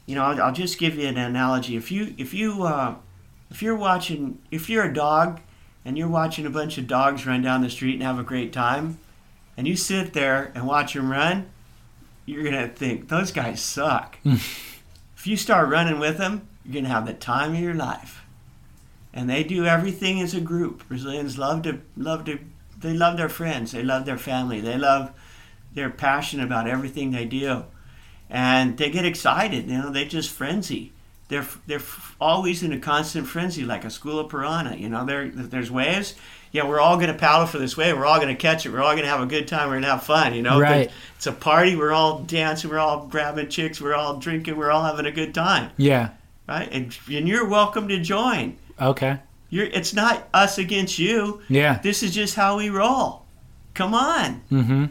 you 0.07 0.15
know, 0.15 0.25
I'll, 0.25 0.41
I'll 0.43 0.53
just 0.55 0.79
give 0.79 0.97
you 0.97 1.07
an 1.07 1.19
analogy. 1.19 1.77
If 1.77 1.93
you 1.93 2.15
if 2.17 2.33
you 2.33 2.63
uh, 2.63 2.95
if 3.51 3.61
you're 3.63 3.77
watching 3.77 4.39
if 4.51 4.71
you're 4.71 4.85
a 4.85 4.95
dog 4.95 5.39
and 5.85 5.99
you're 5.99 6.09
watching 6.09 6.47
a 6.47 6.51
bunch 6.51 6.79
of 6.79 6.87
dogs 6.87 7.27
run 7.27 7.43
down 7.43 7.63
the 7.63 7.71
street 7.71 7.95
and 7.95 8.03
have 8.03 8.19
a 8.19 8.25
great 8.25 8.53
time, 8.53 8.99
and 9.57 9.67
you 9.67 9.77
sit 9.77 10.13
there 10.13 10.53
and 10.55 10.67
watch 10.67 10.95
them 10.95 11.11
run, 11.11 11.51
you're 12.27 12.45
gonna 12.45 12.69
think 12.69 13.09
those 13.09 13.33
guys 13.33 13.61
suck. 13.61 14.19
Hmm. 14.23 14.35
if 15.17 15.27
you 15.27 15.37
start 15.37 15.69
running 15.69 15.99
with 15.99 16.19
them, 16.19 16.49
you're 16.65 16.75
gonna 16.75 16.93
have 16.93 17.07
the 17.07 17.15
time 17.15 17.55
of 17.55 17.61
your 17.61 17.75
life. 17.75 18.25
And 19.13 19.29
they 19.29 19.45
do 19.45 19.67
everything 19.67 20.21
as 20.21 20.35
a 20.35 20.41
group. 20.41 20.89
Brazilians 20.89 21.37
love 21.37 21.63
to 21.63 21.81
love 21.97 22.25
to 22.25 22.39
they 22.79 22.95
love 22.95 23.17
their 23.17 23.29
friends, 23.29 23.73
they 23.73 23.83
love 23.83 24.07
their 24.07 24.19
family, 24.19 24.61
they 24.61 24.77
love 24.77 25.13
they're 25.75 25.91
passionate 25.91 26.45
about 26.45 26.69
everything 26.69 27.11
they 27.11 27.25
do. 27.25 27.65
And 28.29 28.79
they 28.79 28.91
get 28.91 29.05
excited, 29.05 29.69
you 29.69 29.79
know, 29.79 29.91
they 29.91 30.07
just 30.07 30.31
frenzy. 30.31 30.93
They're 31.33 31.49
they're 31.67 31.83
always 32.21 32.63
in 32.63 32.73
a 32.73 32.79
constant 32.79 33.27
frenzy 33.27 33.65
like 33.65 33.85
a 33.85 33.91
school 33.91 34.19
of 34.21 34.29
piranha, 34.31 34.77
you 34.77 34.89
know, 34.89 35.05
there 35.05 35.29
there's 35.29 35.71
waves 35.71 36.15
yeah, 36.53 36.69
we're 36.69 36.81
all 36.81 36.97
going 36.97 37.09
to 37.09 37.15
paddle 37.15 37.47
for 37.47 37.59
this 37.59 37.79
wave. 37.79 37.97
We're 37.97 38.05
all 38.05 38.21
going 38.21 38.29
to 38.29 38.41
catch 38.41 38.67
it. 38.67 38.73
We're 38.73 38.83
all 38.83 38.93
going 38.93 39.05
to 39.05 39.09
have 39.09 39.23
a 39.23 39.27
good 39.27 39.49
time. 39.49 39.69
We're 39.69 39.75
going 39.75 39.85
to 39.85 39.89
have 39.89 40.03
fun, 40.03 40.35
you 40.35 40.43
know? 40.43 40.61
Right. 40.61 40.91
It's 41.17 41.27
a 41.27 41.33
party. 41.33 41.77
We're 41.77 41.93
all 41.93 42.19
dancing. 42.21 42.69
We're 42.71 42.79
all 42.79 43.07
grabbing 43.07 43.49
chicks. 43.49 43.81
We're 43.81 43.95
all 43.95 44.19
drinking. 44.19 44.57
We're 44.59 44.71
all 44.71 44.85
having 44.85 45.07
a 45.07 45.11
good 45.11 45.35
time, 45.35 45.71
Yeah. 45.79 46.11
right? 46.47 46.69
And, 46.71 46.97
and 47.11 47.27
you're 47.27 47.49
welcome 47.49 47.89
to 47.89 47.99
join. 47.99 48.59
Okay. 48.79 49.19
You're, 49.49 49.65
it's 49.65 49.95
not 49.95 50.29
us 50.35 50.59
against 50.59 50.99
you. 50.99 51.41
Yeah. 51.49 51.79
This 51.83 52.03
is 52.03 52.15
just 52.15 52.35
how 52.35 52.59
we 52.59 52.69
roll. 52.69 53.23
Come 53.73 53.95
on. 53.95 54.43
Mm-hmm. 54.53 54.85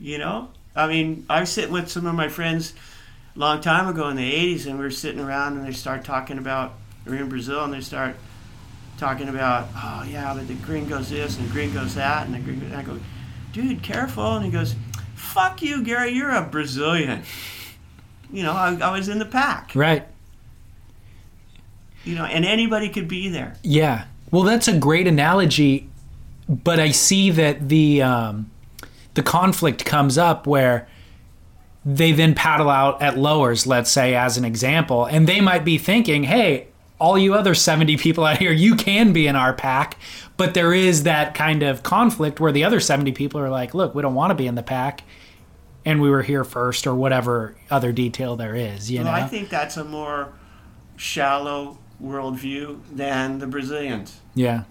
You 0.00 0.18
know? 0.18 0.50
I 0.74 0.88
mean, 0.88 1.26
I 1.30 1.40
was 1.40 1.50
sitting 1.50 1.72
with 1.72 1.88
some 1.88 2.06
of 2.06 2.16
my 2.16 2.28
friends 2.28 2.74
long 3.36 3.60
time 3.60 3.88
ago 3.88 4.08
in 4.08 4.16
the 4.16 4.32
80s, 4.32 4.66
and 4.66 4.78
we 4.78 4.84
were 4.84 4.90
sitting 4.90 5.20
around, 5.20 5.56
and 5.56 5.66
they 5.66 5.72
start 5.72 6.04
talking 6.04 6.38
about, 6.38 6.74
we're 7.06 7.16
in 7.16 7.28
Brazil, 7.28 7.64
and 7.64 7.72
they 7.72 7.80
start 7.80 8.16
talking 8.98 9.28
about, 9.28 9.68
oh, 9.76 10.04
yeah, 10.08 10.32
but 10.34 10.46
the 10.48 10.54
green 10.54 10.86
goes 10.88 11.10
this, 11.10 11.36
and 11.38 11.48
the 11.48 11.52
green 11.52 11.72
goes 11.72 11.94
that, 11.96 12.26
and 12.28 12.34
the 12.34 12.38
and 12.50 12.74
I 12.76 12.82
go, 12.82 12.98
dude, 13.52 13.82
careful. 13.82 14.36
And 14.36 14.44
he 14.44 14.50
goes, 14.50 14.74
fuck 15.14 15.62
you, 15.62 15.82
Gary, 15.82 16.10
you're 16.12 16.30
a 16.30 16.42
Brazilian. 16.42 17.22
You 18.32 18.42
know, 18.44 18.52
I, 18.52 18.76
I 18.80 18.90
was 18.96 19.08
in 19.08 19.18
the 19.18 19.24
pack, 19.26 19.72
Right. 19.74 20.06
you 22.04 22.14
know, 22.14 22.24
and 22.24 22.44
anybody 22.44 22.88
could 22.88 23.08
be 23.08 23.28
there. 23.28 23.56
Yeah. 23.62 24.06
Well, 24.30 24.42
that's 24.42 24.68
a 24.68 24.76
great 24.76 25.06
analogy, 25.06 25.88
but 26.48 26.80
I 26.80 26.90
see 26.90 27.30
that 27.30 27.68
the 27.68 28.02
um, 28.02 28.50
the 29.14 29.22
conflict 29.22 29.84
comes 29.84 30.18
up 30.18 30.46
where 30.46 30.88
they 31.84 32.12
then 32.12 32.34
paddle 32.34 32.70
out 32.70 33.02
at 33.02 33.18
lowers, 33.18 33.66
let's 33.66 33.90
say 33.90 34.14
as 34.14 34.36
an 34.36 34.44
example, 34.44 35.04
and 35.04 35.26
they 35.28 35.40
might 35.40 35.64
be 35.64 35.76
thinking, 35.78 36.24
"Hey, 36.24 36.68
all 36.98 37.18
you 37.18 37.34
other 37.34 37.54
70 37.54 37.96
people 37.98 38.24
out 38.24 38.38
here, 38.38 38.52
you 38.52 38.74
can 38.74 39.12
be 39.12 39.26
in 39.26 39.36
our 39.36 39.52
pack." 39.52 39.96
But 40.36 40.54
there 40.54 40.72
is 40.74 41.02
that 41.04 41.34
kind 41.34 41.62
of 41.62 41.82
conflict 41.82 42.40
where 42.40 42.52
the 42.52 42.64
other 42.64 42.80
70 42.80 43.12
people 43.12 43.40
are 43.40 43.50
like, 43.50 43.74
"Look, 43.74 43.94
we 43.94 44.02
don't 44.02 44.14
want 44.14 44.30
to 44.30 44.34
be 44.34 44.46
in 44.46 44.54
the 44.54 44.62
pack." 44.62 45.02
And 45.86 46.00
we 46.00 46.08
were 46.08 46.22
here 46.22 46.44
first, 46.44 46.86
or 46.86 46.94
whatever 46.94 47.54
other 47.70 47.92
detail 47.92 48.36
there 48.36 48.54
is, 48.56 48.90
you 48.90 48.98
Well, 49.02 49.06
know. 49.06 49.12
I 49.12 49.24
think 49.28 49.50
that's 49.50 49.76
a 49.76 49.84
more 49.84 50.32
shallow 50.96 51.78
worldview 52.02 52.78
than 52.90 53.38
the 53.38 53.46
Brazilians. 53.46 54.20
yeah, 54.34 54.62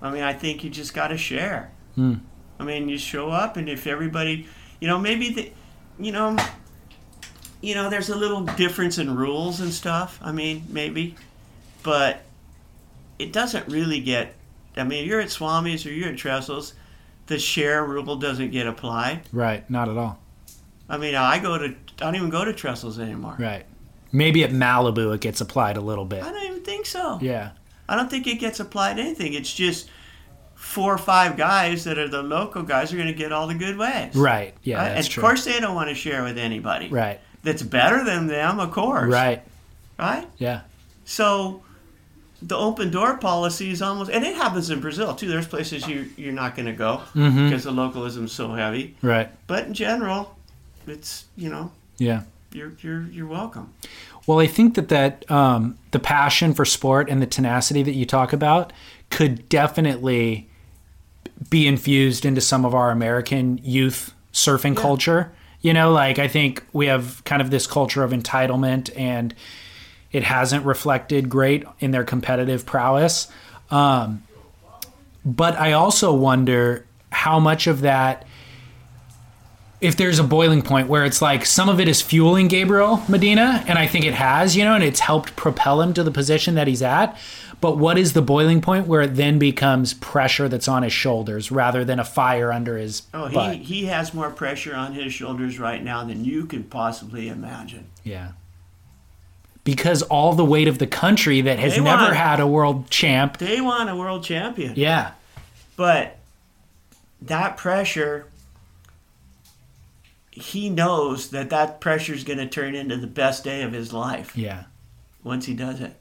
I 0.00 0.10
mean, 0.10 0.22
I 0.24 0.32
think 0.32 0.64
you 0.64 0.70
just 0.70 0.92
got 0.94 1.08
to 1.08 1.16
share. 1.16 1.70
Hmm. 1.94 2.14
I 2.58 2.64
mean, 2.64 2.88
you 2.88 2.98
show 2.98 3.30
up, 3.30 3.56
and 3.56 3.68
if 3.68 3.86
everybody, 3.86 4.46
you 4.80 4.88
know, 4.88 4.98
maybe 4.98 5.30
the, 5.32 5.52
you 5.98 6.12
know, 6.12 6.36
you 7.60 7.74
know, 7.74 7.88
there's 7.90 8.08
a 8.08 8.16
little 8.16 8.42
difference 8.42 8.98
in 8.98 9.14
rules 9.14 9.60
and 9.60 9.72
stuff. 9.72 10.18
I 10.22 10.32
mean, 10.32 10.64
maybe, 10.68 11.14
but 11.82 12.22
it 13.18 13.32
doesn't 13.32 13.68
really 13.68 14.00
get. 14.00 14.34
I 14.76 14.84
mean, 14.84 15.06
you're 15.06 15.20
at 15.20 15.28
Swami's 15.28 15.84
or 15.86 15.92
you're 15.92 16.08
at 16.08 16.16
Trestles, 16.16 16.72
the 17.26 17.38
share 17.38 17.84
rule 17.84 18.16
doesn't 18.16 18.50
get 18.50 18.66
applied. 18.66 19.22
right. 19.32 19.68
Not 19.70 19.88
at 19.88 19.96
all. 19.96 20.18
I 20.88 20.96
mean, 20.98 21.14
I 21.14 21.38
go 21.38 21.56
to, 21.58 21.66
I 21.66 21.74
don't 21.98 22.16
even 22.16 22.30
go 22.30 22.44
to 22.44 22.52
Trestles 22.52 22.98
anymore. 22.98 23.36
Right. 23.38 23.64
Maybe 24.12 24.44
at 24.44 24.50
Malibu 24.50 25.14
it 25.14 25.20
gets 25.20 25.40
applied 25.40 25.76
a 25.76 25.80
little 25.80 26.04
bit. 26.04 26.22
I 26.22 26.32
don't 26.32 26.44
even 26.44 26.62
think 26.62 26.86
so. 26.86 27.18
Yeah. 27.22 27.52
I 27.88 27.96
don't 27.96 28.10
think 28.10 28.26
it 28.26 28.36
gets 28.36 28.60
applied 28.60 28.96
to 28.96 29.02
anything. 29.02 29.34
It's 29.34 29.52
just 29.52 29.88
four 30.62 30.94
or 30.94 30.98
five 30.98 31.36
guys 31.36 31.84
that 31.84 31.98
are 31.98 32.08
the 32.08 32.22
local 32.22 32.62
guys 32.62 32.92
are 32.92 32.96
going 32.96 33.08
to 33.08 33.12
get 33.14 33.32
all 33.32 33.46
the 33.48 33.54
good 33.54 33.76
ways. 33.76 34.14
Right. 34.14 34.54
Yeah. 34.62 34.76
Right? 34.78 34.88
And 34.96 35.06
true. 35.08 35.20
of 35.20 35.26
course, 35.28 35.44
they 35.44 35.58
don't 35.60 35.74
want 35.74 35.88
to 35.88 35.94
share 35.94 36.22
with 36.22 36.38
anybody. 36.38 36.88
Right. 36.88 37.20
That's 37.42 37.62
better 37.62 38.04
than 38.04 38.28
them, 38.28 38.60
of 38.60 38.70
course. 38.70 39.12
Right. 39.12 39.42
Right. 39.98 40.26
Yeah. 40.38 40.60
So 41.04 41.62
the 42.40 42.56
open 42.56 42.90
door 42.90 43.16
policy 43.18 43.70
is 43.72 43.82
almost, 43.82 44.10
and 44.10 44.24
it 44.24 44.36
happens 44.36 44.70
in 44.70 44.80
Brazil 44.80 45.14
too. 45.14 45.28
There's 45.28 45.46
places 45.48 45.86
you 45.88 46.08
you're 46.16 46.32
not 46.32 46.54
going 46.56 46.66
to 46.66 46.72
go 46.72 47.02
Mm-hmm. 47.14 47.48
because 47.48 47.64
the 47.64 47.72
localism 47.72 48.24
is 48.26 48.32
so 48.32 48.52
heavy. 48.54 48.96
Right. 49.02 49.28
But 49.48 49.66
in 49.66 49.74
general, 49.74 50.36
it's 50.86 51.24
you 51.36 51.50
know 51.50 51.72
Yeah. 51.98 52.22
you're 52.52 52.72
you're 52.80 53.02
you're 53.10 53.26
welcome. 53.26 53.72
Well, 54.26 54.38
I 54.38 54.46
think 54.46 54.76
that 54.76 54.88
that 54.90 55.28
um, 55.30 55.76
the 55.90 55.98
passion 55.98 56.54
for 56.54 56.64
sport 56.64 57.10
and 57.10 57.20
the 57.20 57.26
tenacity 57.26 57.82
that 57.82 57.94
you 57.94 58.06
talk 58.06 58.32
about 58.32 58.72
could 59.10 59.48
definitely 59.48 60.48
be 61.50 61.66
infused 61.66 62.24
into 62.24 62.40
some 62.40 62.64
of 62.64 62.74
our 62.74 62.90
American 62.90 63.58
youth 63.62 64.14
surfing 64.32 64.76
culture. 64.76 65.32
You 65.60 65.72
know, 65.72 65.92
like 65.92 66.18
I 66.18 66.28
think 66.28 66.64
we 66.72 66.86
have 66.86 67.22
kind 67.24 67.40
of 67.40 67.50
this 67.50 67.66
culture 67.66 68.02
of 68.02 68.10
entitlement, 68.10 68.90
and 68.96 69.34
it 70.10 70.24
hasn't 70.24 70.64
reflected 70.64 71.28
great 71.28 71.64
in 71.78 71.90
their 71.92 72.04
competitive 72.04 72.66
prowess. 72.66 73.28
Um, 73.70 74.22
but 75.24 75.56
I 75.56 75.72
also 75.72 76.12
wonder 76.12 76.84
how 77.10 77.38
much 77.38 77.66
of 77.66 77.82
that 77.82 78.26
if 79.82 79.96
there's 79.96 80.20
a 80.20 80.24
boiling 80.24 80.62
point 80.62 80.88
where 80.88 81.04
it's 81.04 81.20
like 81.20 81.44
some 81.44 81.68
of 81.68 81.80
it 81.80 81.88
is 81.88 82.00
fueling 82.00 82.46
Gabriel 82.46 83.02
Medina, 83.08 83.64
and 83.66 83.76
I 83.76 83.88
think 83.88 84.04
it 84.04 84.14
has, 84.14 84.56
you 84.56 84.64
know, 84.64 84.76
and 84.76 84.84
it's 84.84 85.00
helped 85.00 85.34
propel 85.34 85.82
him 85.82 85.92
to 85.94 86.04
the 86.04 86.12
position 86.12 86.54
that 86.54 86.68
he's 86.68 86.82
at. 86.82 87.18
But 87.62 87.78
what 87.78 87.96
is 87.96 88.12
the 88.12 88.20
boiling 88.22 88.60
point 88.60 88.88
where 88.88 89.02
it 89.02 89.14
then 89.14 89.38
becomes 89.38 89.94
pressure 89.94 90.48
that's 90.48 90.66
on 90.66 90.82
his 90.82 90.92
shoulders 90.92 91.52
rather 91.52 91.84
than 91.84 92.00
a 92.00 92.04
fire 92.04 92.52
under 92.52 92.76
his 92.76 93.02
Oh, 93.14 93.28
he 93.28 93.34
butt? 93.34 93.56
he 93.58 93.84
has 93.86 94.12
more 94.12 94.30
pressure 94.30 94.74
on 94.74 94.94
his 94.94 95.14
shoulders 95.14 95.60
right 95.60 95.80
now 95.82 96.02
than 96.04 96.24
you 96.24 96.44
could 96.46 96.70
possibly 96.70 97.28
imagine. 97.28 97.86
Yeah. 98.02 98.32
Because 99.62 100.02
all 100.02 100.32
the 100.34 100.44
weight 100.44 100.66
of 100.66 100.78
the 100.78 100.88
country 100.88 101.40
that 101.40 101.60
has 101.60 101.76
They 101.76 101.80
never 101.80 102.02
want- 102.02 102.16
had 102.16 102.40
a 102.40 102.48
world 102.48 102.90
champ. 102.90 103.38
They 103.38 103.60
want 103.60 103.88
a 103.88 103.94
world 103.94 104.24
champion, 104.24 104.72
Yeah. 104.74 105.12
but 105.76 106.18
that 107.22 107.56
pressure. 107.56 108.26
He 110.32 110.68
knows 110.68 111.28
that 111.30 111.48
that 111.50 111.80
pressure 111.80 112.12
is 112.14 112.24
going 112.24 112.38
to 112.40 112.48
turn 112.48 112.74
into 112.74 112.96
the 112.96 113.06
best 113.06 113.44
day 113.44 113.62
of 113.62 113.72
his 113.72 113.92
life 113.92 114.36
Yeah. 114.36 114.64
once 115.22 115.46
he 115.46 115.54
does 115.54 115.80
it. 115.80 115.94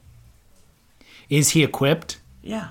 Is 1.32 1.50
he 1.50 1.64
equipped? 1.64 2.20
Yeah. 2.44 2.68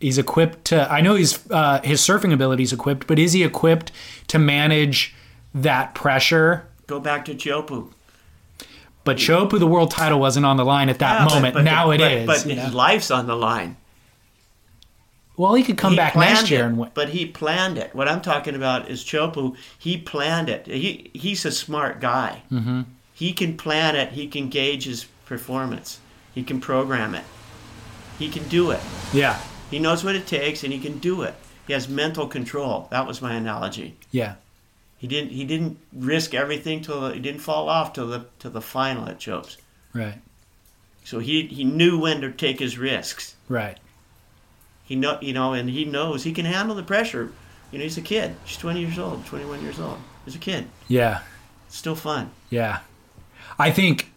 He's 0.00 0.18
equipped 0.18 0.64
to. 0.66 0.90
I 0.90 1.00
know 1.00 1.14
he's 1.14 1.48
uh, 1.50 1.80
his 1.84 2.00
surfing 2.00 2.32
ability 2.32 2.64
is 2.64 2.72
equipped, 2.72 3.06
but 3.06 3.18
is 3.20 3.32
he 3.34 3.44
equipped 3.44 3.92
to 4.28 4.38
manage 4.40 5.14
that 5.54 5.94
pressure 5.94 6.66
Go 6.88 6.98
back 7.00 7.24
to 7.26 7.34
Chopu. 7.34 7.90
But 9.04 9.16
Chopu, 9.18 9.58
the 9.58 9.66
world 9.66 9.90
title 9.90 10.18
wasn't 10.20 10.46
on 10.46 10.56
the 10.56 10.64
line 10.64 10.88
at 10.88 10.98
that 11.00 11.28
Yeah, 11.28 11.34
moment. 11.34 11.54
but- 11.54 11.62
now 11.64 11.90
it 11.90 11.98
but, 11.98 12.12
is. 12.12 12.26
But 12.26 12.40
his 12.42 12.72
know? 12.72 12.76
life's 12.76 13.10
on 13.10 13.26
the 13.26 13.34
line. 13.36 13.76
well, 15.36 15.54
he 15.54 15.62
could 15.62 15.76
come 15.76 15.92
He 15.92 15.96
back 15.96 16.14
next 16.16 16.50
year 16.50 16.62
it, 16.62 16.66
and 16.66 16.78
win. 16.78 16.90
but 16.94 17.08
he 17.10 17.26
planned 17.26 17.76
it. 17.78 17.94
What 17.94 18.08
I'm 18.08 18.20
talking 18.22 18.54
about 18.54 18.88
is 18.88 19.02
Chopu. 19.04 19.56
He 19.78 19.96
planned 19.98 20.48
it. 20.48 20.66
He 20.66 21.10
he's 21.12 21.44
a 21.44 21.52
smart 21.52 22.00
guy. 22.00 22.42
Mm-hmm. 22.50 22.82
He 23.12 23.32
can 23.32 23.56
plan 23.56 23.96
it. 23.96 24.12
He 24.12 24.26
can 24.28 24.48
gauge 24.48 24.84
his 24.84 25.06
performance. 25.24 26.00
He 26.34 26.42
can 26.42 26.60
program 26.60 27.14
it. 27.14 27.24
He 28.18 28.28
can 28.28 28.46
do 28.48 28.70
it. 28.70 28.80
Yeah, 29.12 29.38
He 29.70 29.78
knows 29.78 30.02
what 30.04 30.14
it 30.16 30.26
takes, 30.26 30.64
and 30.64 30.72
he 30.72 30.78
can 30.78 30.98
do 30.98 31.22
it. 31.22 31.34
He 31.66 31.72
has 31.72 31.88
mental 31.88 32.26
control. 32.28 32.86
That 32.90 33.06
was 33.06 33.20
my 33.20 33.34
analogy. 33.34 33.96
yeah, 34.10 34.34
He 34.98 35.06
didn't. 35.06 35.30
He 35.30 35.44
didn't 35.44 35.78
risk 35.92 36.32
everything 36.34 36.80
till 36.82 37.10
he 37.10 37.20
didn't 37.20 37.40
fall 37.40 37.68
off 37.68 37.92
till 37.92 38.06
the 38.06 38.26
till 38.38 38.50
the 38.52 38.60
final 38.60 39.08
at 39.08 39.18
Chopes. 39.18 39.56
right, 39.92 40.18
So 41.04 41.18
he 41.18 41.46
he 41.46 41.64
knew 41.64 41.98
when 41.98 42.20
to 42.22 42.30
take 42.32 42.58
his 42.60 42.78
risks. 42.78 43.34
right. 43.48 43.78
He 44.84 44.94
know 44.94 45.18
you 45.20 45.32
know, 45.32 45.52
and 45.52 45.68
he 45.68 45.84
knows 45.84 46.22
he 46.22 46.32
can 46.32 46.44
handle 46.46 46.76
the 46.76 46.82
pressure. 46.84 47.32
You 47.72 47.78
know, 47.78 47.82
he's 47.82 47.98
a 47.98 48.02
kid. 48.02 48.36
He's 48.44 48.56
20 48.56 48.80
years 48.80 48.98
old, 48.98 49.26
21 49.26 49.60
years 49.62 49.80
old. 49.80 49.98
He's 50.24 50.36
a 50.36 50.38
kid. 50.38 50.68
Yeah, 50.86 51.22
It's 51.66 51.76
still 51.76 51.96
fun. 51.96 52.30
yeah. 52.50 52.78
I 53.58 53.72
think, 53.72 54.12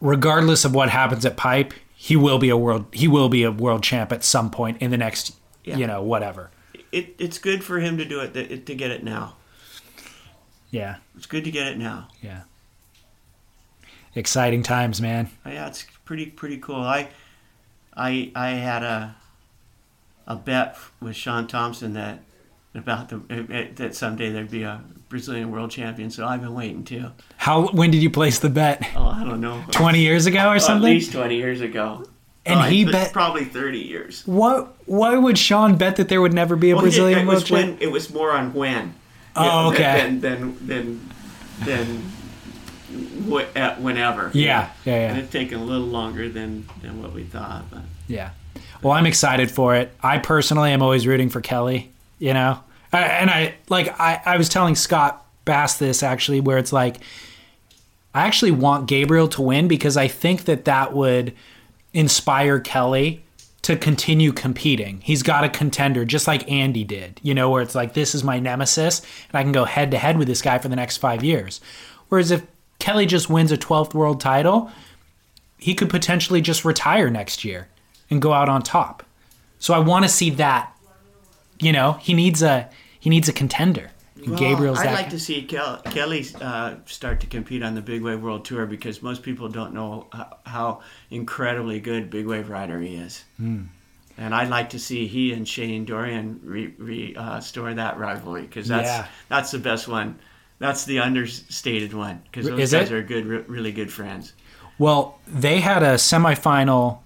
regardless 0.00 0.64
of 0.64 0.72
what 0.74 0.88
happens 0.90 1.24
at 1.26 1.36
Pipe, 1.36 1.72
he 2.04 2.16
will 2.16 2.38
be 2.40 2.48
a 2.48 2.56
world. 2.56 2.86
He 2.90 3.06
will 3.06 3.28
be 3.28 3.44
a 3.44 3.52
world 3.52 3.84
champ 3.84 4.10
at 4.10 4.24
some 4.24 4.50
point 4.50 4.82
in 4.82 4.90
the 4.90 4.96
next. 4.96 5.36
Yeah. 5.62 5.76
You 5.76 5.86
know, 5.86 6.02
whatever. 6.02 6.50
It, 6.90 7.14
it's 7.20 7.38
good 7.38 7.62
for 7.62 7.78
him 7.78 7.96
to 7.98 8.04
do 8.04 8.18
it 8.18 8.34
to, 8.34 8.58
to 8.58 8.74
get 8.74 8.90
it 8.90 9.04
now. 9.04 9.36
Yeah, 10.72 10.96
It's 11.16 11.26
good 11.26 11.44
to 11.44 11.52
get 11.52 11.68
it 11.68 11.78
now. 11.78 12.08
yeah. 12.20 12.40
Exciting 14.16 14.64
times, 14.64 15.00
man. 15.00 15.30
Yeah, 15.46 15.68
it's 15.68 15.86
pretty 16.04 16.26
pretty 16.26 16.58
cool. 16.58 16.80
I 16.82 17.08
I 17.96 18.32
I 18.34 18.50
had 18.50 18.82
a 18.82 19.14
a 20.26 20.34
bet 20.34 20.76
with 21.00 21.14
Shaun 21.14 21.46
Tomson 21.46 21.92
that 21.94 22.24
about 22.74 23.10
the 23.10 23.22
eh, 23.30 23.68
that 23.76 23.94
someday 23.94 24.30
there'd 24.32 24.50
be 24.50 24.64
a 24.64 24.82
Brazilian 25.12 25.52
world 25.52 25.70
champion. 25.70 26.10
So 26.10 26.26
I've 26.26 26.40
been 26.40 26.54
waiting 26.54 26.82
too. 26.82 27.10
How? 27.36 27.68
When 27.68 27.90
did 27.92 28.02
you 28.02 28.10
place 28.10 28.40
the 28.40 28.48
bet? 28.50 28.82
Oh, 28.96 29.06
I 29.06 29.22
don't 29.22 29.40
know. 29.40 29.62
Twenty 29.70 30.00
years 30.00 30.26
ago 30.26 30.48
or 30.48 30.58
something? 30.58 30.90
At 30.90 30.94
least 30.94 31.12
20 31.12 31.36
years 31.36 31.60
ago. 31.60 32.04
And 32.44 32.58
Oh, 32.58 32.62
he 32.64 32.84
bet- 32.84 33.12
probably 33.12 33.44
30 33.44 33.78
years. 33.78 34.22
What? 34.26 34.74
Why 34.86 35.16
would 35.16 35.38
Shaun 35.38 35.76
bet 35.76 35.94
that 35.96 36.08
there 36.08 36.20
would 36.20 36.32
never 36.32 36.56
be 36.56 36.70
a 36.70 36.74
Well, 36.74 36.82
did- 36.82 36.88
Brazilian 36.88 37.18
it 37.20 37.26
world 37.26 37.34
was 37.36 37.44
champ? 37.44 37.78
when 37.78 37.82
it 37.88 37.92
was 37.92 38.12
more 38.12 38.32
on 38.32 38.52
when. 38.52 38.94
Oh, 39.36 39.70
okay. 39.70 40.00
Than 40.00 40.20
than 40.20 40.66
than 40.66 41.10
than 41.64 42.12
at 43.54 43.80
whenever. 43.80 44.30
Yeah, 44.34 44.70
yeah, 44.84 44.94
yeah. 44.94 45.08
And 45.10 45.18
it's 45.18 45.30
taken 45.30 45.60
a 45.60 45.64
little 45.64 45.86
longer 45.86 46.28
than 46.28 46.66
than 46.82 47.00
what 47.02 47.12
we 47.12 47.22
thought, 47.24 47.70
but 47.70 47.82
Yeah. 48.08 48.30
Well, 48.82 48.92
I'm 48.92 49.06
excited 49.06 49.50
for 49.50 49.76
it. 49.76 49.92
I 50.02 50.18
personally 50.18 50.72
am 50.72 50.82
always 50.82 51.06
rooting 51.06 51.28
for 51.28 51.40
Kelly, 51.40 51.90
you 52.18 52.34
know? 52.34 52.58
And 52.92 53.30
I, 53.30 53.54
like, 53.68 53.98
I, 53.98 54.20
I 54.24 54.36
was 54.36 54.48
telling 54.48 54.74
Scott 54.74 55.26
Bass 55.44 55.78
this 55.78 56.02
actually, 56.02 56.40
where 56.40 56.58
it's 56.58 56.72
like, 56.72 56.98
I 58.14 58.26
actually 58.26 58.50
want 58.50 58.88
Gabriel 58.88 59.28
to 59.28 59.42
win 59.42 59.68
because 59.68 59.96
I 59.96 60.08
think 60.08 60.44
that 60.44 60.66
that 60.66 60.92
would 60.92 61.34
inspire 61.94 62.60
Kelly 62.60 63.24
to 63.62 63.76
continue 63.76 64.32
competing. 64.32 65.00
He's 65.02 65.22
got 65.22 65.44
a 65.44 65.48
contender, 65.48 66.04
just 66.04 66.26
like 66.26 66.50
Andy 66.50 66.84
did, 66.84 67.20
you 67.22 67.32
know, 67.32 67.48
where 67.50 67.62
it's 67.62 67.74
like, 67.74 67.94
this 67.94 68.14
is 68.14 68.24
my 68.24 68.38
nemesis, 68.38 69.00
and 69.28 69.38
I 69.38 69.42
can 69.42 69.52
go 69.52 69.64
head 69.64 69.90
to 69.92 69.98
head 69.98 70.18
with 70.18 70.28
this 70.28 70.42
guy 70.42 70.58
for 70.58 70.68
the 70.68 70.76
next 70.76 70.98
five 70.98 71.22
years. 71.22 71.60
Whereas 72.08 72.30
if 72.30 72.44
Kelly 72.78 73.06
just 73.06 73.30
wins 73.30 73.52
a 73.52 73.56
12th 73.56 73.94
world 73.94 74.20
title, 74.20 74.70
he 75.56 75.74
could 75.74 75.88
potentially 75.88 76.40
just 76.40 76.64
retire 76.64 77.08
next 77.08 77.44
year 77.44 77.68
and 78.10 78.20
go 78.20 78.32
out 78.32 78.48
on 78.48 78.62
top. 78.62 79.04
So 79.60 79.72
I 79.72 79.78
want 79.78 80.04
to 80.04 80.08
see 80.08 80.30
that. 80.30 80.76
You 81.60 81.70
know, 81.70 81.92
he 81.92 82.12
needs 82.14 82.42
a 82.42 82.68
he 83.02 83.10
needs 83.10 83.28
a 83.28 83.32
contender. 83.32 83.90
Well, 84.24 84.38
Gabriel's 84.38 84.78
I'd 84.78 84.92
like 84.92 85.06
guy. 85.06 85.10
to 85.10 85.18
see 85.18 85.42
Kel- 85.42 85.82
Kelly 85.90 86.24
uh, 86.40 86.76
start 86.86 87.18
to 87.22 87.26
compete 87.26 87.64
on 87.64 87.74
the 87.74 87.82
Big 87.82 88.00
Wave 88.02 88.22
World 88.22 88.44
Tour 88.44 88.64
because 88.66 89.02
most 89.02 89.24
people 89.24 89.48
don't 89.48 89.74
know 89.74 90.06
how, 90.12 90.36
how 90.46 90.80
incredibly 91.10 91.80
good 91.80 92.10
Big 92.10 92.26
Wave 92.28 92.48
rider 92.48 92.80
he 92.80 92.94
is. 92.94 93.24
Hmm. 93.38 93.62
And 94.16 94.32
I'd 94.32 94.50
like 94.50 94.70
to 94.70 94.78
see 94.78 95.08
he 95.08 95.32
and 95.32 95.48
Shane 95.48 95.84
Dorian 95.84 96.38
re, 96.44 96.72
re, 96.78 97.16
uh, 97.16 97.40
store 97.40 97.74
that 97.74 97.98
rivalry 97.98 98.42
because 98.42 98.68
that's 98.68 98.86
Yeah. 98.86 99.06
that's 99.28 99.50
the 99.50 99.58
best 99.58 99.88
one. 99.88 100.20
That's 100.60 100.84
the 100.84 101.00
understated 101.00 101.92
one 101.92 102.22
because 102.30 102.46
those 102.46 102.60
Is 102.60 102.70
guys 102.72 102.92
it? 102.92 102.94
are 102.94 103.02
good, 103.02 103.26
re- 103.26 103.44
really 103.48 103.72
good 103.72 103.92
friends. 103.92 104.34
Well, 104.78 105.18
they 105.26 105.58
had 105.58 105.82
a 105.82 105.94
semifinal, 105.94 107.00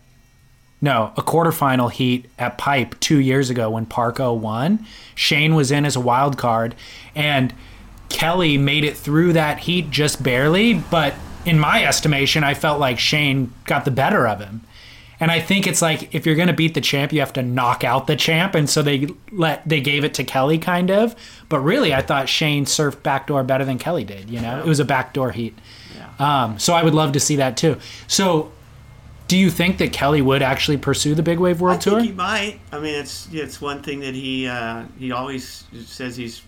no, 0.80 1.12
a 1.16 1.22
quarterfinal 1.22 1.90
heat 1.90 2.26
at 2.38 2.58
Pipe 2.58 2.98
two 3.00 3.18
years 3.18 3.50
ago 3.50 3.70
when 3.70 3.86
Parko 3.86 4.36
won. 4.36 4.84
Shane 5.14 5.54
was 5.54 5.70
in 5.70 5.84
as 5.84 5.96
a 5.96 6.00
wild 6.00 6.36
card, 6.36 6.74
and 7.14 7.54
Kelly 8.08 8.58
made 8.58 8.84
it 8.84 8.96
through 8.96 9.32
that 9.32 9.60
heat 9.60 9.90
just 9.90 10.22
barely. 10.22 10.74
But 10.74 11.14
in 11.44 11.58
my 11.58 11.84
estimation, 11.84 12.44
I 12.44 12.54
felt 12.54 12.78
like 12.78 12.98
Shane 12.98 13.52
got 13.64 13.84
the 13.84 13.90
better 13.90 14.26
of 14.26 14.40
him. 14.40 14.62
And 15.18 15.30
I 15.30 15.40
think 15.40 15.66
it's 15.66 15.80
like 15.80 16.14
if 16.14 16.26
you're 16.26 16.34
going 16.34 16.48
to 16.48 16.54
beat 16.54 16.74
the 16.74 16.82
champ, 16.82 17.10
you 17.10 17.20
have 17.20 17.32
to 17.34 17.42
knock 17.42 17.82
out 17.82 18.06
the 18.06 18.16
champ, 18.16 18.54
and 18.54 18.68
so 18.68 18.82
they 18.82 19.08
let 19.32 19.66
they 19.66 19.80
gave 19.80 20.04
it 20.04 20.12
to 20.14 20.24
Kelly 20.24 20.58
kind 20.58 20.90
of. 20.90 21.16
But 21.48 21.60
really, 21.60 21.94
I 21.94 22.02
thought 22.02 22.28
Shane 22.28 22.66
surfed 22.66 23.02
backdoor 23.02 23.42
better 23.44 23.64
than 23.64 23.78
Kelly 23.78 24.04
did. 24.04 24.28
You 24.28 24.42
know, 24.42 24.58
it 24.58 24.66
was 24.66 24.78
a 24.78 24.84
backdoor 24.84 25.30
heat. 25.30 25.56
Um, 26.18 26.58
so 26.58 26.74
I 26.74 26.82
would 26.82 26.94
love 26.94 27.12
to 27.12 27.20
see 27.20 27.36
that 27.36 27.56
too. 27.56 27.78
So, 28.08 28.52
do 29.28 29.36
you 29.36 29.50
think 29.50 29.78
that 29.78 29.92
Kelly 29.92 30.22
would 30.22 30.42
actually 30.42 30.76
pursue 30.76 31.14
the 31.14 31.22
Big 31.22 31.38
Wave 31.38 31.60
World 31.60 31.76
I 31.76 31.80
Tour? 31.80 31.98
think 32.00 32.10
he 32.10 32.16
might. 32.16 32.60
I 32.72 32.78
mean, 32.78 32.94
it's 32.94 33.28
it's 33.32 33.60
one 33.60 33.82
thing 33.82 34.00
that 34.00 34.14
he 34.14 34.46
uh, 34.46 34.84
he 34.98 35.12
always 35.12 35.64
says 35.84 36.16
he's 36.16 36.42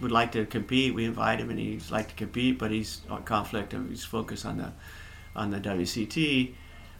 would 0.00 0.12
like 0.12 0.32
to 0.32 0.46
compete. 0.46 0.94
We 0.94 1.04
invite 1.04 1.38
him, 1.40 1.50
and 1.50 1.58
he's 1.58 1.90
like 1.90 2.08
to 2.08 2.14
compete, 2.14 2.58
but 2.58 2.70
he's 2.70 3.00
on 3.10 3.22
conflict. 3.24 3.72
and 3.74 3.88
He's 3.88 4.04
focused 4.04 4.44
on 4.46 4.58
the 4.58 4.72
on 5.36 5.50
the 5.50 5.60
WCT. 5.60 6.54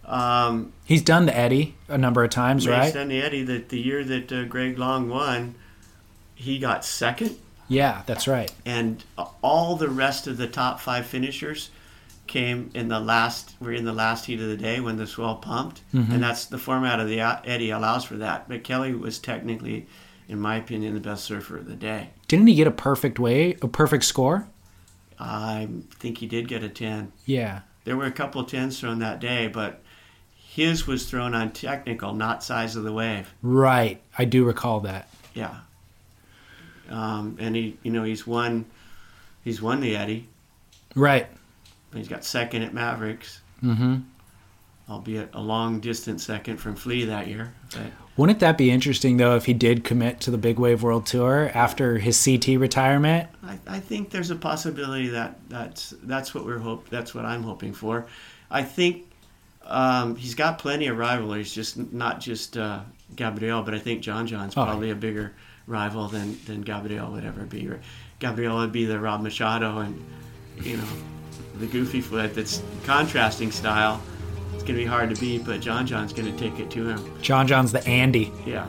Um, 0.05 0.72
He's 0.85 1.03
done 1.03 1.26
the 1.26 1.37
Eddie 1.37 1.76
a 1.89 1.97
number 1.97 2.24
of 2.24 2.30
times, 2.30 2.66
right? 2.66 2.93
done 2.93 3.09
the 3.09 3.22
Eddie. 3.22 3.45
That 3.45 3.68
the 3.68 3.78
year 3.80 4.03
that 4.05 4.33
uh, 4.33 4.45
Greg 4.45 4.76
Long 4.78 5.09
won, 5.09 5.55
he 6.35 6.59
got 6.59 6.85
second, 6.85 7.37
Yeah, 7.68 8.03
that's 8.07 8.26
right. 8.26 8.53
and 8.66 9.05
all 9.43 9.76
the 9.76 9.89
rest 9.89 10.26
of 10.26 10.37
the 10.39 10.49
top 10.49 10.80
five 10.80 11.07
finishers 11.07 11.70
came 12.33 12.70
in 12.74 12.89
the 12.89 12.99
last. 12.99 13.55
Were 13.61 13.72
in 13.72 13.85
the 13.85 13.93
last 13.93 14.24
heat 14.26 14.41
of 14.41 14.49
the 14.49 14.57
day 14.57 14.80
when 14.80 14.97
the 14.97 15.07
swell 15.07 15.37
pumped, 15.37 15.83
Mm-hmm. 15.95 16.12
and 16.12 16.22
that's 16.22 16.47
the 16.47 16.59
format 16.59 16.99
of 16.99 17.07
the 17.09 17.20
uh, 17.20 17.41
Eddie 17.45 17.70
allows 17.70 18.05
for 18.05 18.16
that. 18.16 18.49
But 18.49 18.64
Kelly 18.64 18.95
was 18.95 19.18
technically, 19.18 19.87
in 20.28 20.41
my 20.41 20.57
opinion, 20.57 20.95
the 20.95 21.01
best 21.01 21.24
surfer 21.24 21.59
of 21.59 21.66
the 21.66 21.76
day. 21.76 22.11
Didn't 22.28 22.47
he 22.47 22.55
get 22.55 22.66
a 22.66 22.70
perfect 22.72 23.18
way, 23.18 23.57
a 23.62 23.68
perfect 23.68 24.05
score? 24.05 24.49
I 25.20 25.68
think 26.01 26.18
he 26.18 26.26
did 26.26 26.49
get 26.49 26.62
a 26.64 26.68
ten. 26.68 27.12
Yeah. 27.26 27.61
There 27.85 27.97
were 27.97 28.07
a 28.07 28.12
couple 28.12 28.41
of 28.41 28.49
tens 28.49 28.80
thrown 28.80 29.01
that 29.01 29.20
day, 29.20 29.49
but 29.49 29.83
his 30.35 30.87
was 30.87 31.09
thrown 31.09 31.35
on 31.35 31.51
technical, 31.53 32.14
not 32.14 32.43
size 32.43 32.76
of 32.76 32.85
the 32.85 32.93
wave. 32.93 33.33
Right. 33.43 34.01
I 34.16 34.24
do 34.24 34.45
recall 34.45 34.80
that. 34.80 35.09
Yeah. 35.35 35.55
Um, 36.91 37.37
and 37.41 37.57
he, 37.57 37.76
you 37.83 37.91
know, 37.91 38.05
he's 38.05 38.26
won, 38.26 38.66
he's 39.45 39.61
won 39.62 39.80
the 39.80 39.97
Eddie. 39.97 40.28
Right. 40.95 41.26
He's 41.95 42.09
got 42.09 42.24
second 42.24 42.62
at 42.62 42.72
Mavericks, 42.74 43.40
Mm-hmm. 43.62 43.97
albeit 44.88 45.30
a 45.34 45.40
long 45.40 45.80
distance 45.80 46.24
second 46.24 46.57
from 46.59 46.74
Flea 46.74 47.05
that 47.07 47.28
year. 47.28 47.53
But 47.72 47.86
Wouldn't 48.16 48.40
that 48.40 48.59
be 48.59 48.70
interesting 48.70 49.16
though 49.16 49.36
if 49.36 49.45
he 49.47 49.53
did 49.55 49.84
commit 49.84 50.20
to 50.20 50.30
the 50.30 50.38
Big 50.38 50.59
Wave 50.59 50.82
World 50.82 51.07
Tour 51.07 51.51
after 51.55 51.99
his 51.99 52.22
CT 52.22 52.59
retirement? 52.59 53.28
I, 53.45 53.59
I 53.66 53.80
think 53.80 54.11
there's 54.11 54.30
a 54.30 54.36
possibility 54.36 55.09
that 55.09 55.38
that's 55.49 55.95
that's 56.03 56.34
what 56.34 56.45
we're 56.45 56.59
hope 56.59 56.88
that's 56.88 57.14
what 57.14 57.24
I'm 57.24 57.43
hoping 57.43 57.72
for. 57.72 58.07
I 58.51 58.62
think 58.62 59.07
um, 59.64 60.16
he's 60.16 60.34
got 60.34 60.59
plenty 60.59 60.88
of 60.88 60.99
rivalries, 60.99 61.55
just 61.55 61.76
not 61.93 62.20
just 62.20 62.57
uh, 62.59 62.80
Gabriel, 63.14 63.62
but 63.62 63.74
I 63.74 63.78
think 63.78 64.03
John 64.03 64.26
John's 64.26 64.55
Oh. 64.57 64.64
probably 64.64 64.90
a 64.90 64.95
bigger 64.97 65.32
rival 65.68 66.09
than 66.09 66.36
than 66.47 66.62
Gabriel 66.62 67.12
would 67.12 67.24
ever 67.24 67.45
be. 67.45 67.70
Gabriel 68.18 68.57
would 68.59 68.72
be 68.72 68.84
the 68.86 68.99
Rob 68.99 69.20
Machado, 69.22 69.78
and 69.78 70.05
you 70.61 70.76
know 70.76 70.84
the 71.57 71.66
goofy 71.66 72.01
foot 72.01 72.35
that's 72.35 72.62
contrasting 72.85 73.51
style. 73.51 74.01
It's 74.55 74.62
gonna 74.62 74.78
be 74.78 74.85
hard 74.85 75.14
to 75.14 75.20
beat, 75.20 75.45
but 75.45 75.61
John 75.61 75.87
John's 75.87 76.12
gonna 76.12 76.37
take 76.37 76.59
it 76.59 76.70
to 76.72 76.87
him. 76.89 77.22
John 77.22 77.47
John's 77.47 77.72
the 77.72 77.87
Andy. 77.87 78.33
Yeah. 78.47 78.66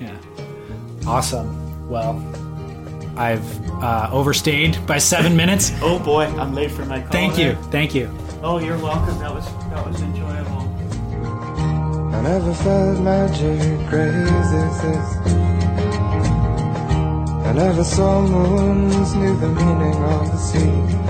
Yeah. 0.00 0.16
Awesome. 1.06 1.88
Well, 1.88 2.16
I've 3.16 3.70
uh, 3.82 4.08
overstayed 4.12 4.84
by 4.86 4.98
seven 4.98 5.36
minutes. 5.42 5.72
Oh 5.82 5.98
boy, 5.98 6.24
I'm 6.24 6.54
late 6.54 6.70
for 6.70 6.84
my 6.84 7.00
call. 7.00 7.10
Thank 7.10 7.38
you. 7.38 7.54
Thank 7.70 7.94
you. 7.94 8.10
Oh, 8.42 8.58
you're 8.58 8.78
welcome. 8.78 9.18
That 9.18 9.32
was 9.32 9.44
that 9.70 9.86
was 9.86 10.00
enjoyable. 10.02 10.62
I 12.14 12.20
never 12.22 12.54
felt 12.54 13.00
magic 13.00 13.88
crazy 13.88 14.56
as 14.56 14.82
this. 14.82 15.16
I 17.46 17.52
never 17.52 17.84
saw 17.84 18.22
moons, 18.22 19.14
knew 19.14 19.36
the 19.36 19.48
meaning 19.48 19.94
of 20.02 20.30
the 20.32 20.36
sea. 20.38 21.03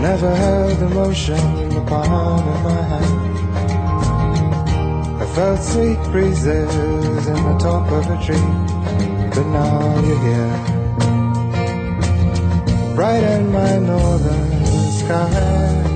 I 0.00 0.02
never 0.02 0.34
held 0.34 0.80
emotion 0.80 1.58
in 1.58 1.68
the 1.68 1.82
palm 1.82 2.48
of 2.48 2.62
my 2.64 2.82
hand. 2.90 3.20
I 5.20 5.26
felt 5.34 5.60
sweet 5.62 6.02
breezes 6.04 7.26
in 7.26 7.34
the 7.34 7.58
top 7.58 7.92
of 7.92 8.08
a 8.08 8.16
tree, 8.24 8.50
but 9.34 9.46
now 9.52 10.00
you're 10.00 10.18
here. 10.24 10.56
Brighten 12.94 13.52
my 13.52 13.78
northern 13.78 14.64
sky. 14.92 15.89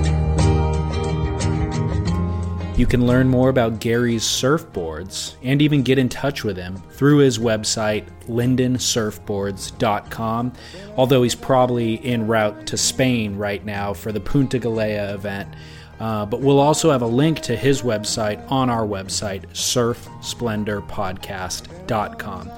You 2.77 2.85
can 2.85 3.07
learn 3.07 3.29
more 3.29 3.47
about 3.47 3.79
Gary's 3.79 4.23
surfboards 4.23 5.35
and 5.41 5.61
even 5.61 5.81
get 5.81 5.97
in 5.97 6.09
touch 6.09 6.43
with 6.43 6.57
him 6.57 6.75
through 6.91 7.19
his 7.19 7.39
website, 7.39 8.05
lindensurfboards.com. 8.27 10.53
Although 10.97 11.23
he's 11.23 11.35
probably 11.35 12.05
en 12.05 12.27
route 12.27 12.67
to 12.67 12.75
Spain 12.75 13.37
right 13.37 13.63
now 13.63 13.93
for 13.93 14.11
the 14.11 14.19
Punta 14.19 14.59
Galea 14.59 15.13
event. 15.13 15.55
Uh, 16.01 16.25
but 16.25 16.41
we'll 16.41 16.59
also 16.59 16.91
have 16.91 17.01
a 17.01 17.07
link 17.07 17.39
to 17.39 17.55
his 17.55 17.81
website 17.81 18.45
on 18.51 18.69
our 18.69 18.85
website, 18.85 19.45
surfsplendorpodcast.com. 19.53 22.51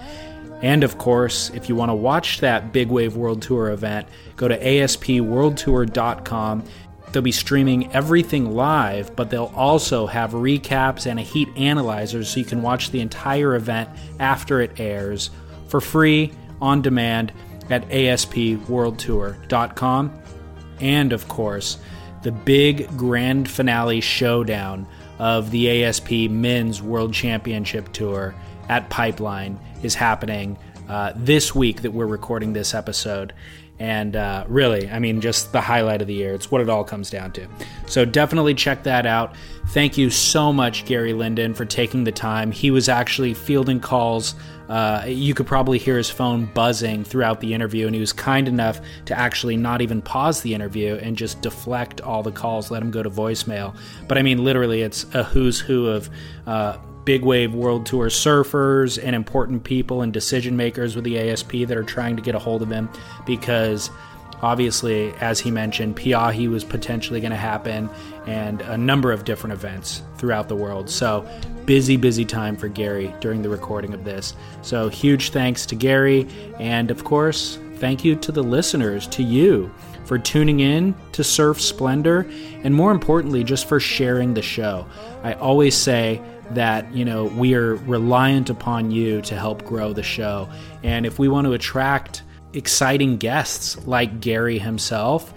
And 0.64 0.84
of 0.84 0.98
course, 0.98 1.52
if 1.52 1.70
you 1.70 1.76
want 1.76 1.90
to 1.90 1.96
watch 1.96 2.40
that 2.40 2.74
Big 2.74 2.90
Wave 2.90 3.16
World 3.16 3.44
Tour 3.44 3.70
event, 3.70 4.08
go 4.36 4.48
to 4.48 4.60
aspworldtour.com. 4.60 6.64
They'll 7.12 7.22
be 7.22 7.32
streaming 7.32 7.94
everything 7.94 8.54
live, 8.54 9.16
but 9.16 9.30
they'll 9.30 9.54
also 9.56 10.08
have 10.08 10.32
recaps 10.32 11.06
and 11.06 11.20
a 11.20 11.24
heat 11.24 11.48
analyzer 11.56 12.24
so 12.24 12.40
you 12.40 12.46
can 12.46 12.62
watch 12.62 12.92
the 12.92 13.00
entire 13.00 13.56
event 13.56 13.90
after 14.20 14.62
it 14.62 14.80
airs 14.80 15.30
for 15.68 15.82
free 15.82 16.34
on 16.62 16.82
demand 16.82 17.34
at 17.70 17.88
aspworldtour.com. 17.90 20.22
And 20.80 21.14
of 21.14 21.28
course, 21.28 21.78
the 22.24 22.32
big 22.32 22.88
grand 22.98 23.48
finale 23.50 24.02
showdown 24.02 24.88
of 25.20 25.52
the 25.52 25.84
ASP 25.84 26.12
Men's 26.30 26.82
World 26.82 27.14
Championship 27.14 27.94
Tour 27.94 28.34
at 28.70 28.90
Pipeline 28.90 29.60
is 29.82 29.96
happening 29.96 30.58
uh, 30.90 31.14
this 31.16 31.56
week 31.56 31.82
that 31.82 31.92
we're 31.92 32.06
recording 32.06 32.54
this 32.54 32.74
episode. 32.74 33.34
And 33.80 34.16
uh, 34.16 34.46
really, 34.48 34.90
I 34.90 34.98
mean, 34.98 35.22
just 35.22 35.52
the 35.52 35.62
highlight 35.62 36.02
of 36.02 36.08
the 36.08 36.14
year. 36.14 36.34
It's 36.34 36.50
what 36.50 36.62
it 36.62 36.70
all 36.70 36.84
comes 36.84 37.10
down 37.10 37.32
to. 37.34 37.48
So 37.86 38.06
definitely 38.06 38.56
check 38.56 38.84
that 38.84 39.06
out. 39.06 39.36
Thank 39.68 39.98
you 39.98 40.10
so 40.10 40.52
much, 40.52 40.86
Gary 40.86 41.14
Linden, 41.14 41.54
for 41.54 41.66
taking 41.66 42.04
the 42.04 42.12
time. 42.12 42.52
He 42.52 42.72
was 42.72 42.90
actually 42.90 43.34
fielding 43.34 43.80
calls. 43.80 44.34
Uh, 44.68 45.04
you 45.08 45.34
could 45.34 45.46
probably 45.46 45.78
hear 45.78 45.96
his 45.96 46.10
phone 46.10 46.46
buzzing 46.46 47.04
throughout 47.04 47.40
the 47.40 47.54
interview, 47.54 47.86
and 47.86 47.94
he 47.94 48.02
was 48.02 48.14
kind 48.14 48.48
enough 48.48 48.82
to 49.06 49.18
actually 49.18 49.58
not 49.58 49.82
even 49.82 50.02
pause 50.02 50.42
the 50.42 50.54
interview 50.54 50.96
and 50.96 51.16
just 51.16 51.42
deflect 51.42 52.02
all 52.02 52.24
the 52.24 52.32
calls, 52.32 52.72
let 52.72 52.80
them 52.80 52.92
go 52.92 53.04
to 53.04 53.10
voicemail. 53.10 53.76
But 54.08 54.18
I 54.18 54.24
mean, 54.24 54.44
literally, 54.44 54.82
it's 54.82 55.06
a 55.14 55.24
who's 55.24 55.60
who 55.60 55.88
of 55.88 56.10
uh, 56.46 56.78
big 57.08 57.24
wave 57.24 57.56
world 57.56 57.86
tour 57.86 58.10
surfers 58.10 59.02
and 59.02 59.16
important 59.16 59.64
people 59.64 60.02
and 60.02 60.12
decision 60.12 60.58
makers 60.58 60.94
with 60.94 61.06
the 61.06 61.18
ASP 61.18 61.52
that 61.66 61.78
are 61.78 61.84
trying 61.84 62.18
to 62.18 62.22
get 62.22 62.36
a 62.36 62.40
hold 62.40 62.62
of 62.62 62.70
him 62.70 62.90
because 63.26 63.90
obviously 64.42 65.14
as 65.22 65.40
he 65.40 65.50
mentioned 65.50 65.96
Pe'ahi 65.96 66.50
was 66.50 66.66
potentially 66.66 67.22
going 67.22 67.32
to 67.32 67.38
happen 67.38 67.90
and 68.26 68.60
a 68.64 68.78
number 68.78 69.14
of 69.14 69.24
different 69.24 69.54
events 69.54 70.04
throughout 70.18 70.50
the 70.50 70.56
world. 70.58 70.90
So 70.90 71.26
busy 71.66 71.96
busy 71.96 72.26
time 72.26 72.58
for 72.58 72.68
Gary 72.68 73.16
during 73.22 73.42
the 73.42 73.48
recording 73.48 73.94
of 73.94 74.04
this. 74.04 74.34
So 74.62 74.90
huge 74.90 75.30
thanks 75.30 75.66
to 75.68 75.76
Gary. 75.78 76.28
And 76.60 76.92
of 76.92 77.06
course 77.06 77.58
thank 77.76 78.04
you 78.04 78.18
to 78.18 78.34
the 78.34 78.44
listeners 78.44 79.08
to 79.08 79.24
you 79.24 79.74
for 80.04 80.20
tuning 80.20 80.60
in 80.60 80.94
to 81.14 81.24
Surf 81.24 81.62
Splendor 81.62 82.30
and 82.64 82.76
more 82.76 82.92
importantly 82.92 83.46
just 83.46 83.66
for 83.66 83.80
sharing 83.80 84.34
the 84.34 84.42
show. 84.42 84.86
I 85.24 85.36
always 85.36 85.74
say 85.74 86.22
that 86.52 86.92
you 86.94 87.06
know 87.06 87.26
we 87.26 87.54
are 87.56 87.76
reliant 87.76 88.50
upon 88.50 88.92
you 88.92 89.22
to 89.22 89.36
help 89.36 89.64
grow 89.66 89.94
the 89.94 90.04
show. 90.04 90.50
And 90.84 91.06
if 91.06 91.20
we 91.20 91.28
want 91.28 91.46
to 91.46 91.54
attract 91.54 92.24
exciting 92.54 93.18
guests 93.18 93.86
like 93.86 94.20
Gary 94.22 94.58
himself 94.58 95.34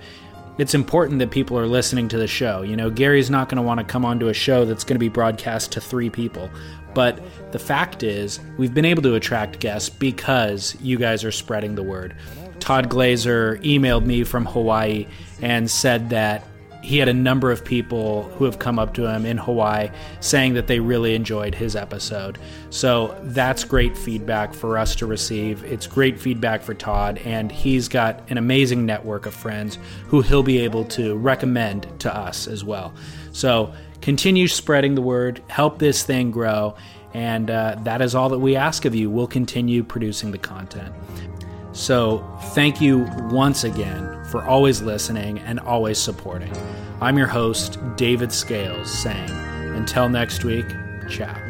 it's 0.60 0.74
important 0.74 1.18
that 1.20 1.30
people 1.30 1.58
are 1.58 1.66
listening 1.66 2.06
to 2.08 2.18
the 2.18 2.26
show. 2.26 2.60
You 2.60 2.76
know 2.76 2.90
Gary's 2.90 3.30
not 3.30 3.48
going 3.48 3.56
to 3.56 3.62
want 3.62 3.80
to 3.80 3.84
come 3.84 4.04
onto 4.04 4.28
a 4.28 4.34
show 4.34 4.66
that's 4.66 4.84
going 4.84 4.96
to 4.96 5.00
be 5.00 5.08
broadcast 5.08 5.72
to 5.72 5.80
3 5.80 6.10
people. 6.10 6.50
But 6.92 7.20
the 7.52 7.58
fact 7.58 8.02
is 8.02 8.40
we've 8.58 8.74
been 8.74 8.84
able 8.84 9.02
to 9.02 9.14
attract 9.14 9.60
guests 9.60 9.88
because 9.88 10.76
you 10.80 10.98
guys 10.98 11.24
are 11.24 11.32
spreading 11.32 11.76
the 11.76 11.82
word. 11.82 12.14
Todd 12.58 12.90
Glaser 12.90 13.56
emailed 13.62 14.04
me 14.04 14.22
from 14.22 14.44
Hawaii 14.44 15.06
and 15.40 15.70
said 15.70 16.10
that 16.10 16.44
he 16.82 16.98
had 16.98 17.08
a 17.08 17.14
number 17.14 17.50
of 17.50 17.64
people 17.64 18.24
who 18.36 18.44
have 18.44 18.58
come 18.58 18.78
up 18.78 18.94
to 18.94 19.06
him 19.06 19.26
in 19.26 19.36
Hawaii 19.36 19.90
saying 20.20 20.54
that 20.54 20.66
they 20.66 20.80
really 20.80 21.14
enjoyed 21.14 21.54
his 21.54 21.76
episode. 21.76 22.38
So 22.70 23.18
that's 23.22 23.64
great 23.64 23.96
feedback 23.96 24.54
for 24.54 24.78
us 24.78 24.94
to 24.96 25.06
receive. 25.06 25.62
It's 25.64 25.86
great 25.86 26.18
feedback 26.18 26.62
for 26.62 26.74
Todd, 26.74 27.18
and 27.24 27.52
he's 27.52 27.88
got 27.88 28.22
an 28.30 28.38
amazing 28.38 28.86
network 28.86 29.26
of 29.26 29.34
friends 29.34 29.78
who 30.08 30.22
he'll 30.22 30.42
be 30.42 30.58
able 30.58 30.84
to 30.86 31.16
recommend 31.16 31.86
to 32.00 32.14
us 32.14 32.46
as 32.46 32.64
well. 32.64 32.94
So 33.32 33.72
continue 34.00 34.48
spreading 34.48 34.94
the 34.94 35.02
word, 35.02 35.42
help 35.48 35.78
this 35.78 36.02
thing 36.02 36.30
grow, 36.30 36.76
and 37.12 37.50
uh, 37.50 37.76
that 37.82 38.00
is 38.00 38.14
all 38.14 38.28
that 38.30 38.38
we 38.38 38.56
ask 38.56 38.84
of 38.84 38.94
you. 38.94 39.10
We'll 39.10 39.26
continue 39.26 39.82
producing 39.82 40.30
the 40.30 40.38
content. 40.38 40.94
So, 41.80 42.22
thank 42.52 42.78
you 42.78 43.08
once 43.30 43.64
again 43.64 44.22
for 44.24 44.44
always 44.44 44.82
listening 44.82 45.38
and 45.38 45.58
always 45.58 45.98
supporting. 45.98 46.52
I'm 47.00 47.16
your 47.16 47.26
host, 47.26 47.78
David 47.96 48.32
Scales, 48.32 48.92
saying, 48.92 49.30
until 49.74 50.10
next 50.10 50.44
week, 50.44 50.66
ciao. 51.08 51.49